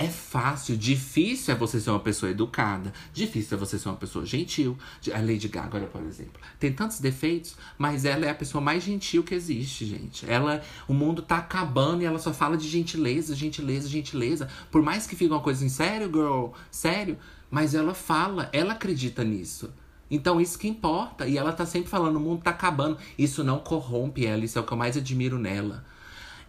é 0.00 0.06
fácil, 0.06 0.76
difícil 0.76 1.52
é 1.52 1.56
você 1.56 1.80
ser 1.80 1.90
uma 1.90 1.98
pessoa 1.98 2.30
educada, 2.30 2.92
difícil 3.12 3.56
é 3.56 3.60
você 3.60 3.76
ser 3.76 3.88
uma 3.88 3.96
pessoa 3.96 4.24
gentil. 4.24 4.78
A 5.12 5.18
Lady 5.18 5.48
Gaga, 5.48 5.76
olha, 5.76 5.88
por 5.88 6.02
exemplo, 6.04 6.40
tem 6.60 6.72
tantos 6.72 7.00
defeitos, 7.00 7.56
mas 7.76 8.04
ela 8.04 8.24
é 8.24 8.30
a 8.30 8.34
pessoa 8.34 8.62
mais 8.62 8.84
gentil 8.84 9.24
que 9.24 9.34
existe, 9.34 9.84
gente. 9.84 10.24
Ela, 10.30 10.62
o 10.86 10.94
mundo 10.94 11.20
tá 11.20 11.38
acabando 11.38 12.02
e 12.02 12.06
ela 12.06 12.20
só 12.20 12.32
fala 12.32 12.56
de 12.56 12.68
gentileza, 12.68 13.34
gentileza, 13.34 13.88
gentileza. 13.88 14.48
Por 14.70 14.82
mais 14.82 15.04
que 15.04 15.16
fique 15.16 15.32
uma 15.32 15.42
coisa 15.42 15.64
em 15.64 15.68
sério, 15.68 16.06
girl, 16.06 16.50
sério, 16.70 17.18
mas 17.50 17.74
ela 17.74 17.92
fala, 17.92 18.48
ela 18.52 18.74
acredita 18.74 19.24
nisso. 19.24 19.68
Então, 20.08 20.40
isso 20.40 20.56
que 20.58 20.68
importa. 20.68 21.26
E 21.26 21.36
ela 21.36 21.52
tá 21.52 21.66
sempre 21.66 21.90
falando, 21.90 22.16
o 22.16 22.20
mundo 22.20 22.42
tá 22.42 22.50
acabando. 22.50 22.96
Isso 23.18 23.42
não 23.42 23.58
corrompe 23.58 24.24
ela, 24.24 24.44
isso 24.44 24.58
é 24.58 24.62
o 24.62 24.64
que 24.64 24.72
eu 24.72 24.78
mais 24.78 24.96
admiro 24.96 25.38
nela. 25.38 25.84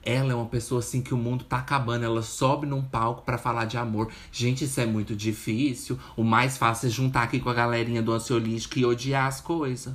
Ela 0.03 0.31
é 0.31 0.35
uma 0.35 0.45
pessoa 0.45 0.79
assim 0.79 1.01
que 1.01 1.13
o 1.13 1.17
mundo 1.17 1.43
tá 1.43 1.57
acabando. 1.57 2.05
Ela 2.05 2.21
sobe 2.21 2.65
num 2.65 2.81
palco 2.81 3.23
para 3.23 3.37
falar 3.37 3.65
de 3.65 3.77
amor. 3.77 4.09
Gente, 4.31 4.65
isso 4.65 4.79
é 4.79 4.85
muito 4.85 5.15
difícil. 5.15 5.99
O 6.15 6.23
mais 6.23 6.57
fácil 6.57 6.87
é 6.87 6.89
juntar 6.89 7.23
aqui 7.23 7.39
com 7.39 7.49
a 7.49 7.53
galerinha 7.53 8.01
do 8.01 8.13
ansiolítico 8.13 8.79
e 8.79 8.85
odiar 8.85 9.27
as 9.27 9.41
coisas. 9.41 9.93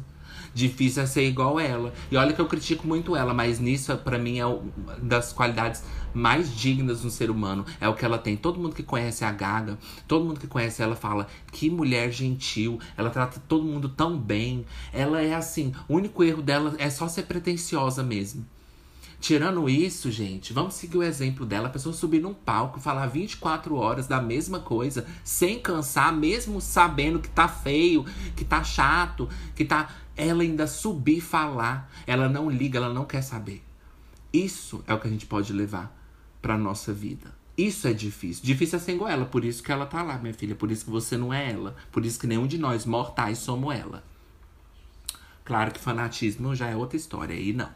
Difícil 0.54 1.02
é 1.02 1.06
ser 1.06 1.26
igual 1.26 1.58
ela. 1.58 1.92
E 2.10 2.16
olha 2.16 2.32
que 2.32 2.40
eu 2.40 2.46
critico 2.46 2.86
muito 2.86 3.16
ela, 3.16 3.34
mas 3.34 3.58
nisso, 3.58 3.96
para 3.98 4.18
mim, 4.18 4.38
é 4.38 4.46
uma 4.46 4.96
das 5.02 5.32
qualidades 5.32 5.82
mais 6.12 6.54
dignas 6.56 7.02
no 7.02 7.10
ser 7.10 7.30
humano. 7.30 7.64
É 7.80 7.88
o 7.88 7.94
que 7.94 8.04
ela 8.04 8.18
tem. 8.18 8.36
Todo 8.36 8.60
mundo 8.60 8.74
que 8.74 8.82
conhece 8.82 9.24
a 9.24 9.32
Gaga, 9.32 9.76
todo 10.06 10.24
mundo 10.24 10.38
que 10.38 10.46
conhece 10.46 10.82
ela 10.82 10.94
fala: 10.94 11.26
que 11.50 11.68
mulher 11.68 12.12
gentil. 12.12 12.78
Ela 12.96 13.10
trata 13.10 13.42
todo 13.48 13.64
mundo 13.64 13.88
tão 13.88 14.16
bem. 14.16 14.64
Ela 14.92 15.20
é 15.20 15.34
assim. 15.34 15.72
O 15.88 15.94
único 15.96 16.22
erro 16.22 16.42
dela 16.42 16.74
é 16.78 16.88
só 16.88 17.08
ser 17.08 17.24
pretensiosa 17.24 18.02
mesmo. 18.02 18.46
Tirando 19.24 19.70
isso, 19.70 20.10
gente, 20.10 20.52
vamos 20.52 20.74
seguir 20.74 20.98
o 20.98 21.02
exemplo 21.02 21.46
dela. 21.46 21.68
A 21.68 21.70
pessoa 21.70 21.94
subir 21.94 22.20
num 22.20 22.34
palco, 22.34 22.78
falar 22.78 23.06
24 23.06 23.74
horas 23.74 24.06
da 24.06 24.20
mesma 24.20 24.60
coisa, 24.60 25.06
sem 25.24 25.58
cansar, 25.58 26.14
mesmo 26.14 26.60
sabendo 26.60 27.18
que 27.18 27.30
tá 27.30 27.48
feio, 27.48 28.04
que 28.36 28.44
tá 28.44 28.62
chato, 28.62 29.26
que 29.56 29.64
tá. 29.64 29.88
Ela 30.14 30.42
ainda 30.42 30.66
subir 30.66 31.22
falar. 31.22 31.90
Ela 32.06 32.28
não 32.28 32.50
liga, 32.50 32.76
ela 32.76 32.92
não 32.92 33.06
quer 33.06 33.22
saber. 33.22 33.64
Isso 34.30 34.84
é 34.86 34.92
o 34.92 35.00
que 35.00 35.08
a 35.08 35.10
gente 35.10 35.24
pode 35.24 35.54
levar 35.54 35.98
pra 36.42 36.58
nossa 36.58 36.92
vida. 36.92 37.34
Isso 37.56 37.88
é 37.88 37.94
difícil. 37.94 38.44
Difícil 38.44 38.78
é 38.78 38.82
ser 38.82 38.92
igual 38.92 39.08
ela. 39.08 39.24
Por 39.24 39.42
isso 39.42 39.62
que 39.62 39.72
ela 39.72 39.86
tá 39.86 40.02
lá, 40.02 40.18
minha 40.18 40.34
filha. 40.34 40.54
Por 40.54 40.70
isso 40.70 40.84
que 40.84 40.90
você 40.90 41.16
não 41.16 41.32
é 41.32 41.50
ela. 41.50 41.74
Por 41.90 42.04
isso 42.04 42.20
que 42.20 42.26
nenhum 42.26 42.46
de 42.46 42.58
nós 42.58 42.84
mortais 42.84 43.38
somos 43.38 43.74
ela. 43.74 44.04
Claro 45.46 45.70
que 45.70 45.80
fanatismo 45.80 46.54
já 46.54 46.68
é 46.68 46.76
outra 46.76 46.98
história. 46.98 47.34
Aí 47.34 47.54
não. 47.54 47.70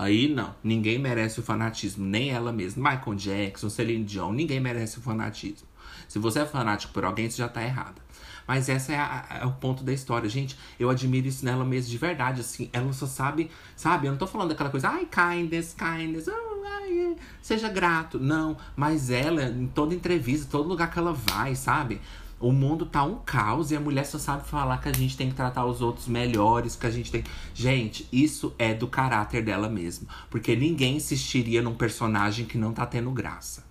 Aí 0.00 0.32
não, 0.32 0.54
ninguém 0.64 0.98
merece 0.98 1.40
o 1.40 1.42
fanatismo, 1.42 2.06
nem 2.06 2.30
ela 2.30 2.50
mesma. 2.50 2.90
Michael 2.90 3.16
Jackson, 3.16 3.68
Celine 3.68 4.02
Dion, 4.02 4.32
ninguém 4.32 4.58
merece 4.58 4.98
o 4.98 5.02
fanatismo. 5.02 5.68
Se 6.08 6.18
você 6.18 6.38
é 6.38 6.46
fanático 6.46 6.90
por 6.94 7.04
alguém, 7.04 7.28
você 7.28 7.36
já 7.36 7.48
tá 7.50 7.62
errada. 7.62 8.00
Mas 8.46 8.70
essa 8.70 8.94
é, 8.94 9.40
é, 9.42 9.44
o 9.44 9.52
ponto 9.52 9.84
da 9.84 9.92
história. 9.92 10.26
Gente, 10.26 10.58
eu 10.78 10.88
admiro 10.88 11.28
isso 11.28 11.44
nela 11.44 11.66
mesmo 11.66 11.90
de 11.90 11.98
verdade, 11.98 12.40
assim. 12.40 12.70
Ela 12.72 12.90
só 12.94 13.06
sabe, 13.06 13.50
sabe? 13.76 14.06
Eu 14.06 14.12
não 14.12 14.18
tô 14.18 14.26
falando 14.26 14.48
daquela 14.48 14.70
coisa, 14.70 14.88
ai, 14.88 15.04
kindness, 15.06 15.76
kindness, 15.78 16.28
oh, 16.28 16.64
ai, 16.64 17.14
seja 17.42 17.68
grato. 17.68 18.18
Não, 18.18 18.56
mas 18.74 19.10
ela, 19.10 19.44
em 19.44 19.66
toda 19.66 19.94
entrevista, 19.94 20.48
todo 20.50 20.66
lugar 20.66 20.90
que 20.90 20.98
ela 20.98 21.12
vai, 21.12 21.54
sabe? 21.54 22.00
O 22.40 22.52
mundo 22.52 22.86
tá 22.86 23.04
um 23.04 23.16
caos 23.16 23.70
e 23.70 23.76
a 23.76 23.80
mulher 23.80 24.06
só 24.06 24.18
sabe 24.18 24.48
falar 24.48 24.78
que 24.78 24.88
a 24.88 24.92
gente 24.94 25.14
tem 25.14 25.28
que 25.28 25.34
tratar 25.34 25.66
os 25.66 25.82
outros 25.82 26.08
melhores, 26.08 26.74
que 26.74 26.86
a 26.86 26.90
gente 26.90 27.12
tem. 27.12 27.22
Gente, 27.52 28.08
isso 28.10 28.54
é 28.58 28.72
do 28.72 28.88
caráter 28.88 29.44
dela 29.44 29.68
mesmo. 29.68 30.08
Porque 30.30 30.56
ninguém 30.56 30.96
insistiria 30.96 31.60
num 31.60 31.74
personagem 31.74 32.46
que 32.46 32.56
não 32.56 32.72
tá 32.72 32.86
tendo 32.86 33.10
graça. 33.10 33.68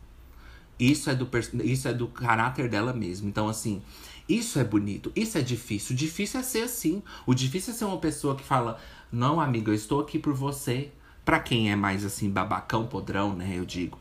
Isso 0.80 1.10
é 1.10 1.16
do, 1.16 1.28
isso 1.64 1.88
é 1.88 1.94
do 1.94 2.08
caráter 2.08 2.70
dela 2.70 2.94
mesmo. 2.94 3.28
Então, 3.28 3.50
assim, 3.50 3.82
isso 4.30 4.60
é 4.60 4.64
bonito, 4.64 5.12
isso 5.16 5.40
é 5.40 5.42
difícil. 5.42 5.96
O 5.96 5.98
difícil 5.98 6.40
é 6.40 6.44
ser 6.44 6.62
assim. 6.62 7.02
O 7.26 7.34
difícil 7.34 7.74
é 7.74 7.76
ser 7.76 7.86
uma 7.86 7.98
pessoa 7.98 8.36
que 8.36 8.44
fala: 8.44 8.80
Não, 9.12 9.42
amiga, 9.42 9.72
eu 9.72 9.76
estou 9.76 10.00
aqui 10.00 10.20
por 10.20 10.36
você. 10.36 10.92
Pra 11.26 11.40
quem 11.40 11.72
é 11.72 11.76
mais 11.76 12.06
assim, 12.06 12.30
babacão, 12.30 12.86
podrão, 12.86 13.36
né? 13.36 13.52
Eu 13.56 13.66
digo. 13.66 14.00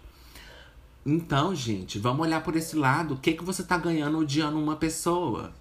Então, 1.11 1.55
gente, 1.55 1.99
vamos 1.99 2.21
olhar 2.21 2.43
por 2.43 2.55
esse 2.55 2.77
lado. 2.77 3.15
O 3.15 3.17
que, 3.17 3.33
que 3.33 3.43
você 3.43 3.63
tá 3.63 3.79
ganhando 3.79 4.19
odiando 4.19 4.59
uma 4.59 4.77
pessoa? 4.77 5.55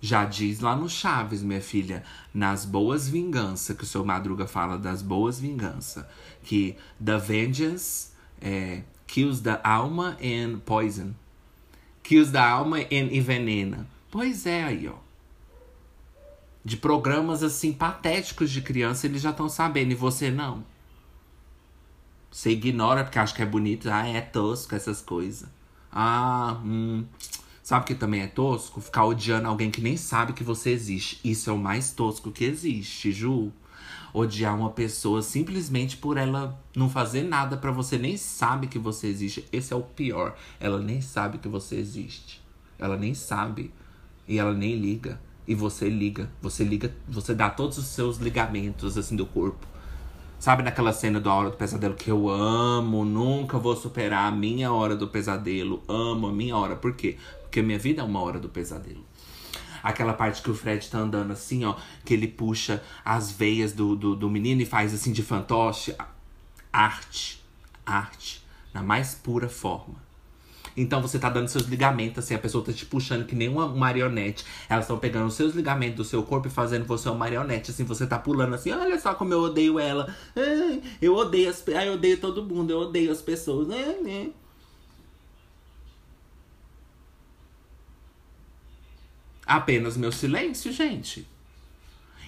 Já 0.00 0.24
diz 0.24 0.58
lá 0.58 0.74
no 0.74 0.88
Chaves, 0.88 1.44
minha 1.44 1.60
filha, 1.60 2.02
nas 2.34 2.64
boas 2.64 3.08
vinganças, 3.08 3.76
que 3.76 3.84
o 3.84 3.86
seu 3.86 4.04
Madruga 4.04 4.48
fala 4.48 4.76
das 4.76 5.00
boas 5.00 5.38
vinganças. 5.38 6.04
Que 6.42 6.74
the 7.04 7.18
vengeance 7.18 8.08
é, 8.40 8.82
kills 9.06 9.44
the 9.44 9.60
alma 9.62 10.16
and 10.20 10.58
poison. 10.66 11.14
Kills 12.02 12.32
the 12.32 12.40
alma 12.40 12.78
and 12.78 13.12
envenena. 13.12 13.86
Pois 14.10 14.44
é, 14.44 14.64
aí, 14.64 14.88
ó. 14.88 14.96
De 16.64 16.76
programas 16.76 17.44
assim 17.44 17.72
patéticos 17.72 18.50
de 18.50 18.60
criança, 18.60 19.06
eles 19.06 19.22
já 19.22 19.30
estão 19.30 19.48
sabendo, 19.48 19.92
e 19.92 19.94
você 19.94 20.32
não. 20.32 20.64
Você 22.30 22.50
ignora 22.50 23.04
porque 23.04 23.18
acha 23.18 23.34
que 23.34 23.42
é 23.42 23.46
bonito. 23.46 23.88
Ah, 23.90 24.06
é 24.06 24.20
tosco 24.20 24.74
essas 24.74 25.00
coisas. 25.00 25.48
Ah, 25.90 26.60
hum. 26.64 27.04
Sabe 27.62 27.86
que 27.86 27.94
também 27.94 28.22
é 28.22 28.26
tosco? 28.26 28.80
Ficar 28.80 29.04
odiando 29.04 29.48
alguém 29.48 29.70
que 29.70 29.80
nem 29.80 29.96
sabe 29.96 30.32
que 30.32 30.44
você 30.44 30.70
existe. 30.70 31.20
Isso 31.22 31.50
é 31.50 31.52
o 31.52 31.58
mais 31.58 31.90
tosco 31.90 32.30
que 32.30 32.44
existe, 32.44 33.12
Ju. 33.12 33.52
Odiar 34.12 34.56
uma 34.56 34.70
pessoa 34.70 35.20
simplesmente 35.20 35.96
por 35.96 36.16
ela 36.16 36.58
não 36.74 36.88
fazer 36.88 37.24
nada 37.24 37.58
para 37.58 37.70
você, 37.70 37.98
nem 37.98 38.16
sabe 38.16 38.68
que 38.68 38.78
você 38.78 39.06
existe. 39.06 39.46
Esse 39.52 39.72
é 39.72 39.76
o 39.76 39.82
pior. 39.82 40.34
Ela 40.58 40.78
nem 40.80 41.00
sabe 41.02 41.38
que 41.38 41.48
você 41.48 41.76
existe. 41.76 42.42
Ela 42.78 42.96
nem 42.96 43.12
sabe. 43.12 43.70
E 44.26 44.38
ela 44.38 44.54
nem 44.54 44.74
liga. 44.74 45.20
E 45.46 45.54
você 45.54 45.90
liga. 45.90 46.30
Você 46.40 46.64
liga, 46.64 46.94
você 47.06 47.34
dá 47.34 47.50
todos 47.50 47.76
os 47.76 47.86
seus 47.86 48.16
ligamentos 48.16 48.96
assim 48.96 49.16
do 49.16 49.26
corpo 49.26 49.66
Sabe 50.38 50.62
naquela 50.62 50.92
cena 50.92 51.18
do 51.18 51.28
A 51.28 51.34
Hora 51.34 51.50
do 51.50 51.56
Pesadelo 51.56 51.94
que 51.94 52.10
eu 52.10 52.28
amo, 52.30 53.04
nunca 53.04 53.58
vou 53.58 53.74
superar 53.74 54.28
a 54.28 54.30
minha 54.30 54.72
hora 54.72 54.94
do 54.94 55.08
pesadelo, 55.08 55.82
amo 55.88 56.28
a 56.28 56.32
minha 56.32 56.56
hora. 56.56 56.76
Por 56.76 56.94
quê? 56.94 57.18
Porque 57.42 57.60
minha 57.60 57.78
vida 57.78 58.02
é 58.02 58.04
uma 58.04 58.20
hora 58.20 58.38
do 58.38 58.48
pesadelo. 58.48 59.04
Aquela 59.82 60.12
parte 60.12 60.40
que 60.40 60.50
o 60.50 60.54
Fred 60.54 60.88
tá 60.88 60.98
andando 60.98 61.32
assim, 61.32 61.64
ó, 61.64 61.74
que 62.04 62.14
ele 62.14 62.28
puxa 62.28 62.82
as 63.04 63.32
veias 63.32 63.72
do, 63.72 63.96
do, 63.96 64.14
do 64.14 64.30
menino 64.30 64.62
e 64.62 64.66
faz 64.66 64.94
assim 64.94 65.12
de 65.12 65.24
fantoche. 65.24 65.92
Arte. 66.72 67.44
Arte. 67.84 68.44
Na 68.72 68.80
mais 68.80 69.16
pura 69.16 69.48
forma. 69.48 70.07
Então 70.80 71.02
você 71.02 71.18
tá 71.18 71.28
dando 71.28 71.48
seus 71.48 71.64
ligamentos, 71.64 72.24
assim, 72.24 72.34
a 72.34 72.38
pessoa 72.38 72.64
tá 72.64 72.72
te 72.72 72.86
puxando 72.86 73.26
que 73.26 73.34
nem 73.34 73.48
uma 73.48 73.66
marionete. 73.66 74.44
Elas 74.68 74.84
estão 74.84 74.96
pegando 74.96 75.26
os 75.26 75.34
seus 75.34 75.52
ligamentos 75.52 75.96
do 75.96 76.04
seu 76.04 76.22
corpo 76.22 76.46
e 76.46 76.50
fazendo 76.50 76.86
você 76.86 77.08
uma 77.08 77.18
marionete. 77.18 77.72
Assim, 77.72 77.82
você 77.82 78.06
tá 78.06 78.16
pulando 78.16 78.54
assim, 78.54 78.70
olha 78.70 78.98
só 79.00 79.12
como 79.12 79.32
eu 79.32 79.40
odeio 79.40 79.78
ela. 79.78 80.14
eu 81.02 81.16
odeio 81.16 81.50
as 81.50 81.64
ai, 81.74 81.88
eu 81.88 81.94
odeio 81.94 82.20
todo 82.20 82.44
mundo, 82.44 82.70
eu 82.70 82.78
odeio 82.78 83.10
as 83.10 83.20
pessoas. 83.20 83.68
Apenas 89.44 89.96
meu 89.96 90.12
silêncio, 90.12 90.72
gente. 90.72 91.26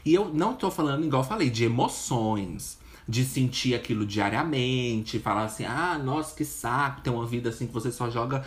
E 0.05 0.12
eu 0.12 0.32
não 0.34 0.55
tô 0.55 0.70
falando, 0.72 1.05
igual 1.05 1.22
eu 1.22 1.28
falei, 1.28 1.51
de 1.51 1.64
emoções 1.64 2.79
de 3.11 3.24
sentir 3.24 3.74
aquilo 3.74 4.06
diariamente, 4.06 5.18
falar 5.18 5.44
assim, 5.44 5.64
ah, 5.64 5.98
nossa, 5.98 6.34
que 6.34 6.44
saco, 6.44 7.00
ter 7.00 7.11
uma 7.11 7.26
vida 7.26 7.50
assim 7.50 7.66
que 7.66 7.72
você 7.72 7.90
só 7.90 8.08
joga 8.08 8.44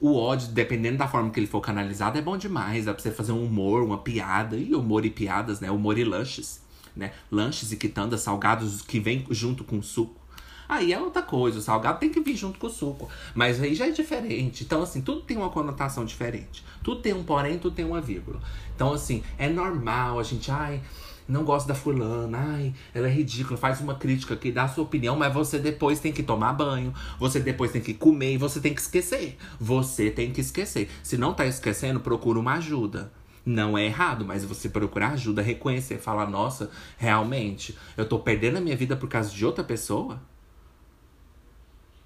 o 0.00 0.16
ódio, 0.16 0.48
dependendo 0.48 0.96
da 0.96 1.06
forma 1.06 1.30
que 1.30 1.38
ele 1.38 1.46
for 1.46 1.60
canalizado, 1.60 2.16
é 2.16 2.22
bom 2.22 2.38
demais. 2.38 2.86
Dá 2.86 2.94
pra 2.94 3.02
você 3.02 3.10
fazer 3.10 3.32
um 3.32 3.44
humor, 3.44 3.82
uma 3.82 3.98
piada, 3.98 4.56
e 4.56 4.74
humor 4.74 5.04
e 5.04 5.10
piadas, 5.10 5.60
né? 5.60 5.70
Humor 5.70 5.98
e 5.98 6.04
lanches, 6.04 6.62
né? 6.96 7.12
Lanches 7.30 7.70
e 7.72 7.76
quitandas 7.76 8.22
salgados 8.22 8.80
que 8.80 8.98
vem 8.98 9.26
junto 9.30 9.62
com 9.62 9.82
suco. 9.82 10.18
Aí 10.66 10.94
é 10.94 10.98
outra 10.98 11.22
coisa, 11.22 11.58
o 11.58 11.62
salgado 11.62 12.00
tem 12.00 12.10
que 12.10 12.20
vir 12.20 12.34
junto 12.34 12.58
com 12.58 12.66
o 12.68 12.70
suco. 12.70 13.08
Mas 13.34 13.60
aí 13.62 13.74
já 13.74 13.86
é 13.86 13.90
diferente. 13.90 14.64
Então, 14.64 14.82
assim, 14.82 15.02
tudo 15.02 15.20
tem 15.20 15.36
uma 15.36 15.50
conotação 15.50 16.06
diferente. 16.06 16.64
Tudo 16.82 17.02
tem 17.02 17.12
um 17.12 17.22
porém, 17.22 17.58
tudo 17.58 17.76
tem 17.76 17.84
uma 17.84 18.00
vírgula. 18.00 18.40
Então, 18.74 18.92
assim, 18.94 19.22
é 19.38 19.48
normal 19.48 20.18
a 20.18 20.22
gente, 20.22 20.50
ai, 20.50 20.80
não 21.28 21.44
gosta 21.44 21.68
da 21.68 21.74
fulana, 21.74 22.38
ai, 22.38 22.74
ela 22.94 23.08
é 23.08 23.10
ridícula, 23.10 23.56
faz 23.56 23.80
uma 23.80 23.96
crítica 23.96 24.34
aqui, 24.34 24.52
dá 24.52 24.64
a 24.64 24.68
sua 24.68 24.84
opinião, 24.84 25.16
mas 25.16 25.32
você 25.34 25.58
depois 25.58 25.98
tem 25.98 26.12
que 26.12 26.22
tomar 26.22 26.52
banho, 26.52 26.94
você 27.18 27.40
depois 27.40 27.72
tem 27.72 27.82
que 27.82 27.94
comer 27.94 28.34
e 28.34 28.38
você 28.38 28.60
tem 28.60 28.74
que 28.74 28.80
esquecer. 28.80 29.36
Você 29.58 30.10
tem 30.10 30.30
que 30.30 30.40
esquecer. 30.40 30.88
Se 31.02 31.16
não 31.16 31.34
tá 31.34 31.44
esquecendo, 31.46 32.00
procura 32.00 32.38
uma 32.38 32.54
ajuda. 32.54 33.12
Não 33.44 33.76
é 33.76 33.86
errado, 33.86 34.24
mas 34.24 34.44
você 34.44 34.68
procurar 34.68 35.12
ajuda, 35.12 35.42
reconhecer, 35.42 35.98
falar, 35.98 36.28
nossa, 36.28 36.70
realmente, 36.96 37.76
eu 37.96 38.08
tô 38.08 38.18
perdendo 38.18 38.58
a 38.58 38.60
minha 38.60 38.76
vida 38.76 38.96
por 38.96 39.08
causa 39.08 39.30
de 39.30 39.44
outra 39.44 39.62
pessoa? 39.62 40.20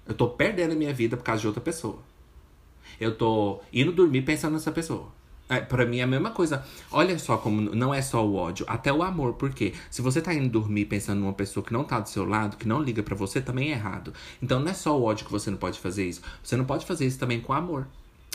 Eu 0.07 0.13
tô 0.13 0.29
perdendo 0.29 0.73
a 0.73 0.75
minha 0.75 0.93
vida 0.93 1.15
por 1.15 1.23
causa 1.23 1.41
de 1.41 1.47
outra 1.47 1.61
pessoa. 1.61 1.99
Eu 2.99 3.15
tô 3.15 3.61
indo 3.71 3.91
dormir 3.91 4.23
pensando 4.23 4.53
nessa 4.53 4.71
pessoa. 4.71 5.20
É, 5.51 5.59
para 5.59 5.85
mim 5.85 5.99
é 5.99 6.03
a 6.03 6.07
mesma 6.07 6.31
coisa. 6.31 6.63
Olha 6.89 7.19
só 7.19 7.35
como 7.35 7.59
não 7.75 7.93
é 7.93 8.01
só 8.01 8.25
o 8.25 8.35
ódio, 8.35 8.65
até 8.69 8.91
o 8.93 9.03
amor. 9.03 9.33
Porque 9.33 9.73
se 9.89 10.01
você 10.01 10.21
tá 10.21 10.33
indo 10.33 10.47
dormir 10.47 10.85
pensando 10.85 11.19
numa 11.19 11.33
pessoa 11.33 11.61
que 11.61 11.73
não 11.73 11.83
tá 11.83 11.99
do 11.99 12.07
seu 12.07 12.23
lado, 12.25 12.55
que 12.55 12.65
não 12.65 12.81
liga 12.81 13.03
para 13.03 13.15
você, 13.15 13.41
também 13.41 13.69
é 13.69 13.73
errado. 13.73 14.13
Então 14.41 14.61
não 14.61 14.71
é 14.71 14.73
só 14.73 14.97
o 14.97 15.03
ódio 15.03 15.25
que 15.25 15.31
você 15.31 15.51
não 15.51 15.57
pode 15.57 15.77
fazer 15.77 16.07
isso. 16.07 16.21
Você 16.41 16.55
não 16.55 16.63
pode 16.63 16.85
fazer 16.85 17.05
isso 17.05 17.19
também 17.19 17.41
com 17.41 17.51
amor. 17.51 17.85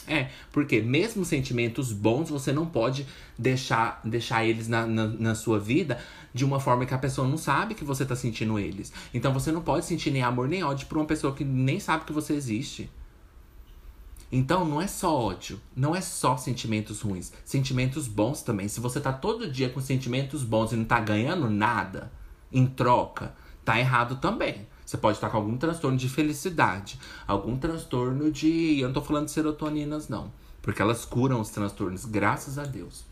É, 0.07 0.29
porque 0.53 0.83
mesmo 0.83 1.25
sentimentos 1.25 1.91
bons, 1.91 2.29
você 2.29 2.53
não 2.53 2.67
pode 2.67 3.07
deixar, 3.39 3.99
deixar 4.05 4.45
eles 4.45 4.69
na, 4.69 4.87
na, 4.87 5.07
na, 5.07 5.35
sua 5.35 5.59
vida 5.59 5.99
de 6.35 6.45
uma 6.45 6.61
forma 6.61 6.85
que 6.85 6.95
a 6.95 6.99
pessoa 6.99 7.27
não 7.27 7.39
sabe 7.39 7.75
que 7.75 7.83
você 7.83 8.05
tá 8.05 8.15
sentindo 8.15 8.59
eles. 8.59 8.93
Então 9.15 9.33
você 9.33 9.51
não 9.51 9.63
pode 9.63 9.87
sentir 9.87 10.11
nem 10.11 10.23
amor 10.23 10.49
nem 10.49 10.63
ódio 10.63 10.87
por 10.87 10.99
uma 10.99 11.07
pessoa 11.07 11.35
que 11.35 11.45
nem 11.45 11.81
sabe 11.81 12.05
que 12.05 12.13
você 12.13 12.35
existe. 12.35 12.91
Então 14.31 14.65
não 14.65 14.81
é 14.81 14.87
só 14.87 15.15
ódio, 15.15 15.61
não 15.75 15.95
é 15.95 16.01
só 16.01 16.37
sentimentos 16.37 17.01
ruins, 17.01 17.33
sentimentos 17.45 18.09
bons 18.09 18.43
também. 18.43 18.67
Se 18.69 18.81
você 18.81 19.01
tá 19.01 19.13
todo 19.13 19.51
dia 19.51 19.69
com 19.69 19.81
sentimentos 19.81 20.43
bons 20.43 20.73
e 20.73 20.77
não 20.77 20.85
tá 20.85 20.99
ganhando 20.99 21.49
nada 21.49 22.11
em 22.53 22.67
troca, 22.67 23.35
tá 23.65 23.79
errado 23.79 24.17
também. 24.17 24.67
Você 24.85 24.97
pode 24.97 25.17
estar 25.17 25.31
com 25.31 25.37
algum 25.37 25.57
transtorno 25.57 25.99
de 25.99 26.09
felicidade, 26.09 26.99
algum 27.27 27.57
transtorno 27.57 28.31
de. 28.31 28.79
Eu 28.79 28.89
não 28.89 28.95
tô 28.95 29.03
falando 29.03 29.27
de 29.27 29.33
serotoninas, 29.33 30.09
não. 30.09 30.33
Porque 30.63 30.81
elas 30.81 31.05
curam 31.05 31.41
os 31.41 31.51
transtornos, 31.51 32.05
graças 32.05 32.59
a 32.59 32.65
Deus. 32.65 33.05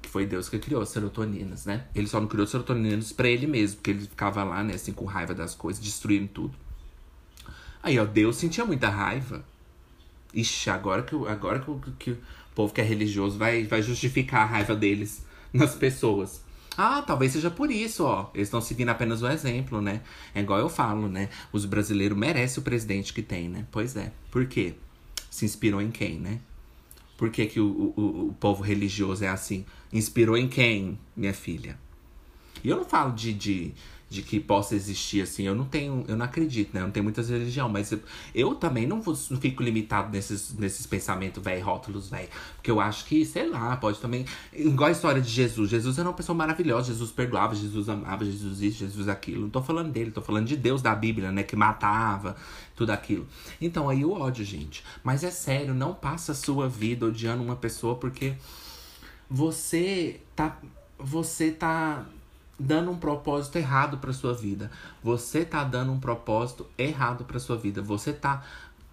Que 0.00 0.08
foi 0.08 0.26
Deus 0.26 0.48
que 0.48 0.58
criou 0.58 0.80
as 0.80 0.88
serotoninas, 0.88 1.66
né? 1.66 1.86
Ele 1.94 2.06
só 2.06 2.20
não 2.20 2.28
criou 2.28 2.46
serotoninas 2.46 3.12
para 3.12 3.28
ele 3.28 3.46
mesmo, 3.46 3.76
porque 3.76 3.90
ele 3.90 4.00
ficava 4.02 4.42
lá, 4.44 4.62
né, 4.62 4.74
assim, 4.74 4.92
com 4.92 5.04
raiva 5.04 5.34
das 5.34 5.54
coisas, 5.54 5.82
destruindo 5.82 6.28
tudo. 6.28 6.56
Aí, 7.82 7.98
ó, 7.98 8.04
Deus 8.04 8.36
sentia 8.36 8.64
muita 8.64 8.88
raiva. 8.88 9.44
Ixi, 10.34 10.70
agora 10.70 11.02
que, 11.02 11.14
agora 11.26 11.58
que, 11.58 11.90
que 11.98 12.10
o 12.12 12.18
povo 12.54 12.72
que 12.72 12.80
é 12.80 12.84
religioso 12.84 13.38
vai, 13.38 13.64
vai 13.64 13.82
justificar 13.82 14.42
a 14.42 14.46
raiva 14.46 14.74
deles 14.74 15.24
nas 15.52 15.74
pessoas. 15.74 16.42
Ah, 16.76 17.02
talvez 17.02 17.32
seja 17.32 17.50
por 17.50 17.70
isso, 17.70 18.04
ó. 18.04 18.30
Eles 18.34 18.48
estão 18.48 18.60
seguindo 18.60 18.88
apenas 18.88 19.22
o 19.22 19.28
exemplo, 19.28 19.82
né? 19.82 20.02
É 20.34 20.40
igual 20.40 20.60
eu 20.60 20.68
falo, 20.68 21.08
né? 21.08 21.28
Os 21.52 21.64
brasileiros 21.64 22.16
merecem 22.16 22.60
o 22.60 22.64
presidente 22.64 23.12
que 23.12 23.22
tem, 23.22 23.48
né? 23.48 23.66
Pois 23.70 23.96
é. 23.96 24.12
Por 24.30 24.46
quê? 24.46 24.74
Se 25.30 25.44
inspirou 25.44 25.82
em 25.82 25.90
quem, 25.90 26.18
né? 26.18 26.40
Por 27.18 27.30
que, 27.30 27.44
que 27.46 27.60
o, 27.60 27.92
o, 27.96 28.28
o 28.28 28.36
povo 28.40 28.62
religioso 28.62 29.24
é 29.24 29.28
assim? 29.28 29.66
Inspirou 29.92 30.38
em 30.38 30.48
quem, 30.48 30.98
minha 31.14 31.34
filha? 31.34 31.78
E 32.62 32.68
eu 32.68 32.76
não 32.76 32.84
falo 32.84 33.12
de, 33.12 33.32
de, 33.32 33.74
de 34.10 34.22
que 34.22 34.40
possa 34.40 34.74
existir 34.74 35.22
assim. 35.22 35.44
Eu 35.44 35.54
não 35.54 35.64
tenho, 35.64 36.04
eu 36.08 36.16
não 36.16 36.26
acredito, 36.26 36.74
né? 36.74 36.80
Eu 36.80 36.86
não 36.86 36.90
tenho 36.90 37.04
muitas 37.04 37.30
religião, 37.30 37.68
mas 37.68 37.92
eu, 37.92 38.00
eu 38.34 38.56
também 38.56 38.84
não, 38.84 39.00
vou, 39.00 39.16
não 39.30 39.40
fico 39.40 39.62
limitado 39.62 40.10
nesses, 40.10 40.52
nesses 40.58 40.84
pensamentos, 40.84 41.40
velho, 41.40 41.64
rótulos, 41.64 42.10
velho. 42.10 42.28
Porque 42.56 42.72
eu 42.72 42.80
acho 42.80 43.04
que, 43.04 43.24
sei 43.24 43.48
lá, 43.48 43.76
pode 43.76 44.00
também. 44.00 44.26
Igual 44.52 44.88
a 44.88 44.92
história 44.92 45.22
de 45.22 45.30
Jesus. 45.30 45.70
Jesus 45.70 45.96
era 45.96 46.08
uma 46.08 46.14
pessoa 46.14 46.36
maravilhosa, 46.36 46.88
Jesus 46.88 47.12
perdoava, 47.12 47.54
Jesus 47.54 47.88
amava, 47.88 48.24
Jesus 48.24 48.60
isso, 48.60 48.78
Jesus 48.78 49.08
aquilo. 49.08 49.42
Não 49.42 49.50
tô 49.50 49.62
falando 49.62 49.92
dele, 49.92 50.10
tô 50.10 50.20
falando 50.20 50.46
de 50.46 50.56
Deus 50.56 50.82
da 50.82 50.92
Bíblia, 50.92 51.30
né? 51.30 51.44
Que 51.44 51.54
matava, 51.54 52.34
tudo 52.74 52.90
aquilo. 52.90 53.28
Então 53.60 53.88
aí 53.88 54.04
o 54.04 54.10
ódio, 54.10 54.44
gente. 54.44 54.82
Mas 55.04 55.22
é 55.22 55.30
sério, 55.30 55.72
não 55.72 55.94
passa 55.94 56.32
a 56.32 56.34
sua 56.34 56.68
vida 56.68 57.06
odiando 57.06 57.44
uma 57.44 57.54
pessoa 57.54 57.94
porque 57.94 58.34
você 59.30 60.20
tá. 60.34 60.58
Você 60.98 61.50
tá 61.50 62.04
dando 62.60 62.90
um 62.90 62.96
propósito 62.96 63.56
errado 63.56 63.96
para 63.96 64.12
sua 64.12 64.34
vida. 64.34 64.70
Você 65.02 65.44
tá 65.44 65.64
dando 65.64 65.90
um 65.92 65.98
propósito 65.98 66.66
errado 66.76 67.24
para 67.24 67.38
sua 67.38 67.56
vida. 67.56 67.80
Você 67.80 68.12
tá 68.12 68.44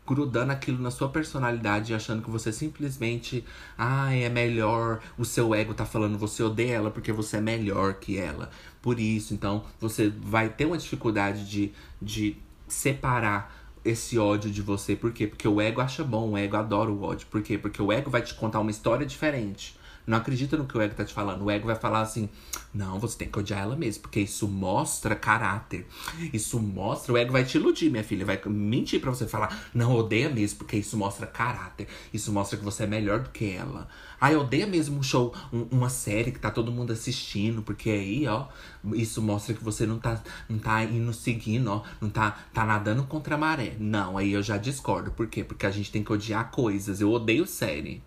grudando 0.08 0.54
aquilo 0.54 0.82
na 0.82 0.90
sua 0.90 1.10
personalidade 1.10 1.94
achando 1.94 2.24
que 2.24 2.30
você 2.30 2.50
simplesmente, 2.54 3.44
ah, 3.78 4.16
é 4.16 4.30
melhor, 4.30 5.02
o 5.18 5.26
seu 5.26 5.54
ego 5.54 5.74
tá 5.74 5.86
falando 5.86 6.18
você 6.18 6.42
odeia 6.42 6.76
ela 6.76 6.90
porque 6.90 7.12
você 7.12 7.38
é 7.38 7.42
melhor 7.42 7.96
que 7.96 8.18
ela. 8.18 8.50
Por 8.82 9.02
isso, 9.02 9.34
então, 9.34 9.66
você 9.82 10.10
vai 10.10 10.48
ter 10.48 10.66
uma 10.66 10.78
dificuldade 10.78 11.46
de, 11.50 11.74
de 12.02 12.38
separar 12.70 13.54
esse 13.84 14.18
ódio 14.18 14.50
de 14.50 14.62
você. 14.62 14.96
Por 14.96 15.12
quê? 15.12 15.28
Porque 15.28 15.48
o 15.48 15.60
ego 15.60 15.82
acha 15.82 16.06
bom, 16.06 16.32
o 16.32 16.38
ego 16.38 16.56
adora 16.56 16.90
o 16.90 17.04
ódio. 17.04 17.28
Por 17.28 17.42
quê? 17.42 17.58
Porque 17.58 17.82
o 17.82 17.92
ego 17.92 18.10
vai 18.10 18.22
te 18.22 18.34
contar 18.34 18.62
uma 18.62 18.72
história 18.72 19.06
diferente. 19.06 19.77
Não 20.08 20.18
acredita 20.18 20.56
no 20.56 20.66
que 20.66 20.78
o 20.78 20.82
ego 20.82 20.96
tá 20.96 21.04
te 21.04 21.14
falando. 21.14 21.44
O 21.44 21.52
ego 21.52 21.68
vai 21.68 21.76
falar 21.76 22.00
assim: 22.00 22.30
não, 22.74 22.98
você 22.98 23.18
tem 23.18 23.28
que 23.28 23.38
odiar 23.38 23.64
ela 23.64 23.76
mesmo, 23.76 24.04
porque 24.04 24.22
isso 24.22 24.48
mostra 24.48 25.14
caráter. 25.18 25.86
Isso 26.32 26.58
mostra. 26.62 27.12
O 27.12 27.18
ego 27.18 27.34
vai 27.34 27.44
te 27.44 27.58
iludir, 27.58 27.90
minha 27.90 28.06
filha. 28.06 28.26
Vai 28.26 28.40
mentir 28.46 29.02
pra 29.02 29.12
você 29.12 29.28
falar: 29.28 29.70
não, 29.74 29.94
odeia 29.94 30.30
mesmo, 30.30 30.60
porque 30.60 30.78
isso 30.78 30.96
mostra 30.96 31.28
caráter. 31.28 31.90
Isso 32.14 32.32
mostra 32.32 32.58
que 32.58 32.64
você 32.64 32.84
é 32.84 32.88
melhor 32.88 33.20
do 33.20 33.32
que 33.32 33.52
ela. 33.52 33.90
Ai, 34.20 34.38
odeia 34.38 34.66
mesmo 34.66 34.98
um 34.98 35.04
show, 35.04 35.36
um, 35.52 35.68
uma 35.72 35.90
série 35.90 36.32
que 36.32 36.40
tá 36.40 36.50
todo 36.50 36.72
mundo 36.72 36.94
assistindo, 36.94 37.62
porque 37.62 37.90
aí, 37.90 38.26
ó, 38.28 38.48
isso 38.94 39.22
mostra 39.22 39.54
que 39.54 39.64
você 39.64 39.86
não 39.86 40.00
tá, 40.00 40.24
não 40.48 40.58
tá 40.58 40.84
indo 40.86 41.14
seguindo, 41.14 41.68
ó, 41.68 41.84
não 42.00 42.10
tá, 42.10 42.32
tá 42.54 42.66
nadando 42.66 43.04
contra 43.04 43.36
a 43.36 43.38
maré. 43.38 43.76
Não, 43.78 44.18
aí 44.18 44.32
eu 44.32 44.42
já 44.42 44.56
discordo. 44.56 45.12
Por 45.12 45.28
quê? 45.28 45.44
Porque 45.44 45.66
a 45.66 45.72
gente 45.72 45.92
tem 45.92 46.02
que 46.02 46.14
odiar 46.14 46.50
coisas. 46.50 47.02
Eu 47.02 47.12
odeio 47.12 47.46
série. 47.46 48.02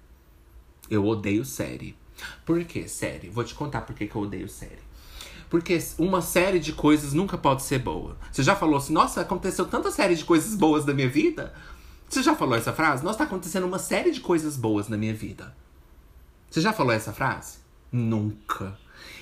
Eu 0.91 1.07
odeio 1.07 1.45
série. 1.45 1.97
Por 2.45 2.63
que 2.65 2.89
série? 2.89 3.31
Vou 3.31 3.45
te 3.45 3.55
contar 3.55 3.83
por 3.83 3.95
que, 3.95 4.07
que 4.07 4.15
eu 4.15 4.23
odeio 4.23 4.49
série. 4.49 4.91
Porque 5.49 5.79
uma 5.99 6.21
série 6.21 6.59
de 6.59 6.73
coisas 6.73 7.13
nunca 7.13 7.39
pode 7.39 7.63
ser 7.63 7.79
boa. 7.79 8.17
Você 8.31 8.43
já 8.43 8.55
falou 8.55 8.77
assim, 8.77 8.93
nossa, 8.93 9.21
aconteceu 9.21 9.67
tanta 9.67 9.91
série 9.91 10.15
de 10.15 10.25
coisas 10.25 10.55
boas 10.55 10.85
na 10.85 10.93
minha 10.93 11.09
vida? 11.09 11.55
Você 12.09 12.23
já 12.23 12.35
falou 12.35 12.57
essa 12.57 12.73
frase? 12.73 13.05
Nossa, 13.05 13.19
tá 13.19 13.25
acontecendo 13.25 13.67
uma 13.67 13.79
série 13.79 14.11
de 14.11 14.21
coisas 14.21 14.57
boas 14.57 14.89
na 14.89 14.97
minha 14.97 15.15
vida. 15.15 15.55
Você 16.51 16.61
já 16.61 16.73
falou 16.73 16.93
essa 16.93 17.13
frase? 17.13 17.59
Nunca. 17.91 18.77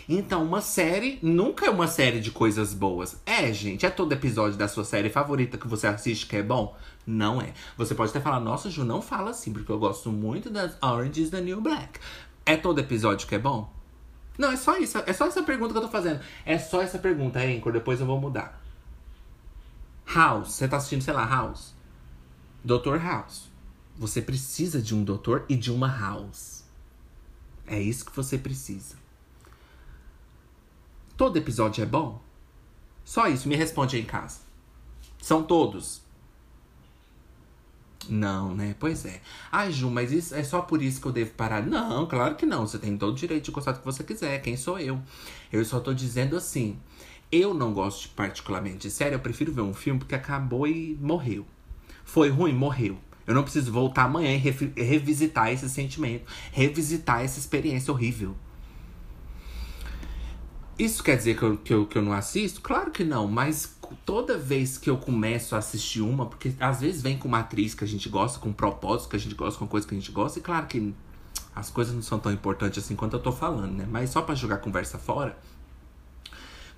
Então, 0.09 0.42
uma 0.42 0.62
série 0.62 1.18
nunca 1.22 1.66
é 1.66 1.70
uma 1.70 1.86
série 1.86 2.18
de 2.18 2.30
coisas 2.30 2.72
boas. 2.72 3.20
É, 3.26 3.52
gente, 3.52 3.84
é 3.84 3.90
todo 3.90 4.12
episódio 4.12 4.56
da 4.56 4.66
sua 4.66 4.82
série 4.82 5.11
favorita 5.11 5.59
que 5.59 5.68
você 5.68 5.86
assiste 5.86 6.26
que 6.26 6.36
é 6.36 6.42
bom? 6.42 6.74
Não 7.06 7.42
é. 7.42 7.52
Você 7.76 7.94
pode 7.94 8.11
até 8.11 8.20
falar, 8.20 8.40
nossa, 8.40 8.70
Ju, 8.70 8.84
não 8.84 9.02
fala 9.02 9.32
assim, 9.32 9.52
porque 9.52 9.70
eu 9.70 9.78
gosto 9.78 10.11
muito 10.11 10.48
das 10.48 10.78
Orange 10.82 11.24
is 11.24 11.30
the 11.30 11.42
New 11.42 11.61
Black. 11.61 12.00
É 12.46 12.56
todo 12.56 12.78
episódio 12.78 13.28
que 13.28 13.34
é 13.34 13.38
bom? 13.38 13.70
Não, 14.38 14.50
é 14.50 14.56
só 14.56 14.78
isso. 14.78 14.96
É 15.04 15.12
só 15.12 15.26
essa 15.26 15.42
pergunta 15.42 15.72
que 15.72 15.78
eu 15.78 15.82
tô 15.82 15.88
fazendo. 15.88 16.20
É 16.46 16.56
só 16.59 16.80
essa 16.80 16.98
pergunta, 16.98 17.40
Anchor. 17.40 17.72
Depois 17.72 18.00
eu 18.00 18.06
vou 18.06 18.18
mudar. 18.18 18.59
House. 20.06 20.52
Você 20.52 20.66
tá 20.66 20.78
assistindo, 20.78 21.02
sei 21.02 21.12
lá, 21.12 21.26
House. 21.26 21.74
Doutor 22.64 22.98
House. 23.02 23.50
Você 23.98 24.22
precisa 24.22 24.80
de 24.80 24.94
um 24.94 25.04
doutor 25.04 25.44
e 25.50 25.56
de 25.56 25.70
uma 25.70 25.88
house. 25.88 26.64
É 27.66 27.78
isso 27.78 28.06
que 28.06 28.16
você 28.16 28.38
precisa. 28.38 28.96
Todo 31.19 31.37
episódio 31.37 31.83
é 31.83 31.87
bom? 31.87 32.23
Só 33.05 33.27
isso. 33.27 33.49
Me 33.49 33.57
responde 33.57 33.97
aí 33.97 34.03
em 34.03 34.07
casa. 34.07 34.39
São 35.21 35.43
todos. 35.43 36.01
Não, 38.09 38.55
né? 38.55 38.77
Pois 38.79 39.05
é. 39.05 39.21
Ai, 39.51 39.73
Ju, 39.73 39.91
mas 39.91 40.12
isso 40.12 40.33
é 40.33 40.45
só 40.45 40.61
por 40.61 40.81
isso 40.81 41.01
que 41.01 41.09
eu 41.09 41.12
devo 41.12 41.33
parar? 41.33 41.61
Não, 41.66 42.07
claro 42.07 42.37
que 42.37 42.47
não. 42.47 42.64
Você 42.64 42.79
tem 42.79 42.97
todo 42.97 43.14
o 43.14 43.16
direito 43.16 43.47
de 43.47 43.51
gostar 43.51 43.73
do 43.73 43.81
que 43.81 43.85
você 43.85 44.05
quiser. 44.05 44.41
Quem 44.41 44.57
sou 44.57 44.79
eu? 44.79 45.03
Eu 45.53 45.64
só 45.64 45.81
tô 45.81 45.93
dizendo 45.93 46.37
assim. 46.37 46.79
Eu 47.33 47.53
não 47.53 47.75
gosto 47.75 48.11
particularmente 48.11 48.79
de 48.79 48.91
série. 48.91 49.16
Eu 49.16 49.21
prefiro 49.21 49.53
ver 49.53 49.62
um 49.62 49.75
filme 49.75 49.99
porque 49.99 50.14
acabou 50.14 50.69
e 50.69 50.97
morreu. 51.01 51.45
Foi 52.05 52.31
ruim? 52.31 52.53
Morreu. 52.53 52.97
Eu 53.27 53.35
não 53.35 53.43
preciso 53.43 53.73
voltar 53.73 54.05
amanhã 54.05 54.33
e 54.33 54.83
revisitar 54.83 55.53
esse 55.53 55.69
sentimento, 55.69 56.33
revisitar 56.53 57.25
essa 57.25 57.41
experiência 57.41 57.93
horrível. 57.93 58.37
Isso 60.79 61.03
quer 61.03 61.16
dizer 61.16 61.37
que 61.37 61.43
eu, 61.43 61.57
que, 61.57 61.74
eu, 61.74 61.87
que 61.87 61.99
eu 61.99 62.03
não 62.03 62.12
assisto? 62.12 62.61
Claro 62.61 62.93
que 62.93 63.03
não, 63.03 63.26
mas 63.26 63.76
toda 64.07 64.39
vez 64.39 64.79
que 64.79 64.89
eu 64.89 64.97
começo 64.97 65.57
a 65.57 65.59
assistir 65.59 66.01
uma, 66.03 66.26
porque 66.26 66.53
às 66.61 66.81
vezes 66.81 67.03
vem 67.03 67.18
com 67.18 67.26
uma 67.26 67.41
atriz 67.41 67.74
que 67.74 67.83
a 67.83 67.87
gente 67.87 68.09
gosta, 68.09 68.39
com 68.39 68.51
um 68.51 68.53
propósito 68.53 69.11
que 69.11 69.16
a 69.16 69.18
gente 69.18 69.35
gosta, 69.35 69.59
com 69.59 69.66
coisa 69.66 69.87
que 69.87 69.95
a 69.95 69.99
gente 69.99 70.12
gosta, 70.12 70.39
e 70.39 70.43
claro 70.43 70.66
que 70.66 70.95
as 71.55 71.68
coisas 71.68 71.93
não 71.93 72.03
são 72.03 72.20
tão 72.20 72.31
importantes 72.31 72.85
assim 72.85 72.95
quanto 72.95 73.16
eu 73.16 73.20
tô 73.20 73.33
falando, 73.33 73.72
né? 73.72 73.89
Mas 73.91 74.11
só 74.11 74.22
para 74.22 74.37
jogar 74.37 74.59
conversa 74.59 74.99
fora. 74.99 75.37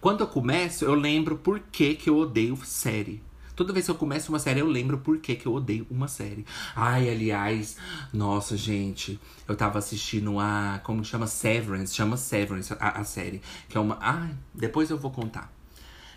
Quando 0.00 0.20
eu 0.20 0.26
começo, 0.26 0.82
eu 0.86 0.94
lembro 0.94 1.36
por 1.36 1.60
que, 1.60 1.94
que 1.94 2.08
eu 2.08 2.16
odeio 2.16 2.56
série. 2.64 3.22
Toda 3.60 3.74
vez 3.74 3.84
que 3.84 3.90
eu 3.90 3.94
começo 3.94 4.32
uma 4.32 4.38
série, 4.38 4.60
eu 4.60 4.66
lembro 4.66 4.96
por 4.96 5.18
que, 5.18 5.36
que 5.36 5.44
eu 5.44 5.52
odeio 5.52 5.86
uma 5.90 6.08
série. 6.08 6.46
Ai, 6.74 7.10
aliás, 7.10 7.76
nossa, 8.10 8.56
gente, 8.56 9.20
eu 9.46 9.54
tava 9.54 9.78
assistindo 9.78 10.40
a. 10.40 10.80
Como 10.82 11.04
chama? 11.04 11.26
Severance. 11.26 11.94
Chama 11.94 12.16
Severance 12.16 12.72
a, 12.80 13.00
a 13.00 13.04
série. 13.04 13.42
Que 13.68 13.76
é 13.76 13.80
uma. 13.80 13.98
Ai, 14.00 14.34
depois 14.54 14.88
eu 14.88 14.96
vou 14.96 15.10
contar. 15.10 15.52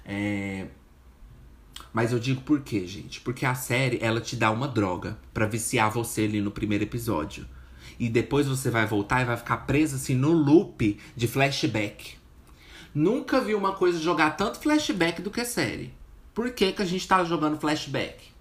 É. 0.05 0.67
Mas 1.91 2.13
eu 2.13 2.19
digo 2.19 2.39
por 2.43 2.61
quê, 2.61 2.87
gente? 2.87 3.19
Porque 3.19 3.45
a 3.45 3.55
série, 3.55 3.99
ela 4.01 4.21
te 4.21 4.37
dá 4.37 4.49
uma 4.49 4.69
droga 4.69 5.17
para 5.33 5.45
viciar 5.45 5.91
você 5.91 6.21
ali 6.21 6.39
no 6.39 6.49
primeiro 6.49 6.85
episódio. 6.85 7.45
E 7.99 8.07
depois 8.07 8.47
você 8.47 8.69
vai 8.69 8.87
voltar 8.87 9.21
e 9.21 9.25
vai 9.25 9.35
ficar 9.35 9.57
preso 9.57 9.97
assim 9.97 10.15
no 10.15 10.31
loop 10.31 10.97
de 11.13 11.27
flashback. 11.27 12.15
Nunca 12.95 13.41
vi 13.41 13.53
uma 13.53 13.73
coisa 13.73 13.99
jogar 13.99 14.37
tanto 14.37 14.61
flashback 14.61 15.21
do 15.21 15.29
que 15.29 15.43
série. 15.43 16.02
Por 16.33 16.51
que, 16.51 16.71
que 16.71 16.81
a 16.81 16.85
gente 16.85 17.07
tá 17.07 17.23
jogando 17.23 17.59
flashback? 17.59 18.33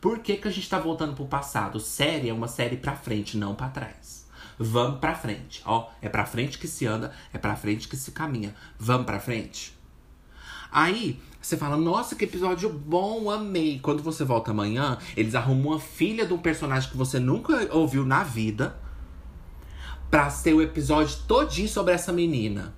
Por 0.00 0.18
que, 0.18 0.36
que 0.36 0.48
a 0.48 0.50
gente 0.50 0.68
tá 0.68 0.80
voltando 0.80 1.14
pro 1.14 1.26
passado? 1.26 1.78
Série 1.78 2.28
é 2.28 2.32
uma 2.32 2.48
série 2.48 2.76
pra 2.76 2.96
frente, 2.96 3.36
não 3.36 3.54
para 3.54 3.68
trás. 3.68 4.26
Vamos 4.58 4.98
pra 4.98 5.14
frente. 5.14 5.62
Ó, 5.64 5.88
é 6.02 6.08
pra 6.08 6.26
frente 6.26 6.58
que 6.58 6.66
se 6.66 6.86
anda, 6.86 7.12
é 7.32 7.38
pra 7.38 7.54
frente 7.54 7.86
que 7.86 7.96
se 7.96 8.10
caminha. 8.10 8.54
Vamos 8.78 9.06
pra 9.06 9.20
frente. 9.20 9.76
Aí, 10.72 11.20
você 11.40 11.56
fala, 11.56 11.76
nossa, 11.76 12.16
que 12.16 12.24
episódio 12.24 12.68
bom, 12.68 13.30
amei. 13.30 13.78
Quando 13.78 14.02
você 14.02 14.24
volta 14.24 14.50
amanhã, 14.50 14.98
eles 15.16 15.36
arrumam 15.36 15.72
uma 15.72 15.80
filha 15.80 16.26
de 16.26 16.34
um 16.34 16.38
personagem 16.38 16.90
que 16.90 16.96
você 16.96 17.20
nunca 17.20 17.72
ouviu 17.72 18.04
na 18.04 18.24
vida 18.24 18.76
pra 20.10 20.30
ser 20.30 20.52
o 20.52 20.62
episódio 20.62 21.16
todinho 21.28 21.68
sobre 21.68 21.94
essa 21.94 22.12
menina 22.12 22.74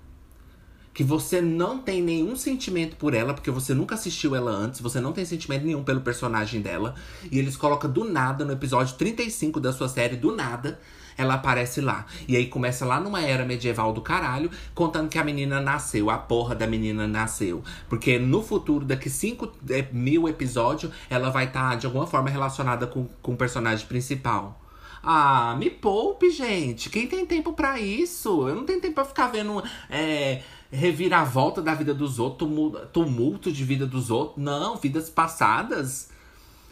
que 0.98 1.04
você 1.04 1.40
não 1.40 1.78
tem 1.78 2.02
nenhum 2.02 2.34
sentimento 2.34 2.96
por 2.96 3.14
ela, 3.14 3.32
porque 3.32 3.52
você 3.52 3.72
nunca 3.72 3.94
assistiu 3.94 4.34
ela 4.34 4.50
antes, 4.50 4.80
você 4.80 5.00
não 5.00 5.12
tem 5.12 5.24
sentimento 5.24 5.64
nenhum 5.64 5.84
pelo 5.84 6.00
personagem 6.00 6.60
dela, 6.60 6.96
e 7.30 7.38
eles 7.38 7.56
colocam 7.56 7.88
do 7.88 8.02
nada 8.02 8.44
no 8.44 8.50
episódio 8.50 8.96
35 8.96 9.60
da 9.60 9.72
sua 9.72 9.88
série, 9.88 10.16
do 10.16 10.34
nada, 10.34 10.80
ela 11.16 11.34
aparece 11.34 11.80
lá. 11.80 12.04
E 12.26 12.36
aí 12.36 12.46
começa 12.48 12.84
lá 12.84 12.98
numa 12.98 13.22
era 13.22 13.44
medieval 13.44 13.92
do 13.92 14.00
caralho, 14.00 14.50
contando 14.74 15.08
que 15.08 15.20
a 15.20 15.22
menina 15.22 15.60
nasceu, 15.60 16.10
a 16.10 16.18
porra 16.18 16.56
da 16.56 16.66
menina 16.66 17.06
nasceu. 17.06 17.62
Porque 17.88 18.18
no 18.18 18.42
futuro, 18.42 18.84
daqui 18.84 19.08
5 19.08 19.52
é, 19.70 19.86
mil 19.92 20.28
episódios, 20.28 20.90
ela 21.08 21.30
vai 21.30 21.44
estar 21.44 21.70
tá, 21.70 21.76
de 21.76 21.86
alguma 21.86 22.08
forma 22.08 22.28
relacionada 22.28 22.88
com, 22.88 23.06
com 23.22 23.34
o 23.34 23.36
personagem 23.36 23.86
principal. 23.86 24.60
Ah, 25.02 25.54
me 25.56 25.70
poupe, 25.70 26.30
gente. 26.30 26.90
Quem 26.90 27.06
tem 27.06 27.24
tempo 27.24 27.52
para 27.52 27.80
isso? 27.80 28.48
Eu 28.48 28.56
não 28.56 28.64
tenho 28.64 28.80
tempo 28.80 28.96
pra 28.96 29.04
ficar 29.04 29.28
vendo. 29.28 29.62
É, 29.88 30.42
reviravolta 30.70 31.62
da 31.62 31.74
vida 31.74 31.94
dos 31.94 32.18
outros, 32.18 32.48
tumulto 32.92 33.50
de 33.50 33.64
vida 33.64 33.86
dos 33.86 34.10
outros. 34.10 34.42
Não, 34.42 34.76
vidas 34.76 35.08
passadas. 35.08 36.10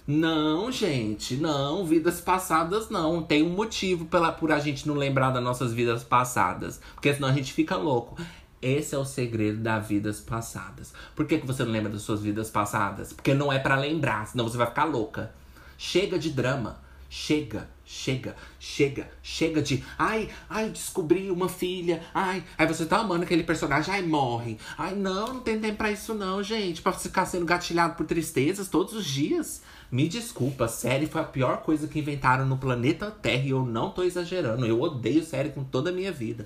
Não, 0.06 0.70
gente, 0.70 1.36
não, 1.36 1.84
vidas 1.84 2.20
passadas 2.20 2.88
não. 2.88 3.22
Tem 3.22 3.42
um 3.42 3.50
motivo 3.50 4.04
pela, 4.04 4.30
por 4.30 4.52
a 4.52 4.58
gente 4.60 4.86
não 4.86 4.94
lembrar 4.94 5.30
das 5.30 5.42
nossas 5.42 5.72
vidas 5.72 6.04
passadas. 6.04 6.80
Porque 6.94 7.12
senão 7.12 7.28
a 7.28 7.32
gente 7.32 7.52
fica 7.52 7.76
louco. 7.76 8.16
Esse 8.62 8.94
é 8.94 8.98
o 8.98 9.04
segredo 9.04 9.58
das 9.58 9.88
vidas 9.88 10.20
passadas. 10.20 10.92
Por 11.14 11.26
que, 11.26 11.38
que 11.38 11.46
você 11.46 11.64
não 11.64 11.72
lembra 11.72 11.90
das 11.90 12.02
suas 12.02 12.22
vidas 12.22 12.50
passadas? 12.50 13.12
Porque 13.12 13.34
não 13.34 13.52
é 13.52 13.58
para 13.58 13.76
lembrar, 13.76 14.26
senão 14.26 14.48
você 14.48 14.56
vai 14.56 14.66
ficar 14.66 14.84
louca. 14.84 15.32
Chega 15.76 16.18
de 16.18 16.30
drama. 16.30 16.80
Chega, 17.08 17.68
chega, 17.86 18.34
chega, 18.58 19.08
chega 19.22 19.62
de. 19.62 19.82
Ai, 19.96 20.28
ai, 20.50 20.68
descobri 20.68 21.30
uma 21.30 21.48
filha. 21.48 22.02
Ai, 22.12 22.42
aí 22.58 22.66
você 22.66 22.84
tá 22.84 22.98
amando 22.98 23.22
aquele 23.22 23.44
personagem, 23.44 23.94
ai, 23.94 24.02
morre. 24.02 24.58
Ai, 24.76 24.94
não, 24.94 25.34
não 25.34 25.40
tem 25.40 25.60
tempo 25.60 25.78
pra 25.78 25.92
isso, 25.92 26.12
não, 26.12 26.42
gente. 26.42 26.82
Pra 26.82 26.92
ficar 26.92 27.24
sendo 27.24 27.46
gatilhado 27.46 27.94
por 27.94 28.04
tristezas 28.04 28.68
todos 28.68 28.92
os 28.92 29.06
dias. 29.06 29.62
Me 29.90 30.08
desculpa, 30.08 30.66
série 30.66 31.06
foi 31.06 31.20
a 31.20 31.24
pior 31.24 31.58
coisa 31.58 31.86
que 31.86 32.00
inventaram 32.00 32.44
no 32.44 32.58
planeta 32.58 33.08
Terra 33.10 33.44
e 33.44 33.50
eu 33.50 33.64
não 33.64 33.90
tô 33.90 34.02
exagerando. 34.02 34.66
Eu 34.66 34.80
odeio 34.80 35.24
série 35.24 35.50
com 35.50 35.62
toda 35.62 35.90
a 35.90 35.92
minha 35.92 36.10
vida. 36.10 36.44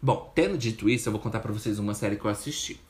Bom, 0.00 0.32
tendo 0.34 0.56
dito 0.56 0.88
isso, 0.88 1.08
eu 1.08 1.12
vou 1.12 1.20
contar 1.20 1.40
para 1.40 1.52
vocês 1.52 1.78
uma 1.78 1.92
série 1.92 2.16
que 2.16 2.24
eu 2.24 2.30
assisti. 2.30 2.80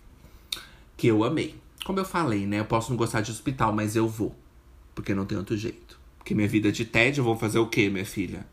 Que 0.96 1.08
eu 1.08 1.24
amei. 1.24 1.56
Como 1.84 1.98
eu 1.98 2.04
falei, 2.04 2.46
né? 2.46 2.60
Eu 2.60 2.66
posso 2.66 2.90
não 2.90 2.96
gostar 2.96 3.20
de 3.20 3.32
hospital, 3.32 3.72
mas 3.72 3.96
eu 3.96 4.06
vou. 4.06 4.34
Porque 4.94 5.14
não 5.14 5.24
tem 5.24 5.38
outro 5.38 5.56
jeito. 5.56 5.98
Porque 6.28 6.34
minha 6.34 6.46
vida 6.46 6.70
de 6.70 6.84
tédio, 6.84 7.24
vou 7.24 7.34
fazer 7.34 7.58
o 7.58 7.66
quê, 7.66 7.88
minha 7.88 8.04
filha? 8.04 8.46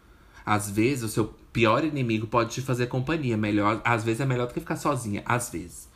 Às 0.46 0.72
vezes, 0.72 1.04
o 1.04 1.10
seu 1.10 1.26
pior 1.52 1.84
inimigo 1.84 2.26
pode 2.26 2.54
te 2.54 2.62
fazer 2.62 2.88
companhia. 2.88 3.36
Melhor, 3.36 3.82
às 3.84 4.02
vezes 4.02 4.22
é 4.22 4.26
melhor 4.26 4.48
do 4.48 4.54
que 4.54 4.62
ficar 4.62 4.78
sozinha. 4.78 5.22
Às 5.26 5.50
vezes. 5.50 5.90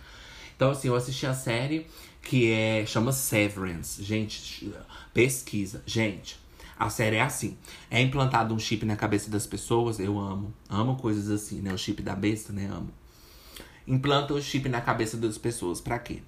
Então, 0.54 0.72
assim, 0.72 0.90
eu 0.90 0.96
assisti 0.98 1.26
a 1.26 1.34
série 1.34 1.88
que 2.22 2.52
é 2.52 2.86
chama 2.86 3.14
Severance. 3.14 4.04
Gente, 4.04 4.74
pesquisa. 5.14 5.82
Gente, 5.86 6.38
a 6.78 6.90
série 6.90 7.16
é 7.16 7.22
assim. 7.22 7.58
É 7.90 8.02
implantado 8.02 8.54
um 8.54 8.60
chip 8.60 8.86
na 8.86 8.98
cabeça 8.98 9.32
das 9.32 9.48
pessoas. 9.48 10.02
Eu 10.02 10.20
amo. 10.20 10.54
Amo 10.68 10.98
coisas 10.98 11.30
assim, 11.30 11.62
né? 11.62 11.74
O 11.74 11.78
chip 11.78 12.02
da 12.02 12.14
besta, 12.14 12.52
né? 12.52 12.70
Amo. 12.70 12.92
Implanta 13.88 14.34
o 14.34 14.42
chip 14.42 14.68
na 14.68 14.82
cabeça 14.82 15.16
das 15.16 15.38
pessoas. 15.38 15.80
Pra 15.80 15.98
quê? 15.98 16.20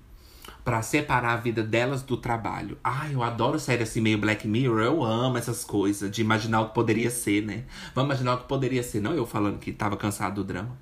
Para 0.63 0.81
separar 0.81 1.33
a 1.33 1.37
vida 1.37 1.63
delas 1.63 2.03
do 2.03 2.15
trabalho. 2.15 2.77
Ai, 2.83 3.15
eu 3.15 3.23
adoro 3.23 3.59
série 3.59 3.83
assim, 3.83 4.01
meio 4.01 4.17
Black 4.17 4.47
Mirror. 4.47 4.81
Eu 4.81 5.03
amo 5.03 5.37
essas 5.37 5.63
coisas 5.63 6.11
de 6.11 6.21
imaginar 6.21 6.61
o 6.61 6.67
que 6.69 6.75
poderia 6.75 7.09
ser, 7.09 7.43
né? 7.43 7.63
Vamos 7.95 8.09
imaginar 8.09 8.35
o 8.35 8.37
que 8.39 8.47
poderia 8.47 8.83
ser. 8.83 9.01
Não 9.01 9.13
eu 9.13 9.25
falando 9.25 9.59
que 9.59 9.71
tava 9.71 9.97
cansado 9.97 10.35
do 10.35 10.43
drama. 10.43 10.77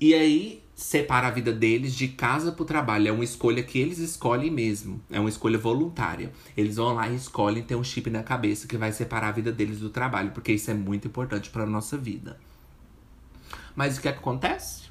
E 0.00 0.14
aí, 0.14 0.62
separa 0.74 1.28
a 1.28 1.30
vida 1.30 1.52
deles 1.52 1.94
de 1.94 2.08
casa 2.08 2.50
pro 2.50 2.64
trabalho. 2.64 3.08
É 3.08 3.12
uma 3.12 3.22
escolha 3.22 3.62
que 3.62 3.78
eles 3.78 3.98
escolhem 3.98 4.50
mesmo. 4.50 5.00
É 5.10 5.20
uma 5.20 5.28
escolha 5.28 5.58
voluntária. 5.58 6.32
Eles 6.56 6.76
vão 6.76 6.94
lá 6.94 7.08
e 7.08 7.14
escolhem 7.14 7.62
ter 7.62 7.76
um 7.76 7.84
chip 7.84 8.10
na 8.10 8.22
cabeça 8.22 8.66
que 8.66 8.76
vai 8.76 8.90
separar 8.90 9.28
a 9.28 9.32
vida 9.32 9.52
deles 9.52 9.78
do 9.78 9.90
trabalho. 9.90 10.30
Porque 10.30 10.52
isso 10.52 10.70
é 10.70 10.74
muito 10.74 11.06
importante 11.06 11.50
pra 11.50 11.66
nossa 11.66 11.96
vida. 11.96 12.38
Mas 13.76 13.98
o 13.98 14.00
que 14.00 14.08
acontece? 14.08 14.90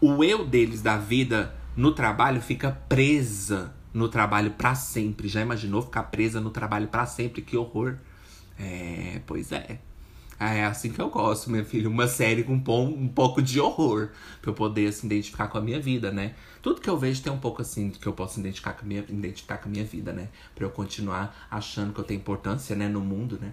O 0.00 0.24
eu 0.24 0.46
deles 0.46 0.80
da 0.80 0.96
vida 0.96 1.54
no 1.78 1.92
trabalho 1.92 2.42
fica 2.42 2.72
presa 2.72 3.72
no 3.94 4.08
trabalho 4.08 4.50
para 4.50 4.74
sempre. 4.74 5.28
Já 5.28 5.40
imaginou 5.40 5.80
ficar 5.80 6.02
presa 6.02 6.40
no 6.40 6.50
trabalho 6.50 6.88
para 6.88 7.06
sempre? 7.06 7.40
Que 7.40 7.56
horror. 7.56 7.98
É, 8.58 9.20
pois 9.24 9.52
é. 9.52 9.78
É 10.40 10.64
assim 10.64 10.90
que 10.90 11.00
eu 11.00 11.08
gosto, 11.08 11.48
minha 11.48 11.64
filha. 11.64 11.88
Uma 11.88 12.08
série 12.08 12.42
com 12.42 12.54
um 12.54 13.08
pouco 13.08 13.40
de 13.40 13.60
horror. 13.60 14.08
Pra 14.42 14.50
eu 14.50 14.54
poder 14.54 14.92
se 14.92 14.98
assim, 14.98 15.06
identificar 15.06 15.46
com 15.46 15.56
a 15.56 15.60
minha 15.60 15.80
vida, 15.80 16.10
né? 16.10 16.34
Tudo 16.60 16.80
que 16.80 16.90
eu 16.90 16.98
vejo 16.98 17.22
tem 17.22 17.32
um 17.32 17.38
pouco 17.38 17.62
assim 17.62 17.90
que 17.90 18.06
eu 18.08 18.12
posso 18.12 18.40
identificar 18.40 18.72
com 18.72 18.84
a 18.84 18.88
minha, 18.88 19.04
identificar 19.08 19.58
com 19.58 19.68
a 19.68 19.70
minha 19.70 19.84
vida, 19.84 20.12
né? 20.12 20.30
Pra 20.56 20.64
eu 20.64 20.70
continuar 20.70 21.46
achando 21.48 21.92
que 21.92 22.00
eu 22.00 22.04
tenho 22.04 22.18
importância, 22.18 22.74
né, 22.74 22.88
no 22.88 23.00
mundo, 23.00 23.38
né? 23.40 23.52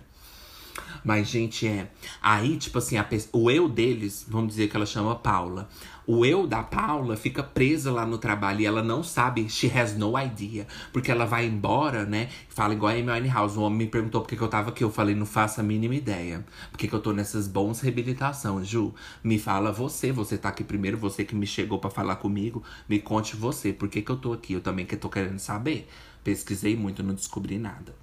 Mas, 1.04 1.28
gente, 1.28 1.68
é. 1.68 1.92
Aí, 2.22 2.58
tipo 2.58 2.78
assim, 2.78 2.98
a, 2.98 3.08
o 3.32 3.52
eu 3.52 3.70
deles, 3.70 4.26
vamos 4.28 4.50
dizer 4.50 4.68
que 4.68 4.76
ela 4.76 4.86
chama 4.86 5.16
Paula. 5.16 5.70
O 6.08 6.24
eu 6.24 6.46
da 6.46 6.62
Paula 6.62 7.18
fica 7.18 7.42
presa 7.42 7.92
lá 7.92 8.06
no 8.06 8.20
trabalho 8.20 8.62
e 8.62 8.66
ela 8.66 8.84
não 8.84 9.04
sabe, 9.04 9.50
she 9.50 9.72
has 9.76 9.98
no 9.98 10.18
idea. 10.20 10.68
Porque 10.94 11.10
ela 11.10 11.26
vai 11.26 11.46
embora, 11.46 12.06
né? 12.06 12.30
Fala 12.50 12.74
igual 12.74 12.92
a 12.92 12.96
Amy 12.96 13.12
Winehouse. 13.12 13.58
O 13.58 13.62
homem 13.62 13.80
me 13.80 13.88
perguntou 13.88 14.22
por 14.22 14.28
que, 14.28 14.40
eu 14.40 14.48
tava 14.48 14.70
aqui. 14.70 14.84
Eu 14.84 14.92
falei, 14.92 15.16
não 15.16 15.26
faço 15.26 15.60
a 15.62 15.64
mínima 15.64 15.96
ideia. 15.96 16.46
Por 16.72 16.78
que, 16.78 16.94
eu 16.94 17.00
tô 17.00 17.12
nessas 17.12 17.48
bons 17.48 17.82
reabilitações, 17.82 18.68
Ju? 18.68 18.94
Me 19.24 19.40
fala 19.40 19.72
você, 19.72 20.12
você 20.12 20.38
tá 20.38 20.50
aqui 20.50 20.64
primeiro, 20.64 20.98
você 20.98 21.24
que 21.24 21.36
me 21.36 21.48
chegou 21.48 21.80
para 21.80 21.90
falar 21.90 22.18
comigo. 22.18 22.64
Me 22.88 23.00
conte 23.00 23.36
você, 23.36 23.74
por 23.74 23.90
que, 23.90 24.02
que 24.02 24.12
eu 24.12 24.18
tô 24.18 24.34
aqui? 24.34 24.54
Eu 24.54 24.62
também 24.62 24.86
que 24.86 24.96
tô 24.96 25.10
querendo 25.10 25.40
saber. 25.40 25.88
Pesquisei 26.24 26.76
muito, 26.76 27.02
não 27.02 27.14
descobri 27.14 27.58
nada. 27.58 27.96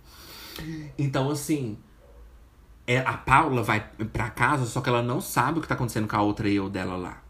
Então, 0.98 1.30
assim, 1.30 1.78
a 2.99 3.14
Paula 3.14 3.62
vai 3.62 3.80
para 4.12 4.30
casa, 4.30 4.66
só 4.66 4.80
que 4.80 4.88
ela 4.88 5.03
não 5.03 5.20
sabe 5.20 5.59
o 5.59 5.62
que 5.62 5.68
tá 5.68 5.74
acontecendo 5.74 6.09
com 6.09 6.16
a 6.16 6.22
outra 6.22 6.49
eu 6.49 6.68
dela 6.68 6.97
lá. 6.97 7.22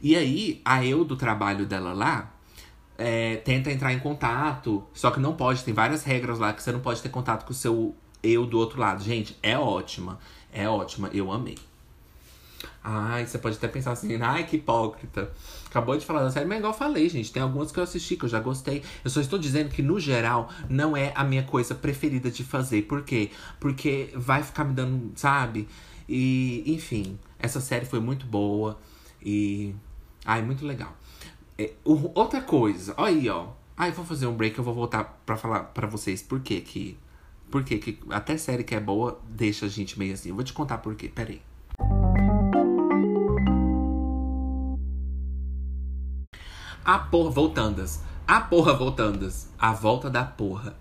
E 0.00 0.16
aí, 0.16 0.60
a 0.64 0.84
eu 0.84 1.04
do 1.04 1.16
trabalho 1.16 1.64
dela 1.64 1.92
lá 1.92 2.32
é, 2.98 3.36
tenta 3.36 3.70
entrar 3.70 3.92
em 3.92 3.98
contato, 3.98 4.84
só 4.92 5.10
que 5.10 5.20
não 5.20 5.34
pode, 5.34 5.64
tem 5.64 5.72
várias 5.72 6.04
regras 6.04 6.38
lá 6.38 6.52
que 6.52 6.62
você 6.62 6.72
não 6.72 6.80
pode 6.80 7.00
ter 7.00 7.08
contato 7.08 7.44
com 7.44 7.52
o 7.52 7.54
seu 7.54 7.94
eu 8.22 8.46
do 8.46 8.58
outro 8.58 8.80
lado. 8.80 9.02
Gente, 9.02 9.36
é 9.42 9.58
ótima, 9.58 10.18
é 10.52 10.68
ótima, 10.68 11.08
eu 11.12 11.30
amei. 11.30 11.56
Ai, 12.84 13.26
você 13.26 13.38
pode 13.38 13.56
até 13.56 13.68
pensar 13.68 13.92
assim, 13.92 14.20
ai, 14.20 14.44
que 14.44 14.56
hipócrita. 14.56 15.32
Acabou 15.66 15.96
de 15.96 16.04
falar 16.04 16.22
da 16.22 16.30
série, 16.32 16.46
mas 16.46 16.58
igual 16.58 16.72
eu 16.72 16.78
falei, 16.78 17.08
gente, 17.08 17.32
tem 17.32 17.40
algumas 17.42 17.70
que 17.70 17.78
eu 17.78 17.84
assisti 17.84 18.16
que 18.16 18.24
eu 18.24 18.28
já 18.28 18.40
gostei. 18.40 18.82
Eu 19.04 19.10
só 19.10 19.20
estou 19.20 19.38
dizendo 19.38 19.70
que, 19.70 19.82
no 19.82 20.00
geral, 20.00 20.50
não 20.68 20.96
é 20.96 21.12
a 21.14 21.22
minha 21.22 21.44
coisa 21.44 21.74
preferida 21.76 22.30
de 22.30 22.42
fazer. 22.42 22.82
Por 22.82 23.02
quê? 23.02 23.30
Porque 23.60 24.10
vai 24.16 24.42
ficar 24.42 24.64
me 24.64 24.74
dando, 24.74 25.12
sabe? 25.14 25.68
E, 26.08 26.64
enfim, 26.66 27.18
essa 27.38 27.60
série 27.60 27.86
foi 27.86 28.00
muito 28.00 28.26
boa. 28.26 28.78
E. 29.22 29.74
Ai, 30.24 30.42
muito 30.42 30.66
legal. 30.66 30.96
É, 31.56 31.72
outra 31.84 32.40
coisa, 32.40 32.94
olha 32.96 33.14
aí, 33.14 33.28
ó. 33.28 33.48
Ai, 33.76 33.92
vou 33.92 34.04
fazer 34.04 34.26
um 34.26 34.34
break, 34.34 34.58
eu 34.58 34.64
vou 34.64 34.74
voltar 34.74 35.22
pra 35.24 35.36
falar 35.36 35.60
pra 35.64 35.86
vocês 35.86 36.20
por 36.22 36.40
quê 36.40 36.60
que. 36.60 36.98
Por 37.50 37.62
quê 37.64 37.78
que 37.78 37.98
até 38.10 38.36
série 38.36 38.64
que 38.64 38.74
é 38.74 38.80
boa 38.80 39.20
deixa 39.28 39.66
a 39.66 39.68
gente 39.68 39.98
meio 39.98 40.14
assim. 40.14 40.30
Eu 40.30 40.34
vou 40.34 40.44
te 40.44 40.52
contar 40.52 40.78
por 40.78 40.94
quê, 40.96 41.08
peraí. 41.08 41.40
A 46.84 46.98
porra, 46.98 47.30
voltandas. 47.30 48.00
A 48.26 48.40
porra, 48.40 48.74
voltandas. 48.74 49.48
A 49.58 49.72
volta 49.72 50.10
da 50.10 50.24
porra. 50.24 50.76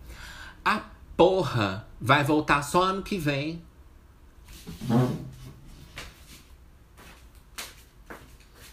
A 0.66 0.82
porra 1.16 1.88
vai 2.00 2.24
voltar 2.24 2.64
só 2.64 2.82
ano 2.82 3.04
que 3.04 3.18
vem. 3.20 3.64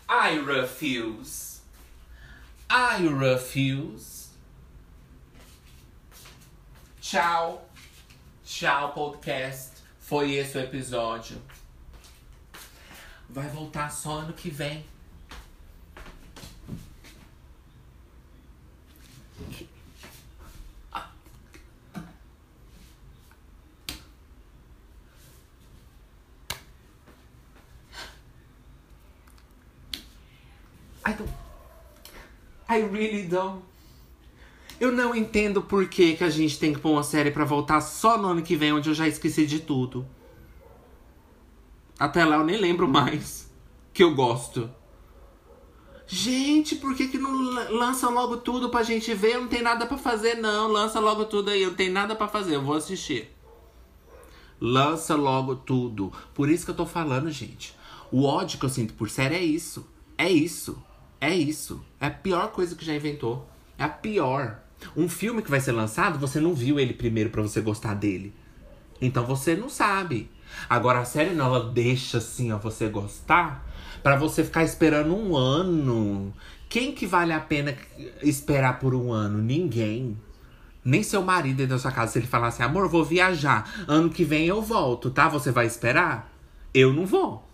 I 0.08 0.40
refuse. 0.40 1.60
I 2.70 3.06
refuse. 3.08 4.28
Tchau. 7.00 7.68
Tchau, 8.42 8.92
podcast. 8.92 9.82
Foi 9.98 10.32
esse 10.32 10.56
o 10.56 10.60
episódio. 10.62 11.40
Vai 13.28 13.48
voltar 13.48 13.90
só 13.90 14.20
ano 14.20 14.32
que 14.32 14.48
vem. 14.48 14.82
I 31.08 31.12
don't. 31.14 31.30
I 32.68 32.82
really 32.82 33.22
don't. 33.22 33.62
Eu 34.78 34.92
não 34.92 35.14
entendo 35.14 35.62
por 35.62 35.88
que, 35.88 36.14
que 36.16 36.22
a 36.22 36.30
gente 36.30 36.58
tem 36.58 36.72
que 36.72 36.78
pôr 36.78 36.90
uma 36.90 37.02
série 37.02 37.30
pra 37.30 37.44
voltar 37.44 37.80
só 37.80 38.16
no 38.18 38.28
ano 38.28 38.42
que 38.42 38.54
vem, 38.54 38.72
onde 38.72 38.90
eu 38.90 38.94
já 38.94 39.08
esqueci 39.08 39.46
de 39.46 39.60
tudo. 39.60 40.06
Até 41.98 42.24
lá 42.24 42.36
eu 42.36 42.44
nem 42.44 42.56
lembro 42.56 42.86
mais 42.86 43.50
que 43.92 44.04
eu 44.04 44.14
gosto. 44.14 44.70
Gente, 46.10 46.74
por 46.76 46.94
que, 46.94 47.08
que 47.08 47.18
não 47.18 47.30
lançam 47.70 48.10
logo 48.10 48.38
tudo 48.38 48.70
pra 48.70 48.82
gente 48.82 49.12
ver? 49.12 49.34
Eu 49.34 49.42
não 49.42 49.48
tem 49.48 49.60
nada 49.60 49.86
para 49.86 49.98
fazer, 49.98 50.36
não. 50.36 50.66
Lança 50.66 50.98
logo 50.98 51.26
tudo 51.26 51.50
aí. 51.50 51.62
Eu 51.62 51.68
não 51.68 51.76
tenho 51.76 51.92
nada 51.92 52.16
para 52.16 52.26
fazer, 52.26 52.54
eu 52.54 52.62
vou 52.62 52.74
assistir. 52.74 53.28
Lança 54.58 55.14
logo 55.14 55.54
tudo. 55.54 56.10
Por 56.34 56.48
isso 56.48 56.64
que 56.64 56.70
eu 56.70 56.76
tô 56.76 56.86
falando, 56.86 57.30
gente. 57.30 57.76
O 58.10 58.24
ódio 58.24 58.58
que 58.58 58.64
eu 58.64 58.70
sinto 58.70 58.94
por 58.94 59.10
série 59.10 59.34
é 59.34 59.42
isso. 59.42 59.86
É 60.16 60.30
isso. 60.30 60.82
É 61.20 61.36
isso. 61.36 61.84
É 62.00 62.06
a 62.06 62.10
pior 62.10 62.52
coisa 62.52 62.74
que 62.74 62.86
já 62.86 62.94
inventou. 62.94 63.46
É 63.76 63.84
a 63.84 63.88
pior. 63.88 64.60
Um 64.96 65.10
filme 65.10 65.42
que 65.42 65.50
vai 65.50 65.60
ser 65.60 65.72
lançado, 65.72 66.18
você 66.18 66.40
não 66.40 66.54
viu 66.54 66.80
ele 66.80 66.94
primeiro 66.94 67.28
para 67.28 67.42
você 67.42 67.60
gostar 67.60 67.92
dele. 67.92 68.34
Então 68.98 69.26
você 69.26 69.54
não 69.54 69.68
sabe. 69.68 70.30
Agora 70.70 71.00
a 71.00 71.04
série 71.04 71.34
não, 71.34 71.54
ela 71.54 71.70
deixa 71.70 72.16
assim, 72.16 72.50
ó, 72.50 72.56
você 72.56 72.88
gostar 72.88 73.67
para 74.02 74.16
você 74.16 74.44
ficar 74.44 74.64
esperando 74.64 75.14
um 75.14 75.36
ano. 75.36 76.32
Quem 76.68 76.92
que 76.92 77.06
vale 77.06 77.32
a 77.32 77.40
pena 77.40 77.74
esperar 78.22 78.78
por 78.78 78.94
um 78.94 79.12
ano? 79.12 79.38
Ninguém. 79.38 80.16
Nem 80.84 81.02
seu 81.02 81.22
marido 81.22 81.56
dentro 81.56 81.74
da 81.74 81.78
sua 81.78 81.92
casa, 81.92 82.12
se 82.12 82.18
ele 82.18 82.26
falar 82.26 82.48
assim, 82.48 82.62
amor, 82.62 82.88
vou 82.88 83.04
viajar. 83.04 83.70
Ano 83.86 84.10
que 84.10 84.24
vem 84.24 84.46
eu 84.46 84.62
volto, 84.62 85.10
tá? 85.10 85.28
Você 85.28 85.50
vai 85.50 85.66
esperar? 85.66 86.32
Eu 86.72 86.92
não 86.92 87.04
vou. 87.04 87.48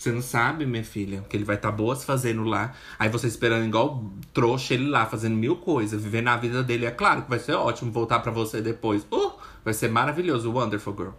Você 0.00 0.10
não 0.10 0.22
sabe, 0.22 0.64
minha 0.64 0.82
filha, 0.82 1.22
que 1.28 1.36
ele 1.36 1.44
vai 1.44 1.56
estar 1.56 1.70
tá 1.70 1.76
boas 1.76 2.04
fazendo 2.04 2.42
lá. 2.42 2.72
Aí 2.98 3.10
você 3.10 3.26
esperando 3.26 3.66
igual 3.66 4.02
trouxa 4.32 4.72
ele 4.72 4.88
lá, 4.88 5.04
fazendo 5.04 5.36
mil 5.36 5.56
coisas, 5.56 6.02
vivendo 6.02 6.28
a 6.28 6.38
vida 6.38 6.62
dele. 6.62 6.86
É 6.86 6.90
claro 6.90 7.20
que 7.22 7.28
vai 7.28 7.38
ser 7.38 7.52
ótimo 7.52 7.92
voltar 7.92 8.20
para 8.20 8.32
você 8.32 8.62
depois. 8.62 9.06
Uh! 9.12 9.32
Vai 9.62 9.74
ser 9.74 9.90
maravilhoso, 9.90 10.50
Wonderful 10.50 10.96
Girl. 10.96 11.10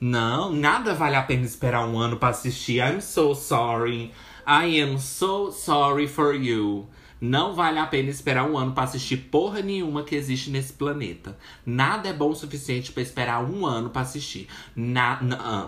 Não, 0.00 0.52
nada 0.52 0.94
vale 0.94 1.16
a 1.16 1.22
pena 1.22 1.44
esperar 1.44 1.86
um 1.86 1.98
ano 1.98 2.16
para 2.16 2.30
assistir. 2.30 2.80
I'm 2.80 3.00
so 3.00 3.34
sorry. 3.34 4.12
I 4.46 4.80
am 4.80 4.98
so 4.98 5.50
sorry 5.50 6.06
for 6.06 6.34
you. 6.34 6.86
Não 7.20 7.54
vale 7.54 7.78
a 7.78 7.86
pena 7.86 8.10
esperar 8.10 8.44
um 8.48 8.58
ano 8.58 8.72
para 8.72 8.84
assistir 8.84 9.16
porra 9.16 9.62
nenhuma 9.62 10.02
que 10.02 10.14
existe 10.14 10.50
nesse 10.50 10.74
planeta. 10.74 11.38
Nada 11.64 12.08
é 12.08 12.12
bom 12.12 12.30
o 12.30 12.34
suficiente 12.34 12.92
para 12.92 13.02
esperar 13.02 13.42
um 13.42 13.64
ano 13.64 13.88
para 13.88 14.02
assistir. 14.02 14.46
Na, 14.76 15.22
na, 15.22 15.66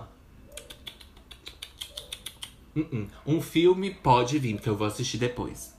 uh. 2.77 2.81
Uh 2.81 2.83
-uh. 2.83 3.09
Um 3.27 3.41
filme 3.41 3.91
pode 3.91 4.39
vir, 4.39 4.57
porque 4.57 4.69
eu 4.69 4.77
vou 4.77 4.87
assistir 4.87 5.17
depois. 5.17 5.75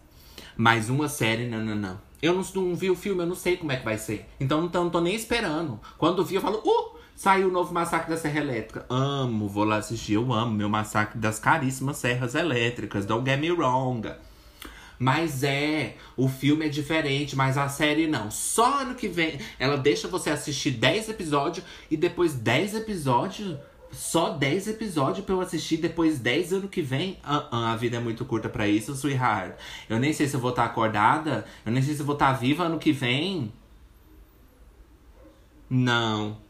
Mas 0.56 0.90
uma 0.90 1.08
série, 1.08 1.48
não, 1.48 1.64
não, 1.64 1.76
não. 1.76 2.02
Eu 2.20 2.34
não, 2.34 2.44
não 2.56 2.76
vi 2.76 2.90
o 2.90 2.96
filme, 2.96 3.22
eu 3.22 3.28
não 3.28 3.36
sei 3.36 3.58
como 3.58 3.72
é 3.72 3.78
que 3.78 3.86
vai 3.86 4.00
ser. 4.00 4.28
Então 4.40 4.62
não 4.62 4.70
não 4.70 4.90
tô 4.90 5.00
nem 5.00 5.14
esperando. 5.14 5.80
Quando 6.00 6.26
vi, 6.26 6.36
eu 6.36 6.42
falo, 6.42 6.58
uh! 6.66 6.97
Saiu 7.18 7.48
o 7.48 7.52
novo 7.52 7.74
Massacre 7.74 8.12
da 8.12 8.16
Serra 8.16 8.42
Elétrica. 8.42 8.86
Amo, 8.88 9.50
vou 9.50 9.64
lá 9.64 9.78
assistir, 9.78 10.14
eu 10.14 10.32
amo 10.32 10.52
meu 10.52 10.70
Massacre 10.70 11.18
das 11.18 11.40
Caríssimas 11.40 11.98
Serras 11.98 12.36
Elétricas. 12.36 13.08
Don't 13.08 13.28
get 13.28 13.40
me 13.40 13.50
wrong. 13.50 14.08
Mas 15.00 15.42
é, 15.42 15.96
o 16.16 16.30
filme 16.30 16.68
é 16.68 16.70
diferente, 16.70 17.36
mas 17.36 17.58
a 17.58 17.68
série 17.70 18.06
não. 18.06 18.30
Só 18.30 18.82
ano 18.82 18.94
que 18.94 19.08
vem, 19.08 19.40
ela 19.58 19.78
deixa 19.78 20.08
você 20.08 20.30
assistir 20.30 20.70
10 20.70 21.10
episódios 21.10 21.66
e 21.90 21.98
depois 21.98 22.36
10 22.36 22.76
episódios 22.76 23.58
só 23.92 24.30
10 24.30 24.68
episódios 24.68 25.26
pra 25.26 25.34
eu 25.34 25.42
assistir 25.42 25.78
depois 25.78 26.20
10 26.20 26.54
ano 26.54 26.68
que 26.68 26.84
vem? 26.84 27.14
Uh 27.24 27.56
-uh, 27.56 27.74
a 27.74 27.76
vida 27.76 27.98
é 27.98 28.00
muito 28.00 28.26
curta 28.26 28.48
para 28.48 28.68
isso, 28.68 28.92
sweetheart. 28.92 29.56
Eu 29.90 29.98
nem 29.98 30.14
sei 30.14 30.28
se 30.28 30.36
eu 30.36 30.40
vou 30.40 30.52
estar 30.52 30.66
tá 30.66 30.70
acordada. 30.70 31.46
Eu 31.66 31.72
nem 31.72 31.82
sei 31.82 31.96
se 31.96 32.02
eu 32.02 32.06
vou 32.06 32.14
estar 32.14 32.34
tá 32.34 32.38
viva 32.38 32.66
ano 32.66 32.78
que 32.78 32.92
vem. 32.92 33.52
Não. 35.68 36.46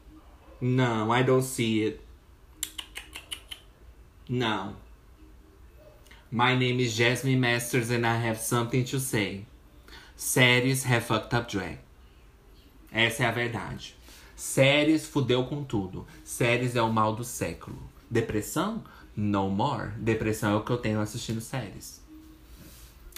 Não, 0.60 1.14
I 1.14 1.24
don't 1.24 1.46
see 1.46 1.86
it. 1.86 2.00
Não. 4.28 4.76
My 6.32 6.56
name 6.56 6.82
is 6.82 6.94
Jasmine 6.94 7.40
Masters 7.40 7.92
and 7.92 8.06
I 8.06 8.16
have 8.16 8.40
something 8.40 8.84
to 8.86 9.00
say. 9.00 9.46
Séries 10.18 10.84
have 10.84 11.06
fucked 11.06 11.34
up 11.34 11.48
drag. 11.48 11.78
Essa 12.92 13.24
é 13.24 13.26
a 13.28 13.32
verdade. 13.32 13.96
Séries 14.36 15.06
fudeu 15.06 15.46
com 15.46 15.64
tudo. 15.64 16.08
Séries 16.24 16.76
é 16.76 16.82
o 16.82 16.92
mal 16.92 17.16
do 17.16 17.24
século. 17.24 17.78
Depressão? 18.10 18.84
No 19.16 19.50
more. 19.50 19.92
Depressão 19.98 20.54
é 20.54 20.56
o 20.56 20.64
que 20.64 20.72
eu 20.72 20.78
tenho 20.78 21.00
assistindo 21.00 21.40
séries. 21.40 22.02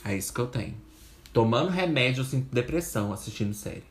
É 0.03 0.15
isso 0.15 0.33
que 0.33 0.39
eu 0.41 0.47
tenho. 0.47 0.75
Tomando 1.31 1.69
remédio, 1.69 2.21
eu 2.21 2.25
sinto 2.25 2.53
depressão 2.53 3.13
assistindo 3.13 3.53
série. 3.53 3.83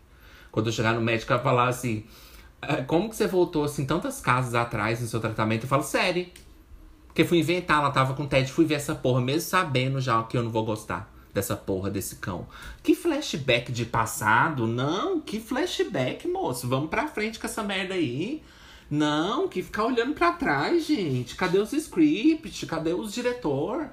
Quando 0.53 0.67
eu 0.67 0.73
chegar 0.73 0.95
no 0.95 1.01
médico, 1.01 1.33
ela 1.33 1.43
falar 1.43 1.69
assim: 1.69 2.05
Como 2.87 3.09
que 3.09 3.17
você 3.17 3.27
voltou 3.27 3.65
assim 3.65 3.87
tantas 3.87 4.21
casas 4.21 4.55
atrás 4.55 5.01
no 5.01 5.07
seu 5.07 5.21
tratamento? 5.21 5.65
Eu 5.65 5.69
falo, 5.69 5.83
série. 5.83 6.33
Porque 7.07 7.25
fui 7.25 7.39
inventar, 7.39 7.79
ela 7.81 7.91
tava 7.91 8.15
com 8.15 8.27
TED, 8.27 8.53
fui 8.53 8.65
ver 8.65 8.75
essa 8.75 8.95
porra, 8.95 9.21
mesmo 9.21 9.49
sabendo 9.49 10.01
já 10.01 10.23
que 10.23 10.37
eu 10.37 10.43
não 10.43 10.51
vou 10.51 10.65
gostar 10.65 11.13
dessa 11.33 11.57
porra 11.57 11.91
desse 11.91 12.17
cão. 12.17 12.47
Que 12.83 12.95
flashback 12.95 13.73
de 13.73 13.85
passado? 13.85 14.67
Não, 14.67 15.21
que 15.21 15.41
flashback, 15.41 16.27
moço. 16.29 16.69
Vamos 16.69 16.91
pra 16.91 17.09
frente 17.09 17.39
com 17.39 17.47
essa 17.47 17.63
merda 17.63 17.95
aí. 17.95 18.43
Não, 18.91 19.49
que 19.49 19.63
ficar 19.63 19.85
olhando 19.85 20.15
para 20.15 20.33
trás, 20.33 20.87
gente. 20.87 21.35
Cadê 21.35 21.59
os 21.59 21.73
scripts? 21.73 22.69
Cadê 22.69 22.93
os 22.93 23.13
diretor? 23.13 23.91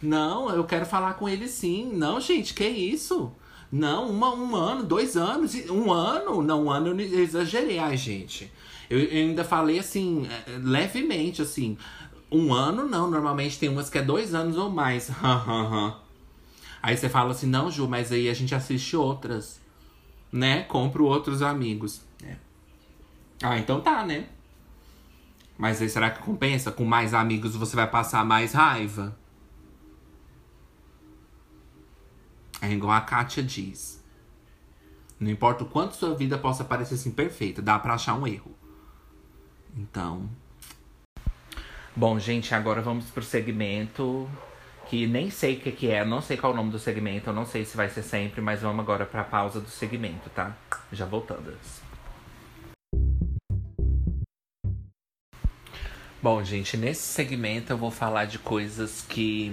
Não, 0.00 0.50
eu 0.50 0.64
quero 0.64 0.84
falar 0.84 1.14
com 1.14 1.28
ele 1.28 1.48
sim. 1.48 1.90
Não, 1.92 2.20
gente, 2.20 2.52
que 2.52 2.66
isso? 2.66 3.32
Não, 3.72 4.10
uma, 4.10 4.34
um 4.34 4.54
ano, 4.54 4.84
dois 4.84 5.16
anos, 5.16 5.54
um 5.70 5.90
ano, 5.90 6.42
não, 6.42 6.64
um 6.64 6.70
ano 6.70 6.88
eu 6.88 7.20
exagerei, 7.20 7.78
ai, 7.78 7.96
gente. 7.96 8.52
Eu, 8.90 8.98
eu 9.00 9.28
ainda 9.28 9.42
falei 9.42 9.78
assim, 9.78 10.28
é, 10.28 10.58
levemente, 10.58 11.40
assim. 11.40 11.78
Um 12.30 12.52
ano 12.52 12.86
não, 12.86 13.10
normalmente 13.10 13.58
tem 13.58 13.70
umas 13.70 13.88
que 13.88 13.96
é 13.96 14.02
dois 14.02 14.34
anos 14.34 14.58
ou 14.58 14.68
mais. 14.68 15.10
Aí 16.82 16.96
você 16.96 17.08
fala 17.08 17.30
assim, 17.30 17.46
não, 17.46 17.70
Ju, 17.70 17.88
mas 17.88 18.10
aí 18.10 18.28
a 18.28 18.34
gente 18.34 18.54
assiste 18.54 18.96
outras. 18.96 19.60
Né? 20.32 20.64
Compro 20.64 21.04
outros 21.04 21.40
amigos. 21.40 22.02
É. 22.24 22.36
Ah, 23.40 23.56
então 23.56 23.80
tá, 23.80 24.04
né? 24.04 24.26
Mas 25.56 25.80
aí 25.80 25.88
será 25.88 26.10
que 26.10 26.22
compensa? 26.22 26.72
Com 26.72 26.84
mais 26.84 27.14
amigos 27.14 27.54
você 27.54 27.76
vai 27.76 27.88
passar 27.88 28.24
mais 28.24 28.52
raiva? 28.52 29.16
É 32.62 32.70
igual 32.70 32.92
a 32.92 33.00
Kátia 33.00 33.42
diz. 33.42 34.00
Não 35.18 35.28
importa 35.28 35.64
o 35.64 35.68
quanto 35.68 35.96
sua 35.96 36.14
vida 36.14 36.38
possa 36.38 36.62
parecer 36.62 36.94
assim 36.94 37.10
perfeita, 37.10 37.60
dá 37.60 37.76
pra 37.76 37.94
achar 37.94 38.14
um 38.14 38.24
erro. 38.24 38.56
Então. 39.76 40.30
Bom, 41.96 42.20
gente, 42.20 42.54
agora 42.54 42.80
vamos 42.80 43.06
pro 43.06 43.22
segmento 43.22 44.30
que 44.88 45.08
nem 45.08 45.28
sei 45.28 45.56
o 45.56 45.60
que, 45.60 45.72
que 45.72 45.90
é, 45.90 46.04
não 46.04 46.22
sei 46.22 46.36
qual 46.36 46.52
é 46.52 46.54
o 46.54 46.56
nome 46.56 46.70
do 46.70 46.78
segmento, 46.78 47.30
eu 47.30 47.34
não 47.34 47.44
sei 47.44 47.64
se 47.64 47.76
vai 47.76 47.88
ser 47.88 48.02
sempre, 48.02 48.40
mas 48.40 48.62
vamos 48.62 48.80
agora 48.80 49.04
pra 49.04 49.24
pausa 49.24 49.60
do 49.60 49.68
segmento, 49.68 50.30
tá? 50.30 50.56
Já 50.92 51.04
voltando. 51.04 51.56
Bom, 56.22 56.44
gente, 56.44 56.76
nesse 56.76 57.02
segmento 57.02 57.72
eu 57.72 57.76
vou 57.76 57.90
falar 57.90 58.26
de 58.26 58.38
coisas 58.38 59.04
que 59.08 59.52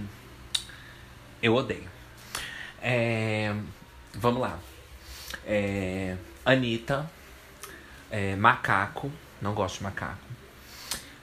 eu 1.41 1.55
odeio. 1.55 1.98
É... 2.81 3.53
Vamos 4.13 4.41
lá. 4.41 4.59
É... 5.45 6.15
Anitta. 6.45 7.09
É... 8.09 8.35
Macaco. 8.35 9.11
Não 9.41 9.53
gosto 9.53 9.77
de 9.77 9.83
macaco. 9.83 10.17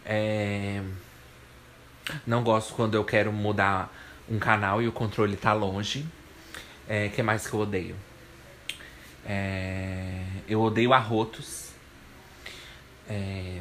É... 0.05 0.83
Não 2.27 2.43
gosto 2.43 2.75
quando 2.75 2.95
eu 2.95 3.05
quero 3.05 3.33
mudar 3.33 3.93
um 4.29 4.39
canal 4.39 4.81
e 4.81 4.89
o 4.89 4.93
controle 4.93 5.37
tá 5.37 5.53
longe. 5.53 6.07
É, 6.89 7.09
que 7.09 7.23
mais 7.23 7.47
que 7.47 7.55
eu 7.55 7.61
odeio? 7.61 7.97
É, 9.25 10.23
eu 10.49 10.61
odeio 10.63 10.93
arrotos. 10.93 11.71
É, 13.09 13.61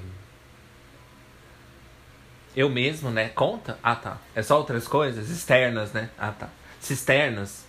eu 2.55 2.69
mesmo, 2.69 3.09
né? 3.09 3.29
Conta? 3.29 3.77
Ah, 3.83 3.95
tá. 3.95 4.17
É 4.35 4.41
só 4.41 4.57
outras 4.57 4.87
coisas? 4.87 5.29
Externas, 5.29 5.91
né? 5.91 6.09
Ah, 6.17 6.31
tá. 6.31 6.49
Cisternas. 6.79 7.64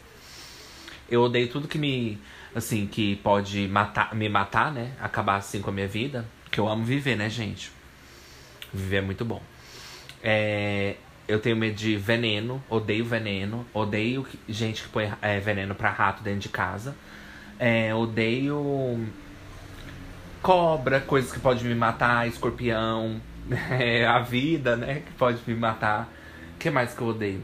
Eu 1.11 1.23
odeio 1.23 1.49
tudo 1.49 1.69
que 1.69 1.79
me. 1.79 2.19
Assim, 2.55 2.87
que 2.87 3.17
pode 3.17 3.69
matar, 3.69 4.15
me 4.15 4.29
matar, 4.29 4.73
né? 4.73 4.93
Acabar 5.01 5.37
assim 5.37 5.61
com 5.61 5.71
a 5.71 5.73
minha 5.73 5.89
vida. 5.89 6.25
Porque 6.45 6.59
eu 6.59 6.69
amo 6.69 6.85
viver, 6.85 7.17
né, 7.17 7.29
gente? 7.29 7.71
Viver 8.73 8.97
é 8.97 9.01
muito 9.01 9.25
bom. 9.25 9.43
É, 10.23 10.97
eu 11.29 11.39
tenho 11.41 11.57
medo 11.57 11.75
de 11.75 11.97
veneno, 11.97 12.63
odeio 12.69 13.05
veneno, 13.05 13.67
odeio 13.75 14.27
gente 14.49 14.83
que 14.83 14.89
põe 14.89 15.13
é, 15.21 15.39
veneno 15.39 15.75
pra 15.75 15.91
rato 15.91 16.23
dentro 16.23 16.41
de 16.41 16.49
casa. 16.49 16.97
É, 17.59 17.95
odeio 17.95 19.07
cobra, 20.43 21.01
coisas 21.01 21.33
que 21.33 21.41
podem 21.41 21.65
me 21.65 21.75
matar, 21.75 22.29
escorpião, 22.29 23.21
é, 23.71 24.07
a 24.07 24.21
vida, 24.21 24.77
né, 24.77 25.03
que 25.07 25.13
pode 25.15 25.41
me 25.47 25.55
matar. 25.55 26.09
O 26.55 26.59
que 26.59 26.71
mais 26.71 26.95
que 26.95 27.01
eu 27.01 27.09
odeio? 27.09 27.43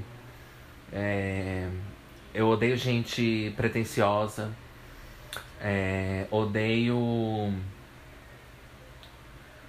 É, 0.92 1.68
eu 2.34 2.48
odeio 2.48 2.76
gente 2.76 3.52
pretensiosa. 3.56 4.50
É, 5.60 6.26
odeio. 6.30 7.52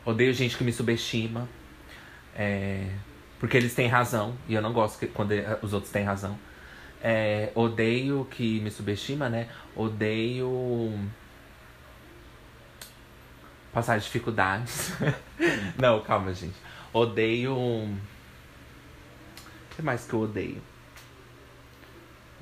Odeio 0.06 0.34
gente 0.34 0.58
que 0.58 0.64
me 0.64 0.72
subestima. 0.72 1.48
É, 2.36 2.88
porque 3.40 3.58
eles 3.58 3.76
têm 3.76 3.88
razão, 3.88 4.36
e 4.48 4.54
eu 4.54 4.62
não 4.62 4.72
gosto 4.74 4.98
que, 4.98 5.08
quando 5.08 5.34
os 5.62 5.74
outros 5.74 5.92
têm 5.92 6.04
razão. 6.04 6.38
É, 7.02 7.52
odeio 7.54 8.26
que 8.32 8.62
me 8.62 8.72
subestima, 8.72 9.28
né? 9.28 9.50
Odeio 9.76 10.98
passar 13.74 14.00
dificuldades. 14.00 14.94
não, 15.78 16.02
calma, 16.02 16.34
gente. 16.34 16.56
Odeio. 16.94 17.54
O 17.54 17.98
que 19.76 19.82
mais 19.82 20.06
que 20.06 20.14
eu 20.14 20.22
odeio? 20.22 20.73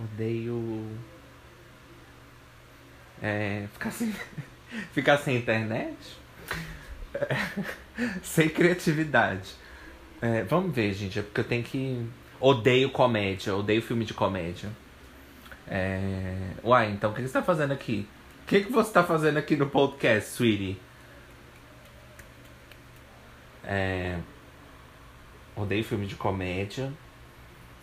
Odeio. 0.04 0.88
É, 3.22 3.68
ficar 3.74 3.91
sem. 3.91 4.14
ficar 4.93 5.18
sem 5.18 5.38
internet? 5.38 5.97
sem 8.24 8.49
criatividade. 8.49 9.56
É, 10.22 10.43
vamos 10.43 10.74
ver, 10.74 10.93
gente. 10.93 11.20
É 11.20 11.22
porque 11.22 11.41
eu 11.41 11.45
tenho 11.45 11.64
que. 11.64 12.08
Odeio 12.39 12.89
comédia, 12.89 13.56
odeio 13.56 13.82
filme 13.82 14.04
de 14.04 14.14
comédia. 14.14 14.70
É... 15.68 16.36
Uai, 16.64 16.91
então 16.91 17.12
o 17.12 17.14
que 17.14 17.22
você 17.22 17.32
tá 17.32 17.43
fazendo 17.43 17.72
aqui? 17.72 18.08
O 18.43 18.47
que, 18.47 18.62
que 18.62 18.72
você 18.72 18.91
tá 18.91 19.04
fazendo 19.04 19.38
aqui 19.38 19.56
no 19.56 19.70
podcast, 19.70 20.32
sweetie? 20.32 20.78
É... 23.64 24.18
Odeio 25.56 25.84
filme 25.84 26.08
de 26.08 26.16
comédia. 26.16 26.91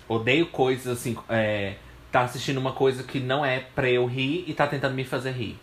Odeio 0.09 0.47
coisas 0.49 0.99
assim. 0.99 1.17
É... 1.29 1.77
Tá 2.11 2.23
assistindo 2.23 2.59
uma 2.59 2.73
coisa 2.73 3.03
que 3.03 3.21
não 3.21 3.45
é 3.45 3.61
pra 3.61 3.89
eu 3.89 4.07
rir 4.07 4.45
e 4.47 4.55
tá 4.55 4.67
tentando 4.67 4.95
me 4.95 5.05
fazer 5.05 5.33
rir. 5.33 5.59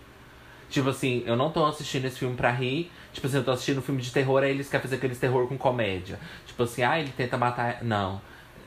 Tipo 0.70 0.90
assim, 0.90 1.24
eu 1.26 1.36
não 1.36 1.52
tô 1.52 1.66
assistindo 1.66 2.06
esse 2.06 2.20
filme 2.20 2.36
pra 2.36 2.52
rir. 2.52 2.92
Tipo 3.14 3.28
assim, 3.28 3.38
eu 3.38 3.44
tô 3.44 3.52
assistindo 3.52 3.80
um 3.80 3.82
filme 3.82 4.02
de 4.02 4.12
terror, 4.12 4.44
aí 4.44 4.52
eles 4.52 4.70
querem 4.70 4.82
fazer 4.82 4.98
aqueles 4.98 5.18
terror 5.20 5.48
com 5.48 5.58
comédia. 5.58 6.20
Tipo 6.46 6.64
assim, 6.64 6.84
ah, 6.84 7.00
ele 7.00 7.12
tenta 7.16 7.38
matar. 7.38 7.84
Não. 7.84 8.22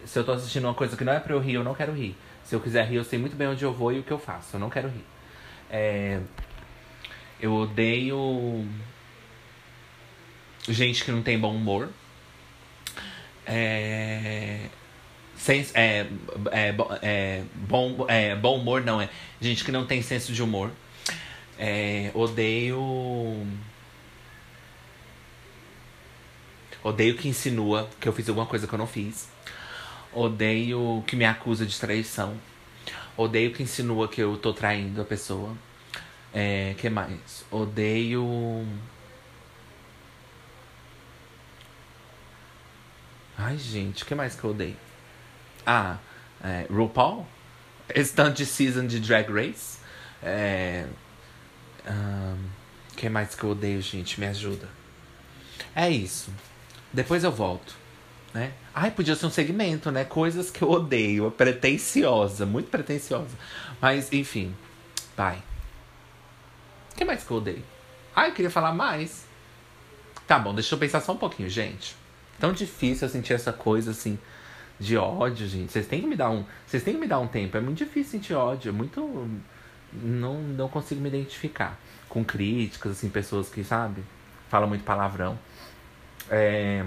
Se 0.04 0.18
eu 0.18 0.24
tô 0.24 0.32
assistindo 0.32 0.64
uma 0.64 0.74
coisa 0.74 0.96
que 0.96 1.04
não 1.04 1.12
é 1.12 1.20
pra 1.20 1.34
eu 1.34 1.40
rir, 1.40 1.54
eu 1.54 1.64
não 1.64 1.74
quero 1.74 1.92
rir. 1.92 2.16
Se 2.44 2.54
eu 2.54 2.60
quiser 2.60 2.86
rir, 2.86 2.96
eu 2.96 3.04
sei 3.04 3.18
muito 3.18 3.36
bem 3.36 3.48
onde 3.48 3.62
eu 3.64 3.72
vou 3.72 3.92
e 3.92 3.98
o 3.98 4.02
que 4.02 4.10
eu 4.10 4.18
faço. 4.18 4.56
Eu 4.56 4.60
não 4.60 4.70
quero 4.70 4.88
rir. 4.88 5.04
É... 5.70 6.20
Eu 7.40 7.54
odeio 7.54 8.66
gente 10.66 11.04
que 11.04 11.12
não 11.12 11.22
tem 11.22 11.38
bom 11.38 11.54
humor. 11.54 11.88
É... 13.46 14.66
Sens... 15.38 15.70
É... 15.74 16.06
É... 16.52 16.74
É... 17.00 17.42
Bom... 17.54 18.04
É... 18.08 18.34
bom 18.36 18.58
humor 18.58 18.82
não 18.84 19.00
é. 19.00 19.08
Gente 19.40 19.64
que 19.64 19.72
não 19.72 19.86
tem 19.86 20.02
senso 20.02 20.32
de 20.32 20.42
humor. 20.42 20.70
É... 21.58 22.10
Odeio. 22.12 23.46
Odeio 26.82 27.16
que 27.16 27.28
insinua 27.28 27.88
que 28.00 28.08
eu 28.08 28.12
fiz 28.12 28.28
alguma 28.28 28.46
coisa 28.46 28.66
que 28.66 28.72
eu 28.72 28.78
não 28.78 28.86
fiz. 28.86 29.28
Odeio 30.12 31.02
que 31.06 31.16
me 31.16 31.24
acusa 31.24 31.64
de 31.64 31.78
traição. 31.78 32.36
Odeio 33.16 33.52
que 33.52 33.62
insinua 33.62 34.08
que 34.08 34.20
eu 34.20 34.36
tô 34.36 34.52
traindo 34.52 35.00
a 35.00 35.04
pessoa. 35.04 35.56
É, 36.32 36.74
que 36.78 36.88
mais? 36.88 37.44
Odeio. 37.50 38.66
Ai, 43.36 43.56
gente, 43.56 44.02
o 44.02 44.06
que 44.06 44.14
mais 44.14 44.34
que 44.34 44.44
eu 44.44 44.50
odeio? 44.50 44.87
Ah, 45.70 45.98
é, 46.42 46.66
RuPaul? 46.72 47.26
Estante 47.94 48.46
season 48.46 48.86
de 48.86 49.00
Drag 49.00 49.30
Race? 49.30 49.76
É. 50.22 50.86
Um, 51.86 52.38
que 52.96 53.06
mais 53.10 53.34
que 53.34 53.44
eu 53.44 53.50
odeio, 53.50 53.82
gente? 53.82 54.18
Me 54.18 54.26
ajuda. 54.26 54.66
É 55.76 55.90
isso. 55.90 56.32
Depois 56.90 57.22
eu 57.22 57.30
volto. 57.30 57.74
Né? 58.32 58.54
Ai, 58.74 58.90
podia 58.90 59.14
ser 59.14 59.26
um 59.26 59.30
segmento, 59.30 59.90
né? 59.90 60.06
Coisas 60.06 60.50
que 60.50 60.62
eu 60.62 60.70
odeio. 60.70 61.30
Pretenciosa, 61.30 62.46
muito 62.46 62.70
pretenciosa. 62.70 63.36
Mas, 63.78 64.10
enfim. 64.10 64.56
Vai. 65.14 65.36
O 66.92 66.96
que 66.96 67.04
mais 67.04 67.24
que 67.24 67.30
eu 67.30 67.36
odeio? 67.36 67.64
Ai, 68.16 68.30
eu 68.30 68.34
queria 68.34 68.50
falar 68.50 68.72
mais. 68.72 69.26
Tá 70.26 70.38
bom, 70.38 70.54
deixa 70.54 70.74
eu 70.74 70.78
pensar 70.78 71.02
só 71.02 71.12
um 71.12 71.18
pouquinho, 71.18 71.50
gente. 71.50 71.94
Tão 72.40 72.54
difícil 72.54 73.06
eu 73.06 73.12
sentir 73.12 73.34
essa 73.34 73.52
coisa 73.52 73.90
assim 73.90 74.18
de 74.78 74.96
ódio, 74.96 75.46
gente. 75.46 75.72
Vocês 75.72 75.86
têm 75.86 76.00
que 76.00 76.06
me 76.06 76.16
dar 76.16 76.30
um, 76.30 76.44
vocês 76.66 76.82
têm 76.82 76.94
que 76.94 77.00
me 77.00 77.06
dar 77.08 77.18
um 77.18 77.26
tempo. 77.26 77.56
É 77.56 77.60
muito 77.60 77.78
difícil 77.78 78.12
sentir 78.12 78.34
ódio, 78.34 78.70
é 78.70 78.72
muito 78.72 79.28
não 79.92 80.40
não 80.42 80.68
consigo 80.68 81.00
me 81.00 81.08
identificar 81.08 81.78
com 82.08 82.24
críticas 82.24 82.92
assim, 82.92 83.08
pessoas 83.08 83.48
que, 83.48 83.64
sabe, 83.64 84.02
falam 84.48 84.68
muito 84.68 84.84
palavrão. 84.84 85.38
É... 86.30 86.84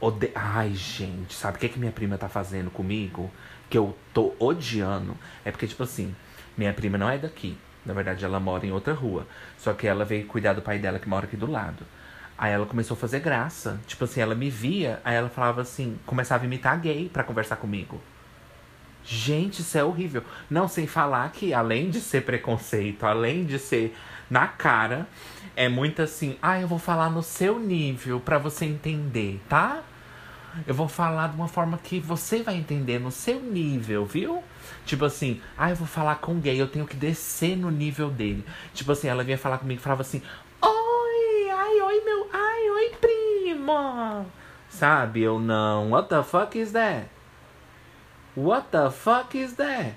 Ode... 0.00 0.30
Ai, 0.34 0.72
gente, 0.74 1.34
sabe 1.34 1.56
o 1.58 1.60
que, 1.60 1.68
que 1.68 1.78
minha 1.78 1.92
prima 1.92 2.16
tá 2.16 2.28
fazendo 2.28 2.70
comigo? 2.70 3.30
Que 3.68 3.76
eu 3.78 3.96
tô 4.14 4.34
odiando. 4.38 5.16
É 5.44 5.50
porque, 5.50 5.66
tipo 5.66 5.82
assim, 5.82 6.14
minha 6.56 6.72
prima 6.72 6.96
não 6.96 7.08
é 7.08 7.18
daqui. 7.18 7.56
Na 7.84 7.94
verdade, 7.94 8.24
ela 8.24 8.40
mora 8.40 8.66
em 8.66 8.72
outra 8.72 8.94
rua. 8.94 9.26
Só 9.58 9.72
que 9.74 9.86
ela 9.86 10.04
veio 10.04 10.26
cuidar 10.26 10.54
do 10.54 10.62
pai 10.62 10.78
dela 10.78 10.98
que 10.98 11.08
mora 11.08 11.26
aqui 11.26 11.36
do 11.36 11.50
lado. 11.50 11.84
Aí 12.40 12.52
ela 12.52 12.64
começou 12.64 12.96
a 12.96 12.98
fazer 12.98 13.20
graça. 13.20 13.78
Tipo 13.86 14.04
assim, 14.04 14.20
ela 14.20 14.34
me 14.34 14.48
via, 14.48 15.00
aí 15.04 15.14
ela 15.14 15.28
falava 15.28 15.60
assim, 15.60 15.98
começava 16.06 16.42
a 16.42 16.46
imitar 16.46 16.80
gay 16.80 17.10
para 17.12 17.22
conversar 17.22 17.56
comigo. 17.56 18.00
Gente, 19.04 19.60
isso 19.60 19.76
é 19.76 19.84
horrível. 19.84 20.24
Não, 20.48 20.66
sem 20.66 20.86
falar 20.86 21.30
que 21.32 21.52
além 21.52 21.90
de 21.90 22.00
ser 22.00 22.22
preconceito, 22.22 23.04
além 23.04 23.44
de 23.44 23.58
ser 23.58 23.94
na 24.30 24.46
cara, 24.46 25.06
é 25.54 25.68
muito 25.68 26.00
assim, 26.00 26.38
ah, 26.40 26.60
eu 26.60 26.66
vou 26.66 26.78
falar 26.78 27.10
no 27.10 27.22
seu 27.22 27.58
nível 27.58 28.20
para 28.20 28.38
você 28.38 28.64
entender, 28.64 29.40
tá? 29.46 29.82
Eu 30.66 30.74
vou 30.74 30.88
falar 30.88 31.28
de 31.28 31.36
uma 31.36 31.48
forma 31.48 31.78
que 31.78 32.00
você 32.00 32.42
vai 32.42 32.56
entender 32.56 32.98
no 32.98 33.10
seu 33.10 33.40
nível, 33.40 34.04
viu? 34.06 34.42
Tipo 34.84 35.04
assim, 35.04 35.40
ah, 35.58 35.70
eu 35.70 35.76
vou 35.76 35.86
falar 35.86 36.16
com 36.16 36.40
gay, 36.40 36.60
eu 36.60 36.68
tenho 36.68 36.86
que 36.86 36.96
descer 36.96 37.56
no 37.56 37.70
nível 37.70 38.10
dele. 38.10 38.44
Tipo 38.74 38.92
assim, 38.92 39.08
ela 39.08 39.22
vinha 39.22 39.38
falar 39.38 39.58
comigo 39.58 39.80
e 39.80 39.82
falava 39.82 40.02
assim: 40.02 40.22
Oi, 40.62 41.50
ai, 41.50 41.80
oi, 41.80 42.04
meu, 42.04 42.28
ai, 42.32 42.70
oi, 42.70 42.94
prima. 43.70 44.26
Sabe? 44.68 45.22
Eu 45.22 45.38
não. 45.38 45.90
What 45.90 46.08
the 46.08 46.22
fuck 46.22 46.58
is 46.58 46.72
that? 46.72 47.08
What 48.36 48.68
the 48.70 48.90
fuck 48.90 49.36
is 49.36 49.54
that? 49.54 49.94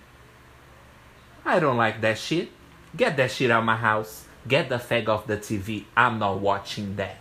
I 1.46 1.60
don't 1.60 1.78
like 1.78 2.00
that 2.02 2.18
shit. 2.18 2.52
Get 2.96 3.16
that 3.18 3.32
shit 3.32 3.52
out 3.52 3.60
of 3.60 3.66
my 3.66 3.76
house. 3.76 4.26
Get 4.48 4.70
the 4.70 4.78
fag 4.78 5.08
off 5.08 5.26
the 5.28 5.38
TV. 5.38 5.86
I'm 5.96 6.18
not 6.18 6.40
watching 6.40 6.96
that. 6.96 7.18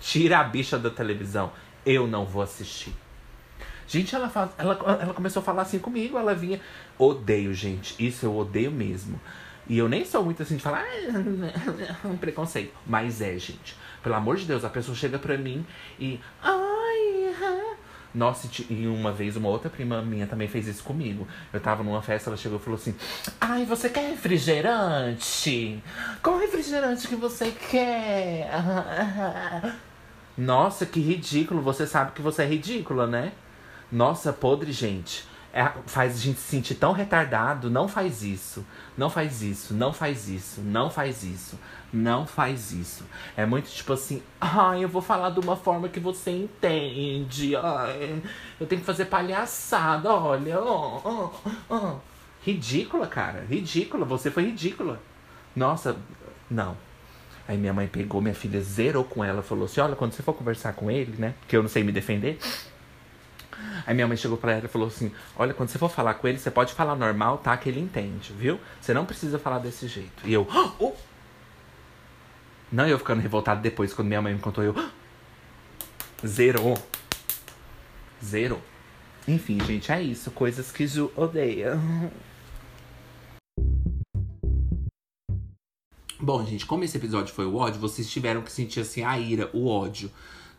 Tira 0.00 0.40
a 0.40 0.44
bicha 0.44 0.78
da 0.78 0.90
televisão. 0.90 1.50
Eu 1.84 2.06
não 2.06 2.24
vou 2.24 2.42
assistir. 2.42 2.94
Gente, 3.86 4.14
ela, 4.14 4.28
faz, 4.28 4.50
ela, 4.56 4.78
ela 5.00 5.14
começou 5.14 5.40
a 5.40 5.44
falar 5.44 5.62
assim 5.62 5.78
comigo. 5.78 6.16
Ela 6.18 6.34
vinha. 6.34 6.60
Odeio, 6.98 7.52
gente. 7.52 7.94
Isso 8.04 8.26
eu 8.26 8.36
odeio 8.36 8.70
mesmo. 8.70 9.20
E 9.68 9.78
eu 9.78 9.88
nem 9.88 10.04
sou 10.04 10.24
muito 10.24 10.42
assim 10.42 10.56
de 10.56 10.62
falar. 10.62 10.84
Ah, 10.84 12.06
um 12.08 12.16
preconceito. 12.16 12.74
Mas 12.86 13.20
é, 13.20 13.38
gente. 13.38 13.76
Pelo 14.02 14.14
amor 14.14 14.36
de 14.36 14.44
Deus, 14.44 14.64
a 14.64 14.68
pessoa 14.68 14.96
chega 14.96 15.18
pra 15.18 15.36
mim 15.36 15.64
e. 15.98 16.20
Ai, 16.42 17.34
nossa, 18.14 18.46
e 18.68 18.86
uma 18.86 19.10
vez 19.10 19.36
uma 19.36 19.48
outra 19.48 19.70
prima 19.70 20.02
minha 20.02 20.26
também 20.26 20.46
fez 20.46 20.68
isso 20.68 20.82
comigo. 20.82 21.26
Eu 21.52 21.60
tava 21.60 21.82
numa 21.82 22.02
festa, 22.02 22.28
ela 22.28 22.36
chegou 22.36 22.58
e 22.58 22.62
falou 22.62 22.78
assim: 22.78 22.94
Ai, 23.40 23.64
você 23.64 23.88
quer 23.88 24.10
refrigerante? 24.10 25.82
Qual 26.22 26.38
refrigerante 26.38 27.08
que 27.08 27.16
você 27.16 27.50
quer? 27.50 28.50
Nossa, 30.36 30.84
que 30.84 31.00
ridículo. 31.00 31.62
Você 31.62 31.86
sabe 31.86 32.12
que 32.12 32.20
você 32.20 32.42
é 32.42 32.46
ridícula, 32.46 33.06
né? 33.06 33.32
Nossa, 33.90 34.32
podre, 34.32 34.72
gente. 34.72 35.24
É, 35.52 35.70
faz 35.86 36.14
a 36.14 36.18
gente 36.18 36.40
se 36.40 36.48
sentir 36.48 36.76
tão 36.76 36.92
retardado. 36.92 37.70
Não 37.70 37.86
faz 37.86 38.22
isso. 38.22 38.64
Não 38.96 39.10
faz 39.10 39.42
isso. 39.42 39.74
Não 39.74 39.92
faz 39.92 40.28
isso. 40.28 40.62
Não 40.62 40.88
faz 40.88 41.22
isso. 41.22 41.58
Não 41.92 42.26
faz 42.26 42.72
isso. 42.72 43.04
É 43.36 43.44
muito 43.44 43.68
tipo 43.70 43.92
assim. 43.92 44.22
Ai, 44.40 44.82
eu 44.82 44.88
vou 44.88 45.02
falar 45.02 45.30
de 45.30 45.40
uma 45.40 45.56
forma 45.56 45.90
que 45.90 46.00
você 46.00 46.30
entende. 46.30 47.54
Ai, 47.54 48.22
eu 48.58 48.66
tenho 48.66 48.80
que 48.80 48.86
fazer 48.86 49.04
palhaçada. 49.06 50.10
Olha. 50.10 50.58
Oh, 50.58 51.00
oh, 51.04 51.30
oh. 51.68 51.96
Ridícula, 52.42 53.06
cara. 53.06 53.44
Ridícula. 53.48 54.06
Você 54.06 54.30
foi 54.30 54.44
ridícula. 54.46 55.00
Nossa, 55.54 55.96
não. 56.50 56.76
Aí 57.46 57.58
minha 57.58 57.72
mãe 57.72 57.86
pegou, 57.86 58.20
minha 58.22 58.34
filha 58.34 58.60
zerou 58.62 59.04
com 59.04 59.22
ela, 59.22 59.42
falou 59.42 59.66
assim: 59.66 59.80
Olha, 59.80 59.96
quando 59.96 60.12
você 60.12 60.22
for 60.22 60.32
conversar 60.32 60.72
com 60.72 60.90
ele, 60.90 61.14
né? 61.18 61.34
Porque 61.40 61.56
eu 61.56 61.62
não 61.62 61.68
sei 61.68 61.82
me 61.84 61.92
defender. 61.92 62.38
Aí 63.86 63.94
minha 63.94 64.06
mãe 64.06 64.16
chegou 64.16 64.36
pra 64.36 64.52
ela 64.52 64.64
e 64.64 64.68
falou 64.68 64.88
assim: 64.88 65.12
Olha, 65.36 65.54
quando 65.54 65.68
você 65.68 65.78
for 65.78 65.90
falar 65.90 66.14
com 66.14 66.28
ele, 66.28 66.38
você 66.38 66.50
pode 66.50 66.72
falar 66.74 66.94
normal, 66.96 67.38
tá? 67.38 67.56
Que 67.56 67.68
ele 67.68 67.80
entende, 67.80 68.32
viu? 68.32 68.58
Você 68.80 68.94
não 68.94 69.04
precisa 69.04 69.38
falar 69.38 69.58
desse 69.58 69.88
jeito. 69.88 70.26
E 70.26 70.32
eu. 70.32 70.46
Oh! 70.78 70.92
Não 72.70 72.86
eu 72.86 72.98
ficando 72.98 73.20
revoltado 73.20 73.60
depois, 73.60 73.92
quando 73.92 74.08
minha 74.08 74.22
mãe 74.22 74.32
me 74.32 74.40
contou, 74.40 74.64
eu. 74.64 74.74
Zerou. 76.26 76.78
Zero. 78.24 78.62
Enfim, 79.26 79.58
gente, 79.64 79.92
é 79.92 80.00
isso. 80.00 80.30
Coisas 80.30 80.72
que 80.72 80.86
Ju 80.86 81.12
odeia. 81.16 81.78
Bom, 86.18 86.46
gente, 86.46 86.64
como 86.64 86.84
esse 86.84 86.96
episódio 86.96 87.34
foi 87.34 87.44
o 87.46 87.56
ódio, 87.56 87.80
vocês 87.80 88.08
tiveram 88.08 88.42
que 88.42 88.52
sentir 88.52 88.78
assim 88.78 89.02
a 89.02 89.18
ira, 89.18 89.50
o 89.52 89.66
ódio, 89.66 90.08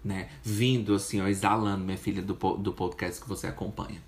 né? 0.04 0.30
Vindo 0.43 0.93
assim, 0.95 1.22
ó, 1.22 1.28
exalando, 1.28 1.84
minha 1.84 1.97
filha, 1.97 2.22
do, 2.22 2.34
do 2.34 2.74
podcast 2.74 3.22
que 3.22 3.28
você 3.28 3.47
acompanha. 3.47 4.01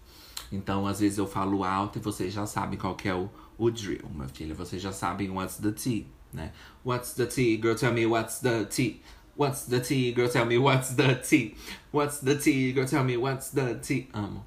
Então, 0.52 0.86
às 0.86 1.00
vezes 1.00 1.18
eu 1.18 1.28
falo 1.28 1.64
alto 1.64 1.98
e 1.98 2.02
vocês 2.02 2.34
já 2.34 2.46
sabem 2.46 2.78
qual 2.78 2.96
que 2.96 3.08
é 3.08 3.16
o, 3.16 3.30
o 3.58 3.72
drill, 3.72 4.08
minha 4.14 4.28
filha. 4.28 4.54
Vocês 4.54 4.82
já 4.82 4.92
sabem 4.92 5.30
what's 5.30 5.58
the 5.58 5.72
tea, 5.72 6.06
né? 6.34 6.52
What's 6.86 7.14
the 7.14 7.26
tea? 7.26 7.60
Girl, 7.62 7.76
tell 7.76 7.94
me 7.94 8.06
what's 8.06 8.40
the 8.40 8.66
tea. 8.66 9.02
What's 9.38 9.66
the 9.66 9.80
tea? 9.80 10.14
Girl, 10.14 10.30
tell 10.30 10.46
me 10.46 10.58
what's 10.58 10.96
the 10.96 11.16
tea. 11.16 11.56
What's 11.92 12.20
the 12.20 12.36
tea? 12.36 12.74
Girl, 12.74 12.86
tell 12.86 13.04
me 13.04 13.18
what's 13.18 13.50
the 13.50 13.76
tea. 13.76 14.08
Amo. 14.14 14.46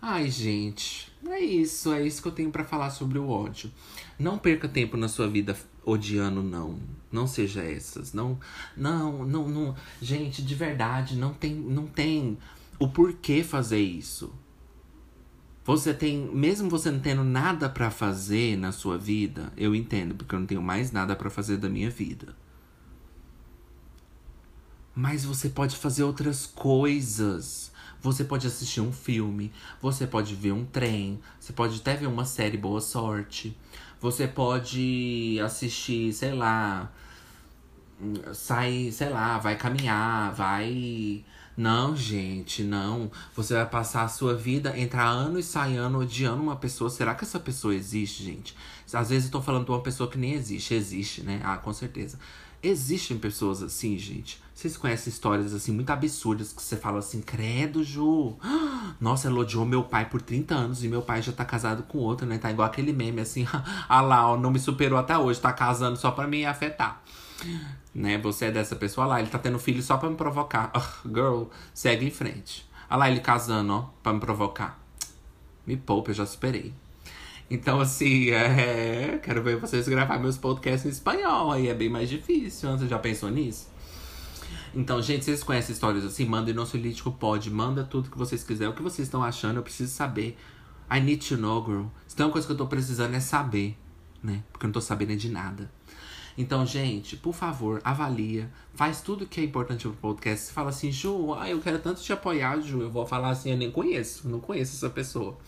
Ai, 0.00 0.30
gente, 0.30 1.12
é 1.28 1.40
isso. 1.40 1.92
É 1.92 2.04
isso 2.04 2.22
que 2.22 2.28
eu 2.28 2.32
tenho 2.32 2.50
para 2.50 2.64
falar 2.64 2.90
sobre 2.90 3.18
o 3.18 3.28
ódio. 3.28 3.70
Não 4.18 4.38
perca 4.38 4.68
tempo 4.68 4.96
na 4.96 5.08
sua 5.08 5.28
vida 5.28 5.56
odiando, 5.86 6.42
não. 6.42 6.78
Não 7.10 7.26
seja 7.26 7.62
essas. 7.62 8.12
Não, 8.12 8.38
não, 8.76 9.24
não, 9.24 9.48
não. 9.48 9.76
Gente, 10.02 10.42
de 10.42 10.54
verdade, 10.54 11.16
não 11.16 11.32
tem, 11.32 11.54
não 11.54 11.86
tem 11.86 12.36
o 12.78 12.88
porquê 12.88 13.42
fazer 13.42 13.80
isso. 13.80 14.34
Você 15.64 15.94
tem, 15.94 16.26
mesmo 16.32 16.68
você 16.68 16.90
não 16.90 17.00
tendo 17.00 17.24
nada 17.24 17.68
para 17.68 17.90
fazer 17.90 18.56
na 18.56 18.70
sua 18.70 18.98
vida, 18.98 19.52
eu 19.56 19.74
entendo, 19.74 20.14
porque 20.14 20.34
eu 20.34 20.38
não 20.38 20.46
tenho 20.46 20.62
mais 20.62 20.92
nada 20.92 21.16
para 21.16 21.30
fazer 21.30 21.56
da 21.56 21.68
minha 21.68 21.90
vida. 21.90 22.36
Mas 24.94 25.24
você 25.24 25.48
pode 25.48 25.76
fazer 25.76 26.04
outras 26.04 26.46
coisas. 26.46 27.72
Você 28.00 28.22
pode 28.22 28.46
assistir 28.46 28.80
um 28.80 28.92
filme, 28.92 29.50
você 29.82 30.06
pode 30.06 30.34
ver 30.34 30.52
um 30.52 30.64
trem, 30.64 31.18
você 31.40 31.52
pode 31.52 31.80
até 31.80 31.96
ver 31.96 32.06
uma 32.06 32.24
série 32.24 32.56
Boa 32.56 32.80
Sorte. 32.80 33.56
Você 34.00 34.28
pode 34.28 35.38
assistir, 35.42 36.12
sei 36.12 36.32
lá, 36.32 36.90
sai, 38.34 38.90
sei 38.92 39.08
lá, 39.08 39.38
vai 39.38 39.56
caminhar, 39.56 40.32
vai. 40.34 41.24
Não, 41.56 41.96
gente, 41.96 42.62
não. 42.62 43.10
Você 43.34 43.54
vai 43.54 43.66
passar 43.66 44.02
a 44.02 44.08
sua 44.08 44.34
vida, 44.34 44.78
entrar 44.78 45.08
ano 45.08 45.38
e 45.38 45.42
sair 45.42 45.78
ano 45.78 46.00
odiando 46.00 46.42
uma 46.42 46.56
pessoa. 46.56 46.90
Será 46.90 47.14
que 47.14 47.24
essa 47.24 47.40
pessoa 47.40 47.74
existe, 47.74 48.22
gente? 48.22 48.54
Às 48.92 49.10
vezes 49.10 49.26
eu 49.26 49.32
tô 49.32 49.42
falando 49.42 49.64
de 49.64 49.70
uma 49.70 49.80
pessoa 49.80 50.08
que 50.10 50.18
nem 50.18 50.32
existe. 50.32 50.74
Existe, 50.74 51.22
né? 51.22 51.40
Ah, 51.44 51.56
com 51.56 51.72
certeza. 51.72 52.18
Existem 52.62 53.18
pessoas 53.18 53.62
assim, 53.62 53.96
gente. 53.98 54.42
Vocês 54.54 54.76
conhecem 54.76 55.10
histórias 55.10 55.52
assim 55.52 55.70
muito 55.70 55.90
absurdas 55.90 56.52
que 56.52 56.62
você 56.62 56.76
fala 56.76 56.98
assim, 56.98 57.20
credo, 57.20 57.84
Ju. 57.84 58.36
Nossa, 58.98 59.28
ela 59.28 59.40
odiou 59.40 59.66
meu 59.66 59.84
pai 59.84 60.08
por 60.08 60.22
30 60.22 60.54
anos 60.54 60.82
e 60.82 60.88
meu 60.88 61.02
pai 61.02 61.20
já 61.20 61.32
tá 61.32 61.44
casado 61.44 61.82
com 61.82 61.98
outro, 61.98 62.26
né? 62.26 62.38
Tá 62.38 62.50
igual 62.50 62.66
aquele 62.66 62.92
meme 62.92 63.20
assim, 63.20 63.46
ah 63.88 64.00
lá, 64.00 64.26
ó, 64.30 64.36
não 64.36 64.50
me 64.50 64.58
superou 64.58 64.98
até 64.98 65.16
hoje, 65.16 65.40
tá 65.40 65.52
casando 65.52 65.98
só 65.98 66.10
pra 66.10 66.26
me 66.26 66.46
afetar. 66.46 67.02
Né? 67.94 68.18
Você 68.18 68.46
é 68.46 68.50
dessa 68.50 68.74
pessoa 68.74 69.06
lá, 69.06 69.20
ele 69.20 69.28
tá 69.28 69.38
tendo 69.38 69.58
filho 69.58 69.82
só 69.82 69.98
pra 69.98 70.08
me 70.08 70.16
provocar. 70.16 70.72
Girl, 71.04 71.44
segue 71.74 72.06
em 72.06 72.10
frente. 72.10 72.66
Olha 72.88 72.98
lá 72.98 73.10
ele 73.10 73.20
casando, 73.20 73.72
ó, 73.72 73.90
pra 74.02 74.12
me 74.12 74.20
provocar. 74.20 74.80
Me 75.66 75.76
poupa, 75.76 76.10
eu 76.10 76.14
já 76.14 76.24
superei. 76.24 76.72
Então, 77.48 77.80
assim, 77.80 78.30
é, 78.30 79.20
quero 79.22 79.42
ver 79.42 79.56
vocês 79.56 79.88
gravar 79.88 80.18
meus 80.18 80.36
podcasts 80.36 80.84
em 80.84 80.88
espanhol. 80.88 81.52
Aí 81.52 81.68
é 81.68 81.74
bem 81.74 81.88
mais 81.88 82.08
difícil. 82.08 82.76
Você 82.76 82.88
já 82.88 82.98
pensou 82.98 83.30
nisso? 83.30 83.68
Então, 84.74 85.00
gente, 85.00 85.24
vocês 85.24 85.42
conhecem 85.42 85.72
histórias 85.72 86.04
assim? 86.04 86.26
Manda 86.26 86.50
Inocilítico 86.50 87.12
pode. 87.12 87.50
Manda 87.50 87.84
tudo 87.84 88.10
que 88.10 88.18
vocês 88.18 88.42
quiserem. 88.42 88.72
O 88.72 88.76
que 88.76 88.82
vocês 88.82 89.06
estão 89.06 89.22
achando, 89.22 89.56
eu 89.56 89.62
preciso 89.62 89.92
saber. 89.92 90.36
I 90.90 91.00
need 91.00 91.26
to 91.28 91.36
know, 91.36 91.64
girl. 91.64 91.84
Se 92.06 92.16
tem 92.16 92.26
uma 92.26 92.32
coisa 92.32 92.46
que 92.46 92.52
eu 92.52 92.56
tô 92.56 92.66
precisando 92.66 93.14
é 93.14 93.20
saber, 93.20 93.76
né? 94.22 94.42
Porque 94.52 94.66
eu 94.66 94.68
não 94.68 94.72
tô 94.72 94.80
sabendo 94.80 95.16
de 95.16 95.30
nada. 95.30 95.70
Então, 96.36 96.66
gente, 96.66 97.16
por 97.16 97.32
favor, 97.32 97.80
avalia. 97.82 98.50
Faz 98.74 99.00
tudo 99.00 99.24
que 99.24 99.40
é 99.40 99.44
importante 99.44 99.82
pro 99.82 99.92
podcast. 99.96 100.46
Você 100.46 100.52
fala 100.52 100.68
assim, 100.68 100.92
Ju, 100.92 101.32
ah, 101.34 101.48
eu 101.48 101.60
quero 101.60 101.78
tanto 101.78 102.02
te 102.02 102.12
apoiar, 102.12 102.60
Ju. 102.60 102.82
Eu 102.82 102.90
vou 102.90 103.06
falar 103.06 103.30
assim, 103.30 103.52
eu 103.52 103.56
nem 103.56 103.70
conheço. 103.70 104.28
Não 104.28 104.40
conheço 104.40 104.76
essa 104.76 104.90
pessoa. 104.90 105.38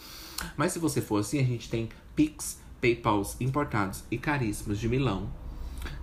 Mas 0.56 0.72
se 0.72 0.78
você 0.78 1.00
for 1.00 1.20
assim, 1.20 1.38
a 1.38 1.44
gente 1.44 1.68
tem 1.68 1.88
Pix, 2.14 2.60
Paypals 2.80 3.36
importados 3.40 4.04
e 4.10 4.18
caríssimos 4.18 4.78
de 4.78 4.88
Milão. 4.88 5.28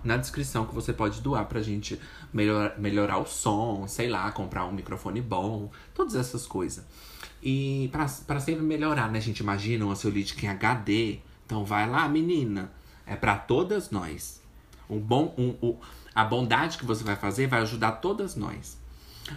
Na 0.02 0.16
descrição 0.16 0.66
que 0.66 0.74
você 0.74 0.92
pode 0.92 1.20
doar 1.20 1.46
pra 1.46 1.62
gente 1.62 2.00
melhor, 2.32 2.74
melhorar 2.78 3.18
o 3.18 3.26
som, 3.26 3.86
sei 3.86 4.08
lá, 4.08 4.30
comprar 4.32 4.64
um 4.64 4.72
microfone 4.72 5.20
bom, 5.20 5.70
todas 5.94 6.14
essas 6.14 6.46
coisas. 6.46 6.84
E 7.42 7.90
para 7.92 8.40
sempre 8.40 8.62
melhorar, 8.62 9.10
né? 9.10 9.18
A 9.18 9.22
gente 9.22 9.40
imagina 9.40 9.84
um 9.84 9.90
ansiolítico 9.90 10.44
em 10.44 10.48
HD. 10.48 11.18
Então 11.44 11.64
vai 11.64 11.88
lá, 11.88 12.08
menina. 12.08 12.72
É 13.06 13.14
para 13.14 13.36
todas 13.36 13.90
nós. 13.90 14.42
Um 14.88 14.98
bom, 14.98 15.34
um, 15.38 15.54
um, 15.62 15.76
a 16.14 16.24
bondade 16.24 16.78
que 16.78 16.84
você 16.84 17.04
vai 17.04 17.16
fazer 17.16 17.46
vai 17.46 17.60
ajudar 17.60 17.92
todas 17.92 18.36
nós. 18.36 18.78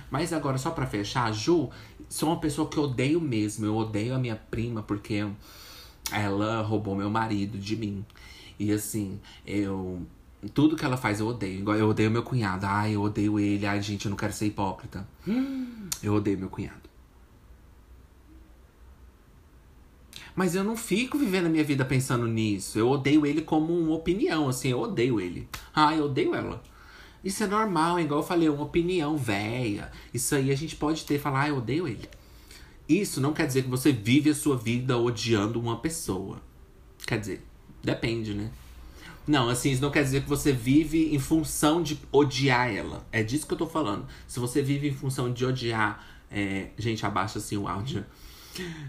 Mas 0.09 0.33
agora, 0.33 0.57
só 0.57 0.71
para 0.71 0.85
fechar, 0.85 1.31
Ju, 1.33 1.69
sou 2.09 2.29
uma 2.29 2.39
pessoa 2.39 2.67
que 2.67 2.79
odeio 2.79 3.21
mesmo. 3.21 3.65
Eu 3.65 3.75
odeio 3.77 4.15
a 4.15 4.19
minha 4.19 4.35
prima 4.35 4.81
porque 4.81 5.25
ela 6.11 6.61
roubou 6.61 6.95
meu 6.95 7.09
marido 7.09 7.57
de 7.57 7.75
mim. 7.75 8.03
E 8.59 8.71
assim, 8.71 9.19
eu. 9.45 10.01
Tudo 10.53 10.75
que 10.75 10.85
ela 10.85 10.97
faz 10.97 11.19
eu 11.19 11.27
odeio. 11.27 11.59
Igual 11.59 11.77
eu 11.77 11.89
odeio 11.89 12.09
meu 12.09 12.23
cunhado. 12.23 12.65
Ai, 12.65 12.95
eu 12.95 13.01
odeio 13.01 13.39
ele. 13.39 13.65
Ai, 13.65 13.81
gente, 13.81 14.05
eu 14.05 14.09
não 14.09 14.17
quero 14.17 14.33
ser 14.33 14.47
hipócrita. 14.47 15.07
Eu 16.01 16.13
odeio 16.15 16.37
meu 16.37 16.49
cunhado. 16.49 16.89
Mas 20.35 20.55
eu 20.55 20.63
não 20.63 20.77
fico 20.77 21.17
vivendo 21.17 21.47
a 21.47 21.49
minha 21.49 21.63
vida 21.63 21.83
pensando 21.83 22.25
nisso. 22.25 22.79
Eu 22.79 22.87
odeio 22.89 23.25
ele 23.25 23.41
como 23.41 23.77
uma 23.77 23.93
opinião, 23.93 24.47
assim, 24.47 24.69
eu 24.69 24.79
odeio 24.79 25.19
ele. 25.19 25.47
Ai, 25.75 25.99
eu 25.99 26.05
odeio 26.05 26.33
ela. 26.33 26.63
Isso 27.23 27.43
é 27.43 27.47
normal, 27.47 27.99
igual 27.99 28.21
eu 28.21 28.25
falei, 28.25 28.47
uma 28.49 28.63
opinião 28.63 29.17
velha. 29.17 29.91
Isso 30.13 30.33
aí 30.35 30.51
a 30.51 30.55
gente 30.55 30.75
pode 30.75 31.05
ter, 31.05 31.19
falar, 31.19 31.43
ah, 31.43 31.49
eu 31.49 31.57
odeio 31.57 31.87
ele. 31.87 32.09
Isso 32.87 33.21
não 33.21 33.33
quer 33.33 33.45
dizer 33.45 33.63
que 33.63 33.69
você 33.69 33.91
vive 33.91 34.29
a 34.29 34.35
sua 34.35 34.57
vida 34.57 34.97
odiando 34.97 35.59
uma 35.59 35.77
pessoa. 35.77 36.41
Quer 37.05 37.19
dizer, 37.19 37.45
depende, 37.83 38.33
né? 38.33 38.49
Não, 39.27 39.47
assim, 39.47 39.69
isso 39.69 39.81
não 39.81 39.91
quer 39.91 40.03
dizer 40.03 40.23
que 40.23 40.29
você 40.29 40.51
vive 40.51 41.13
em 41.13 41.19
função 41.19 41.83
de 41.83 41.99
odiar 42.11 42.73
ela. 42.73 43.05
É 43.11 43.21
disso 43.21 43.45
que 43.45 43.53
eu 43.53 43.57
tô 43.59 43.67
falando. 43.67 44.07
Se 44.27 44.39
você 44.39 44.61
vive 44.61 44.87
em 44.89 44.93
função 44.93 45.31
de 45.31 45.45
odiar. 45.45 46.03
É... 46.31 46.69
Gente, 46.77 47.05
abaixa 47.05 47.37
assim 47.37 47.55
o 47.55 47.67
áudio. 47.67 48.03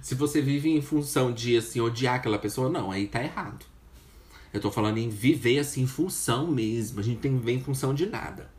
Se 0.01 0.15
você 0.15 0.41
vive 0.41 0.71
em 0.71 0.81
função 0.81 1.31
de, 1.31 1.59
assim, 1.59 1.81
odiar 1.81 2.15
aquela 2.15 2.39
pessoa, 2.39 2.71
não, 2.71 2.91
aí 2.91 3.07
tá 3.07 3.23
errado. 3.23 3.67
Eu 4.53 4.61
tô 4.61 4.71
falando 4.71 4.99
em 4.99 5.09
viver 5.09 5.59
assim 5.61 5.83
em 5.83 5.87
função 5.87 6.47
mesmo. 6.49 7.01
A 7.01 7.03
gente 7.03 7.21
tem 7.21 7.33
que 7.33 7.39
viver 7.39 7.53
em 7.53 7.61
função 7.61 7.95
de 7.95 8.07
nada. 8.07 8.51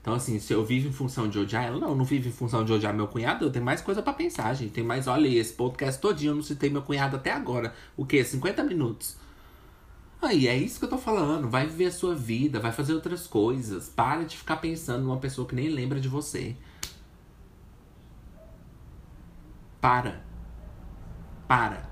Então, 0.00 0.14
assim, 0.14 0.38
se 0.38 0.52
eu 0.52 0.64
vivo 0.64 0.88
em 0.88 0.92
função 0.92 1.28
de 1.28 1.38
odiar 1.38 1.64
ela, 1.64 1.78
não, 1.78 1.90
eu 1.90 1.94
não 1.94 2.04
vivo 2.04 2.28
em 2.28 2.32
função 2.32 2.64
de 2.64 2.72
odiar 2.72 2.94
meu 2.94 3.06
cunhado, 3.06 3.44
eu 3.44 3.50
tenho 3.50 3.64
mais 3.64 3.82
coisa 3.82 4.02
para 4.02 4.14
pensar, 4.14 4.54
gente. 4.54 4.72
Tem 4.72 4.82
mais, 4.82 5.06
olha 5.06 5.28
esse 5.28 5.52
podcast 5.52 6.00
todinho 6.00 6.30
eu 6.30 6.36
não 6.36 6.42
citei 6.42 6.70
meu 6.70 6.82
cunhado 6.82 7.16
até 7.16 7.30
agora. 7.32 7.74
O 7.96 8.06
quê? 8.06 8.24
50 8.24 8.64
minutos. 8.64 9.16
Aí, 10.22 10.48
é 10.48 10.56
isso 10.56 10.78
que 10.78 10.86
eu 10.86 10.90
tô 10.90 10.98
falando. 10.98 11.48
Vai 11.48 11.66
viver 11.66 11.86
a 11.86 11.92
sua 11.92 12.14
vida, 12.14 12.60
vai 12.60 12.72
fazer 12.72 12.94
outras 12.94 13.26
coisas. 13.26 13.88
Para 13.88 14.24
de 14.24 14.36
ficar 14.38 14.56
pensando 14.56 15.04
numa 15.04 15.18
pessoa 15.18 15.46
que 15.46 15.54
nem 15.54 15.68
lembra 15.68 16.00
de 16.00 16.08
você. 16.08 16.56
Para. 19.80 20.22
Para. 21.48 21.89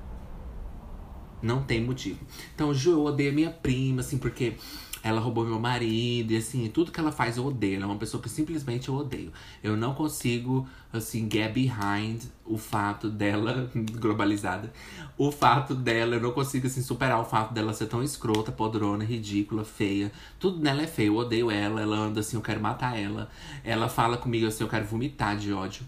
Não 1.42 1.62
tem 1.62 1.82
motivo. 1.82 2.18
Então, 2.54 2.74
Ju, 2.74 2.92
eu 2.92 3.04
odeio 3.04 3.32
minha 3.32 3.50
prima, 3.50 4.00
assim, 4.00 4.18
porque 4.18 4.54
ela 5.02 5.20
roubou 5.20 5.44
meu 5.44 5.58
marido, 5.58 6.32
e 6.32 6.36
assim, 6.36 6.68
tudo 6.68 6.90
que 6.90 6.98
ela 6.98 7.12
faz 7.12 7.36
eu 7.36 7.46
odeio. 7.46 7.76
Ela 7.76 7.84
é 7.84 7.86
uma 7.86 7.96
pessoa 7.96 8.22
que 8.22 8.28
simplesmente 8.28 8.88
eu 8.88 8.94
odeio. 8.94 9.32
Eu 9.62 9.76
não 9.76 9.94
consigo, 9.94 10.68
assim, 10.92 11.28
get 11.30 11.52
behind 11.52 12.22
o 12.44 12.58
fato 12.58 13.08
dela, 13.08 13.70
globalizada, 13.98 14.72
o 15.16 15.30
fato 15.30 15.74
dela, 15.74 16.16
eu 16.16 16.20
não 16.20 16.32
consigo, 16.32 16.66
assim, 16.66 16.82
superar 16.82 17.20
o 17.20 17.24
fato 17.24 17.54
dela 17.54 17.72
ser 17.72 17.86
tão 17.86 18.02
escrota, 18.02 18.50
podrona, 18.50 19.04
ridícula, 19.04 19.64
feia. 19.64 20.10
Tudo 20.38 20.58
nela 20.60 20.82
é 20.82 20.86
feio, 20.86 21.14
eu 21.14 21.16
odeio 21.16 21.50
ela, 21.50 21.80
ela 21.80 21.96
anda 21.96 22.20
assim, 22.20 22.36
eu 22.36 22.42
quero 22.42 22.60
matar 22.60 22.98
ela. 22.98 23.30
Ela 23.64 23.88
fala 23.88 24.16
comigo 24.16 24.46
assim, 24.46 24.64
eu 24.64 24.68
quero 24.68 24.84
vomitar 24.84 25.36
de 25.36 25.52
ódio. 25.52 25.86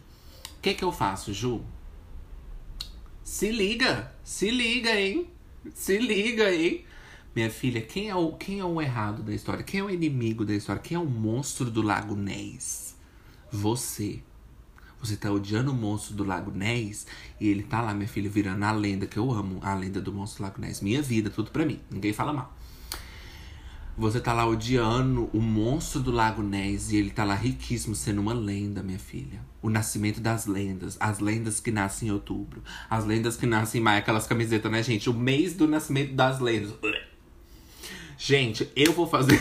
O 0.58 0.62
que 0.62 0.74
que 0.74 0.84
eu 0.84 0.92
faço, 0.92 1.32
Ju? 1.32 1.62
Se 3.24 3.50
liga, 3.50 4.12
se 4.22 4.50
liga, 4.50 4.98
hein? 4.98 5.30
Se 5.74 5.98
liga, 5.98 6.52
hein? 6.54 6.84
Minha 7.34 7.50
filha, 7.50 7.80
quem 7.80 8.08
é, 8.08 8.14
o, 8.14 8.32
quem 8.32 8.58
é 8.58 8.64
o 8.64 8.80
errado 8.80 9.22
da 9.22 9.32
história? 9.32 9.62
Quem 9.62 9.80
é 9.80 9.84
o 9.84 9.90
inimigo 9.90 10.44
da 10.44 10.54
história? 10.54 10.82
Quem 10.82 10.96
é 10.96 10.98
o 10.98 11.06
monstro 11.06 11.70
do 11.70 11.82
Lago 11.82 12.16
Ness? 12.16 12.96
Você. 13.52 14.20
Você 15.00 15.16
tá 15.16 15.30
odiando 15.30 15.70
o 15.70 15.74
monstro 15.74 16.14
do 16.14 16.24
Lago 16.24 16.50
Ness 16.50 17.06
e 17.40 17.48
ele 17.48 17.62
tá 17.62 17.80
lá, 17.80 17.94
minha 17.94 18.08
filha, 18.08 18.28
virando 18.28 18.64
a 18.64 18.72
lenda 18.72 19.06
que 19.06 19.16
eu 19.16 19.30
amo, 19.30 19.60
a 19.62 19.74
lenda 19.74 20.00
do 20.00 20.12
monstro 20.12 20.42
do 20.42 20.48
Lago 20.48 20.60
Ness. 20.60 20.80
Minha 20.80 21.00
vida, 21.00 21.30
tudo 21.30 21.50
pra 21.50 21.64
mim. 21.64 21.80
Ninguém 21.90 22.12
fala 22.12 22.32
mal. 22.32 22.54
Você 24.00 24.18
tá 24.18 24.32
lá 24.32 24.46
odiando 24.46 25.28
o 25.30 25.40
monstro 25.42 26.00
do 26.00 26.10
Lago 26.10 26.42
Ness 26.42 26.90
e 26.90 26.96
ele 26.96 27.10
tá 27.10 27.22
lá 27.22 27.34
riquíssimo, 27.34 27.94
sendo 27.94 28.22
uma 28.22 28.32
lenda, 28.32 28.82
minha 28.82 28.98
filha. 28.98 29.42
O 29.60 29.68
nascimento 29.68 30.22
das 30.22 30.46
lendas. 30.46 30.96
As 30.98 31.18
lendas 31.18 31.60
que 31.60 31.70
nascem 31.70 32.08
em 32.08 32.10
outubro. 32.10 32.62
As 32.88 33.04
lendas 33.04 33.36
que 33.36 33.44
nascem 33.44 33.78
em 33.78 33.84
maio. 33.84 33.98
Aquelas 33.98 34.26
camisetas, 34.26 34.72
né, 34.72 34.82
gente? 34.82 35.10
O 35.10 35.12
mês 35.12 35.52
do 35.52 35.68
nascimento 35.68 36.14
das 36.14 36.40
lendas. 36.40 36.72
Gente, 38.16 38.72
eu 38.74 38.94
vou 38.94 39.06
fazer. 39.06 39.38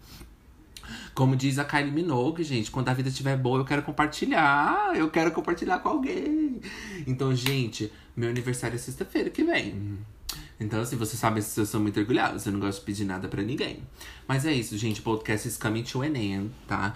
Como 1.14 1.36
diz 1.36 1.58
a 1.58 1.64
Kylie 1.64 1.90
Minogue, 1.90 2.42
gente, 2.42 2.70
quando 2.70 2.88
a 2.88 2.94
vida 2.94 3.08
estiver 3.08 3.36
boa, 3.36 3.58
eu 3.58 3.64
quero 3.64 3.82
compartilhar. 3.82 4.92
Eu 4.94 5.10
quero 5.10 5.30
compartilhar 5.32 5.78
com 5.78 5.88
alguém. 5.88 6.60
Então, 7.06 7.34
gente, 7.34 7.92
meu 8.16 8.30
aniversário 8.30 8.76
é 8.76 8.78
sexta-feira 8.78 9.30
que 9.30 9.42
vem. 9.42 9.98
Então, 10.58 10.80
assim, 10.80 10.96
você 10.96 11.16
sabe 11.16 11.42
se 11.42 11.58
eu 11.60 11.66
sou 11.66 11.80
muito 11.80 11.98
orgulhosa, 11.98 12.48
eu 12.48 12.52
não 12.52 12.60
gosto 12.60 12.80
de 12.80 12.84
pedir 12.86 13.04
nada 13.04 13.28
para 13.28 13.42
ninguém. 13.42 13.80
Mas 14.26 14.46
é 14.46 14.52
isso, 14.52 14.78
gente. 14.78 15.02
Podcast 15.02 15.48
is 15.48 15.56
coming 15.56 15.82
to 15.82 16.02
an 16.02 16.16
end, 16.16 16.50
tá? 16.66 16.94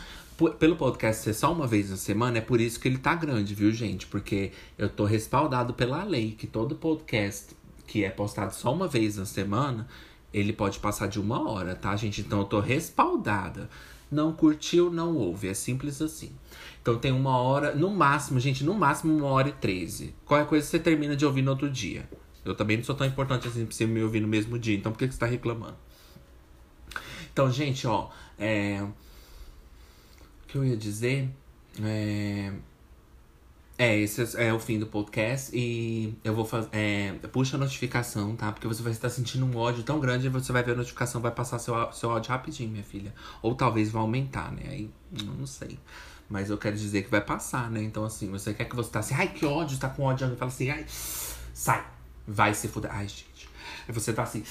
pelo 0.59 0.76
podcast 0.76 1.24
ser 1.24 1.34
só 1.34 1.53
uma 1.53 1.66
vez 1.66 1.91
na 1.91 1.97
semana, 1.97 2.39
é 2.39 2.41
por 2.41 2.61
isso 2.61 2.78
que 2.78 2.86
ele 2.86 2.99
tá 2.99 3.12
grande, 3.12 3.57
viu, 3.57 3.72
gente? 3.72 4.07
Porque 4.07 4.53
eu 4.78 4.89
tô 4.89 5.05
respaldado 5.05 5.74
pela 5.74 6.05
lei 6.05 6.30
que 6.30 6.47
todo 6.47 6.76
podcast 6.76 7.57
que 7.89 8.05
é 8.05 8.11
postado 8.11 8.55
só 8.55 8.72
uma 8.72 8.86
vez 8.86 9.16
na 9.16 9.24
semana, 9.24 9.89
ele 10.32 10.52
pode 10.52 10.78
passar 10.78 11.06
de 11.08 11.20
uma 11.20 11.48
hora, 11.48 11.74
tá, 11.74 11.94
gente? 11.96 12.20
Então 12.20 12.40
eu 12.40 12.44
tô 12.44 12.60
respaldada. 12.60 13.68
Não 14.10 14.32
curtiu, 14.32 14.90
não 14.90 15.14
ouve. 15.16 15.48
É 15.48 15.54
simples 15.54 16.00
assim. 16.00 16.32
Então 16.80 16.98
tem 16.98 17.12
uma 17.12 17.36
hora, 17.38 17.74
no 17.74 17.90
máximo, 17.90 18.40
gente, 18.40 18.64
no 18.64 18.74
máximo 18.74 19.16
uma 19.16 19.26
hora 19.28 19.48
e 19.48 19.52
treze. 19.52 20.14
Qualquer 20.24 20.48
coisa 20.48 20.66
você 20.66 20.78
termina 20.78 21.14
de 21.14 21.26
ouvir 21.26 21.42
no 21.42 21.50
outro 21.50 21.68
dia. 21.68 22.08
Eu 22.44 22.54
também 22.54 22.76
não 22.76 22.84
sou 22.84 22.94
tão 22.94 23.06
importante 23.06 23.46
assim 23.46 23.66
pra 23.66 23.74
você 23.74 23.86
me 23.86 24.02
ouvir 24.02 24.20
no 24.20 24.28
mesmo 24.28 24.58
dia. 24.58 24.76
Então 24.76 24.92
por 24.92 24.98
que, 24.98 25.08
que 25.08 25.14
você 25.14 25.20
tá 25.20 25.26
reclamando? 25.26 25.76
Então, 27.32 27.50
gente, 27.52 27.86
ó. 27.86 28.08
É... 28.38 28.82
O 28.82 30.46
que 30.48 30.56
eu 30.56 30.64
ia 30.64 30.76
dizer? 30.76 31.28
É... 31.82 32.52
É, 33.80 33.96
esse 33.96 34.36
é 34.36 34.52
o 34.52 34.58
fim 34.58 34.76
do 34.76 34.88
podcast 34.88 35.56
e 35.56 36.18
eu 36.24 36.34
vou 36.34 36.44
fazer. 36.44 36.68
É, 36.72 37.12
puxa 37.30 37.56
a 37.56 37.60
notificação, 37.60 38.34
tá? 38.34 38.50
Porque 38.50 38.66
você 38.66 38.82
vai 38.82 38.90
estar 38.90 39.08
sentindo 39.08 39.46
um 39.46 39.56
ódio 39.56 39.84
tão 39.84 40.00
grande 40.00 40.26
e 40.26 40.28
você 40.28 40.52
vai 40.52 40.64
ver 40.64 40.72
a 40.72 40.74
notificação, 40.74 41.20
vai 41.20 41.30
passar 41.30 41.60
seu, 41.60 41.92
seu 41.92 42.08
ódio 42.08 42.30
rapidinho, 42.30 42.70
minha 42.70 42.82
filha. 42.82 43.14
Ou 43.40 43.54
talvez 43.54 43.92
vai 43.92 44.02
aumentar, 44.02 44.50
né? 44.50 44.62
Aí, 44.68 44.90
não 45.38 45.46
sei. 45.46 45.78
Mas 46.28 46.50
eu 46.50 46.58
quero 46.58 46.76
dizer 46.76 47.04
que 47.04 47.10
vai 47.10 47.20
passar, 47.20 47.70
né? 47.70 47.80
Então, 47.80 48.04
assim, 48.04 48.28
você 48.28 48.52
quer 48.52 48.64
que 48.64 48.74
você 48.74 48.90
tá 48.90 48.98
assim, 48.98 49.14
ai, 49.14 49.28
que 49.28 49.46
ódio, 49.46 49.78
tá 49.78 49.88
com 49.88 50.02
ódio, 50.02 50.26
fala 50.36 50.50
assim, 50.50 50.70
ai, 50.70 50.84
sai. 51.54 51.86
Vai 52.26 52.54
se 52.54 52.66
fuder. 52.66 52.92
Ai, 52.92 53.06
gente. 53.06 53.48
Aí 53.86 53.94
você 53.94 54.12
tá 54.12 54.24
assim. 54.24 54.42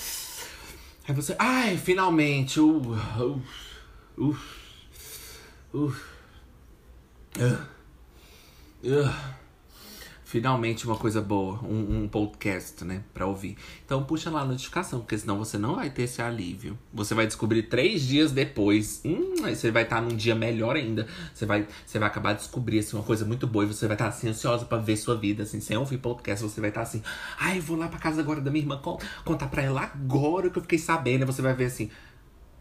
Aí 1.06 1.14
você. 1.14 1.36
Ai, 1.38 1.78
finalmente. 1.78 2.62
Uh, 2.62 2.82
uh, 2.82 3.42
uh, 4.18 4.38
uh, 5.74 5.94
uh, 7.40 7.77
Finalmente 10.28 10.86
uma 10.86 10.98
coisa 10.98 11.22
boa, 11.22 11.58
um, 11.64 12.04
um, 12.04 12.08
podcast, 12.10 12.84
né, 12.84 13.02
pra 13.14 13.26
ouvir. 13.26 13.56
Então 13.86 14.04
puxa 14.04 14.30
lá 14.30 14.42
a 14.42 14.46
notificação, 14.46 15.00
porque 15.00 15.18
senão 15.18 15.38
você 15.38 15.58
não 15.58 15.76
vai 15.76 15.90
ter 15.90 16.04
esse 16.04 16.22
alívio. 16.22 16.78
Você 16.94 17.16
vai 17.16 17.26
descobrir 17.26 17.64
três 17.64 18.02
dias 18.02 18.34
depois. 18.34 19.02
Hum, 19.06 19.36
aí 19.46 19.56
você 19.56 19.72
vai 19.72 19.84
estar 19.84 19.96
tá 19.96 20.02
num 20.02 20.18
dia 20.18 20.36
melhor 20.36 20.76
ainda. 20.76 21.08
Você 21.34 21.46
vai, 21.46 21.66
você 21.86 21.98
vai 21.98 22.10
acabar 22.10 22.34
de 22.34 22.40
descobrir 22.40 22.80
assim, 22.80 22.98
uma 22.98 23.06
coisa 23.06 23.24
muito 23.24 23.48
boa 23.48 23.64
e 23.64 23.70
você 23.70 23.88
vai 23.88 23.96
estar 23.96 24.10
tá, 24.10 24.10
assim, 24.10 24.28
ansiosa 24.28 24.66
para 24.66 24.80
ver 24.80 24.98
sua 24.98 25.16
vida, 25.16 25.44
assim, 25.44 25.62
sem 25.62 25.78
ouvir 25.78 25.98
podcast. 25.98 26.44
Você 26.44 26.60
vai 26.60 26.72
estar 26.72 26.82
tá, 26.82 26.88
assim, 26.88 27.02
ai, 27.40 27.62
vou 27.62 27.78
lá 27.78 27.88
pra 27.88 27.98
casa 27.98 28.20
agora 28.20 28.42
da 28.42 28.52
minha 28.52 28.64
irmã 28.64 28.82
contar 29.24 29.48
pra 29.48 29.62
ela 29.62 29.82
agora 29.82 30.50
que 30.50 30.58
eu 30.58 30.62
fiquei 30.62 30.78
sabendo. 30.78 31.22
E 31.22 31.26
você 31.26 31.42
vai 31.42 31.54
ver 31.54 31.66
assim, 31.68 31.90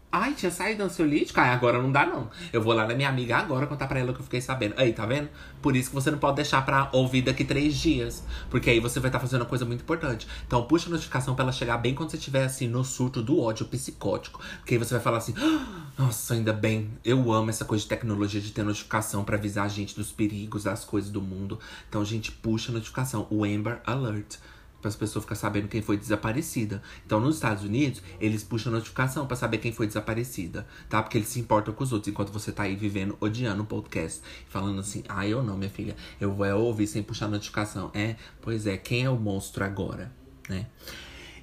Ai, 0.09 0.33
tinha 0.33 0.49
saído 0.49 0.83
ansiolítico? 0.83 1.37
Ai, 1.39 1.49
agora 1.49 1.81
não 1.81 1.91
dá 1.91 2.05
não. 2.05 2.29
Eu 2.53 2.61
vou 2.61 2.73
lá 2.73 2.87
na 2.87 2.95
minha 2.95 3.09
amiga 3.09 3.37
agora 3.37 3.67
contar 3.67 3.87
pra 3.87 3.99
ela 3.99 4.13
que 4.13 4.19
eu 4.19 4.23
fiquei 4.23 4.39
sabendo. 4.39 4.73
Aí, 4.77 4.93
tá 4.93 5.05
vendo? 5.05 5.27
Por 5.61 5.75
isso 5.75 5.89
que 5.89 5.95
você 5.95 6.09
não 6.09 6.17
pode 6.17 6.37
deixar 6.37 6.63
pra 6.65 6.89
ouvir 6.93 7.23
daqui 7.23 7.43
três 7.43 7.75
dias. 7.75 8.23
Porque 8.49 8.69
aí 8.69 8.79
você 8.79 9.01
vai 9.01 9.09
estar 9.09 9.19
tá 9.19 9.25
fazendo 9.25 9.41
uma 9.41 9.47
coisa 9.47 9.65
muito 9.65 9.81
importante. 9.81 10.25
Então, 10.47 10.63
puxa 10.63 10.87
a 10.87 10.91
notificação 10.91 11.35
pra 11.35 11.43
ela 11.43 11.51
chegar 11.51 11.77
bem 11.77 11.93
quando 11.93 12.09
você 12.09 12.17
estiver, 12.17 12.45
assim, 12.45 12.69
no 12.69 12.85
surto 12.85 13.21
do 13.21 13.41
ódio 13.41 13.65
psicótico. 13.65 14.39
Porque 14.59 14.75
aí 14.75 14.77
você 14.77 14.93
vai 14.93 15.03
falar 15.03 15.17
assim, 15.17 15.33
ah, 15.37 15.87
nossa, 15.97 16.33
ainda 16.33 16.53
bem. 16.53 16.89
Eu 17.03 17.29
amo 17.33 17.49
essa 17.49 17.65
coisa 17.65 17.83
de 17.83 17.89
tecnologia 17.89 18.39
de 18.39 18.51
ter 18.51 18.63
notificação 18.63 19.25
para 19.25 19.35
avisar 19.35 19.65
a 19.65 19.69
gente 19.69 19.93
dos 19.93 20.09
perigos, 20.13 20.63
das 20.63 20.85
coisas 20.85 21.11
do 21.11 21.21
mundo. 21.21 21.59
Então, 21.89 22.03
gente, 22.05 22.31
puxa 22.31 22.71
a 22.71 22.73
notificação. 22.73 23.27
O 23.29 23.43
Amber 23.43 23.81
Alert 23.85 24.37
para 24.81 24.89
as 24.89 24.95
pessoas 24.95 25.25
ficar 25.25 25.35
sabendo 25.35 25.67
quem 25.67 25.81
foi 25.81 25.97
desaparecida. 25.97 26.81
Então, 27.05 27.19
nos 27.19 27.35
Estados 27.35 27.63
Unidos, 27.63 28.01
eles 28.19 28.43
puxam 28.43 28.71
notificação 28.71 29.25
para 29.25 29.35
saber 29.35 29.57
quem 29.57 29.71
foi 29.71 29.87
desaparecida, 29.87 30.67
tá? 30.89 31.01
Porque 31.01 31.17
eles 31.17 31.27
se 31.27 31.39
importam 31.39 31.73
com 31.73 31.83
os 31.83 31.91
outros, 31.91 32.11
enquanto 32.11 32.31
você 32.31 32.51
tá 32.51 32.63
aí 32.63 32.75
vivendo, 32.75 33.17
odiando 33.19 33.63
o 33.63 33.65
podcast, 33.65 34.21
falando 34.47 34.79
assim: 34.79 35.03
"Ah, 35.09 35.27
eu 35.27 35.43
não, 35.43 35.57
minha 35.57 35.69
filha, 35.69 35.95
eu 36.19 36.31
vou 36.33 36.47
ouvir 36.59 36.87
sem 36.87 37.03
puxar 37.03 37.27
notificação". 37.27 37.91
É, 37.93 38.15
pois 38.41 38.67
é, 38.67 38.77
quem 38.77 39.03
é 39.03 39.09
o 39.09 39.17
monstro 39.17 39.63
agora, 39.63 40.11
né? 40.47 40.67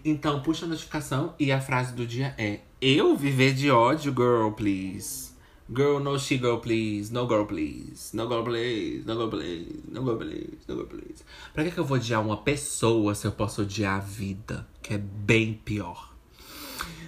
Então, 0.04 0.42
puxa 0.42 0.66
a 0.66 0.68
notificação 0.68 1.34
e 1.38 1.50
a 1.50 1.60
frase 1.60 1.94
do 1.94 2.06
dia 2.06 2.34
é: 2.38 2.60
"Eu 2.80 3.16
viver 3.16 3.54
de 3.54 3.70
ódio, 3.70 4.12
girl, 4.12 4.50
please". 4.50 5.33
Girl, 5.72 5.98
no 5.98 6.18
she 6.18 6.36
girl, 6.36 6.58
please. 6.58 7.10
No 7.10 7.26
girl, 7.26 7.46
please. 7.46 8.12
No 8.12 8.26
girl, 8.28 8.44
please. 8.44 9.06
No 9.06 9.16
girl, 9.16 9.30
please. 9.30 9.82
No 9.90 10.02
girl, 10.02 10.16
please. 10.16 10.58
No 10.68 10.74
girl, 10.76 10.86
please. 10.86 11.24
Pra 11.54 11.64
que, 11.64 11.70
que 11.70 11.78
eu 11.78 11.84
vou 11.84 11.96
odiar 11.96 12.20
uma 12.20 12.36
pessoa 12.36 13.14
se 13.14 13.26
eu 13.26 13.32
posso 13.32 13.62
odiar 13.62 13.96
a 13.96 14.00
vida? 14.00 14.66
Que 14.82 14.94
é 14.94 14.98
bem 14.98 15.54
pior. 15.64 16.13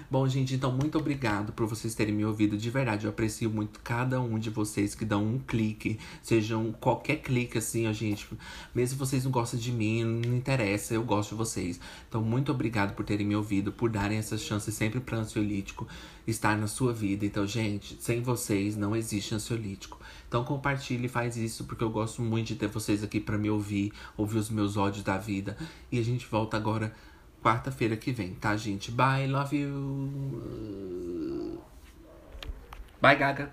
Bom, 0.09 0.29
gente, 0.29 0.55
então 0.55 0.71
muito 0.71 0.97
obrigado 0.99 1.53
por 1.53 1.67
vocês 1.67 1.95
terem 1.95 2.15
me 2.15 2.25
ouvido. 2.25 2.57
De 2.57 2.71
verdade, 2.71 3.07
eu 3.07 3.11
aprecio 3.11 3.51
muito 3.51 3.81
cada 3.81 4.21
um 4.21 4.39
de 4.39 4.51
vocês 4.51 4.95
que 4.95 5.05
dão 5.05 5.25
um 5.25 5.39
clique. 5.39 5.99
Sejam 6.23 6.73
qualquer 6.73 7.17
clique, 7.17 7.59
assim, 7.59 7.89
ó, 7.89 7.93
gente. 7.93 8.29
Mesmo 8.73 8.99
vocês 8.99 9.25
não 9.25 9.33
gostam 9.33 9.59
de 9.59 9.73
mim, 9.73 10.05
não 10.05 10.37
interessa, 10.37 10.95
eu 10.95 11.03
gosto 11.03 11.31
de 11.31 11.37
vocês. 11.37 11.81
Então, 12.09 12.23
muito 12.23 12.53
obrigado 12.53 12.95
por 12.95 13.05
terem 13.05 13.27
me 13.27 13.35
ouvido, 13.35 13.73
por 13.73 13.91
darem 13.91 14.19
essa 14.19 14.39
chance 14.39 14.71
sempre 14.71 15.01
para 15.01 15.19
ansiolítico 15.19 15.89
estar 16.27 16.57
na 16.57 16.67
sua 16.67 16.93
vida. 16.93 17.27
Então, 17.27 17.47
gente, 17.47 17.97
sem 18.01 18.23
vocês 18.23 18.77
não 18.77 18.95
existe 18.95 19.35
ansiolítico. 19.35 19.99
Então 20.29 20.45
compartilhe 20.45 21.09
faz 21.09 21.37
isso, 21.37 21.65
porque 21.65 21.85
eu 21.85 21.91
gosto 21.91 22.21
muito 22.21 22.49
de 22.49 22.57
ter 22.57 22.67
vocês 22.67 23.03
aqui 23.03 23.21
para 23.21 23.39
me 23.39 23.49
ouvir, 23.49 23.93
ouvir 24.17 24.39
os 24.39 24.51
meus 24.51 24.77
ódios 24.77 25.05
da 25.05 25.17
vida. 25.17 25.57
E 25.91 25.99
a 25.99 26.03
gente 26.03 26.27
volta 26.27 26.57
agora 26.57 26.95
quarta-feira 27.47 27.97
que 27.97 28.11
vem, 28.11 28.35
tá, 28.35 28.57
gente? 28.57 28.91
Bye, 28.91 29.29
love 29.29 29.57
you. 29.57 31.63
Bye, 33.01 33.15
Gaga. 33.15 33.53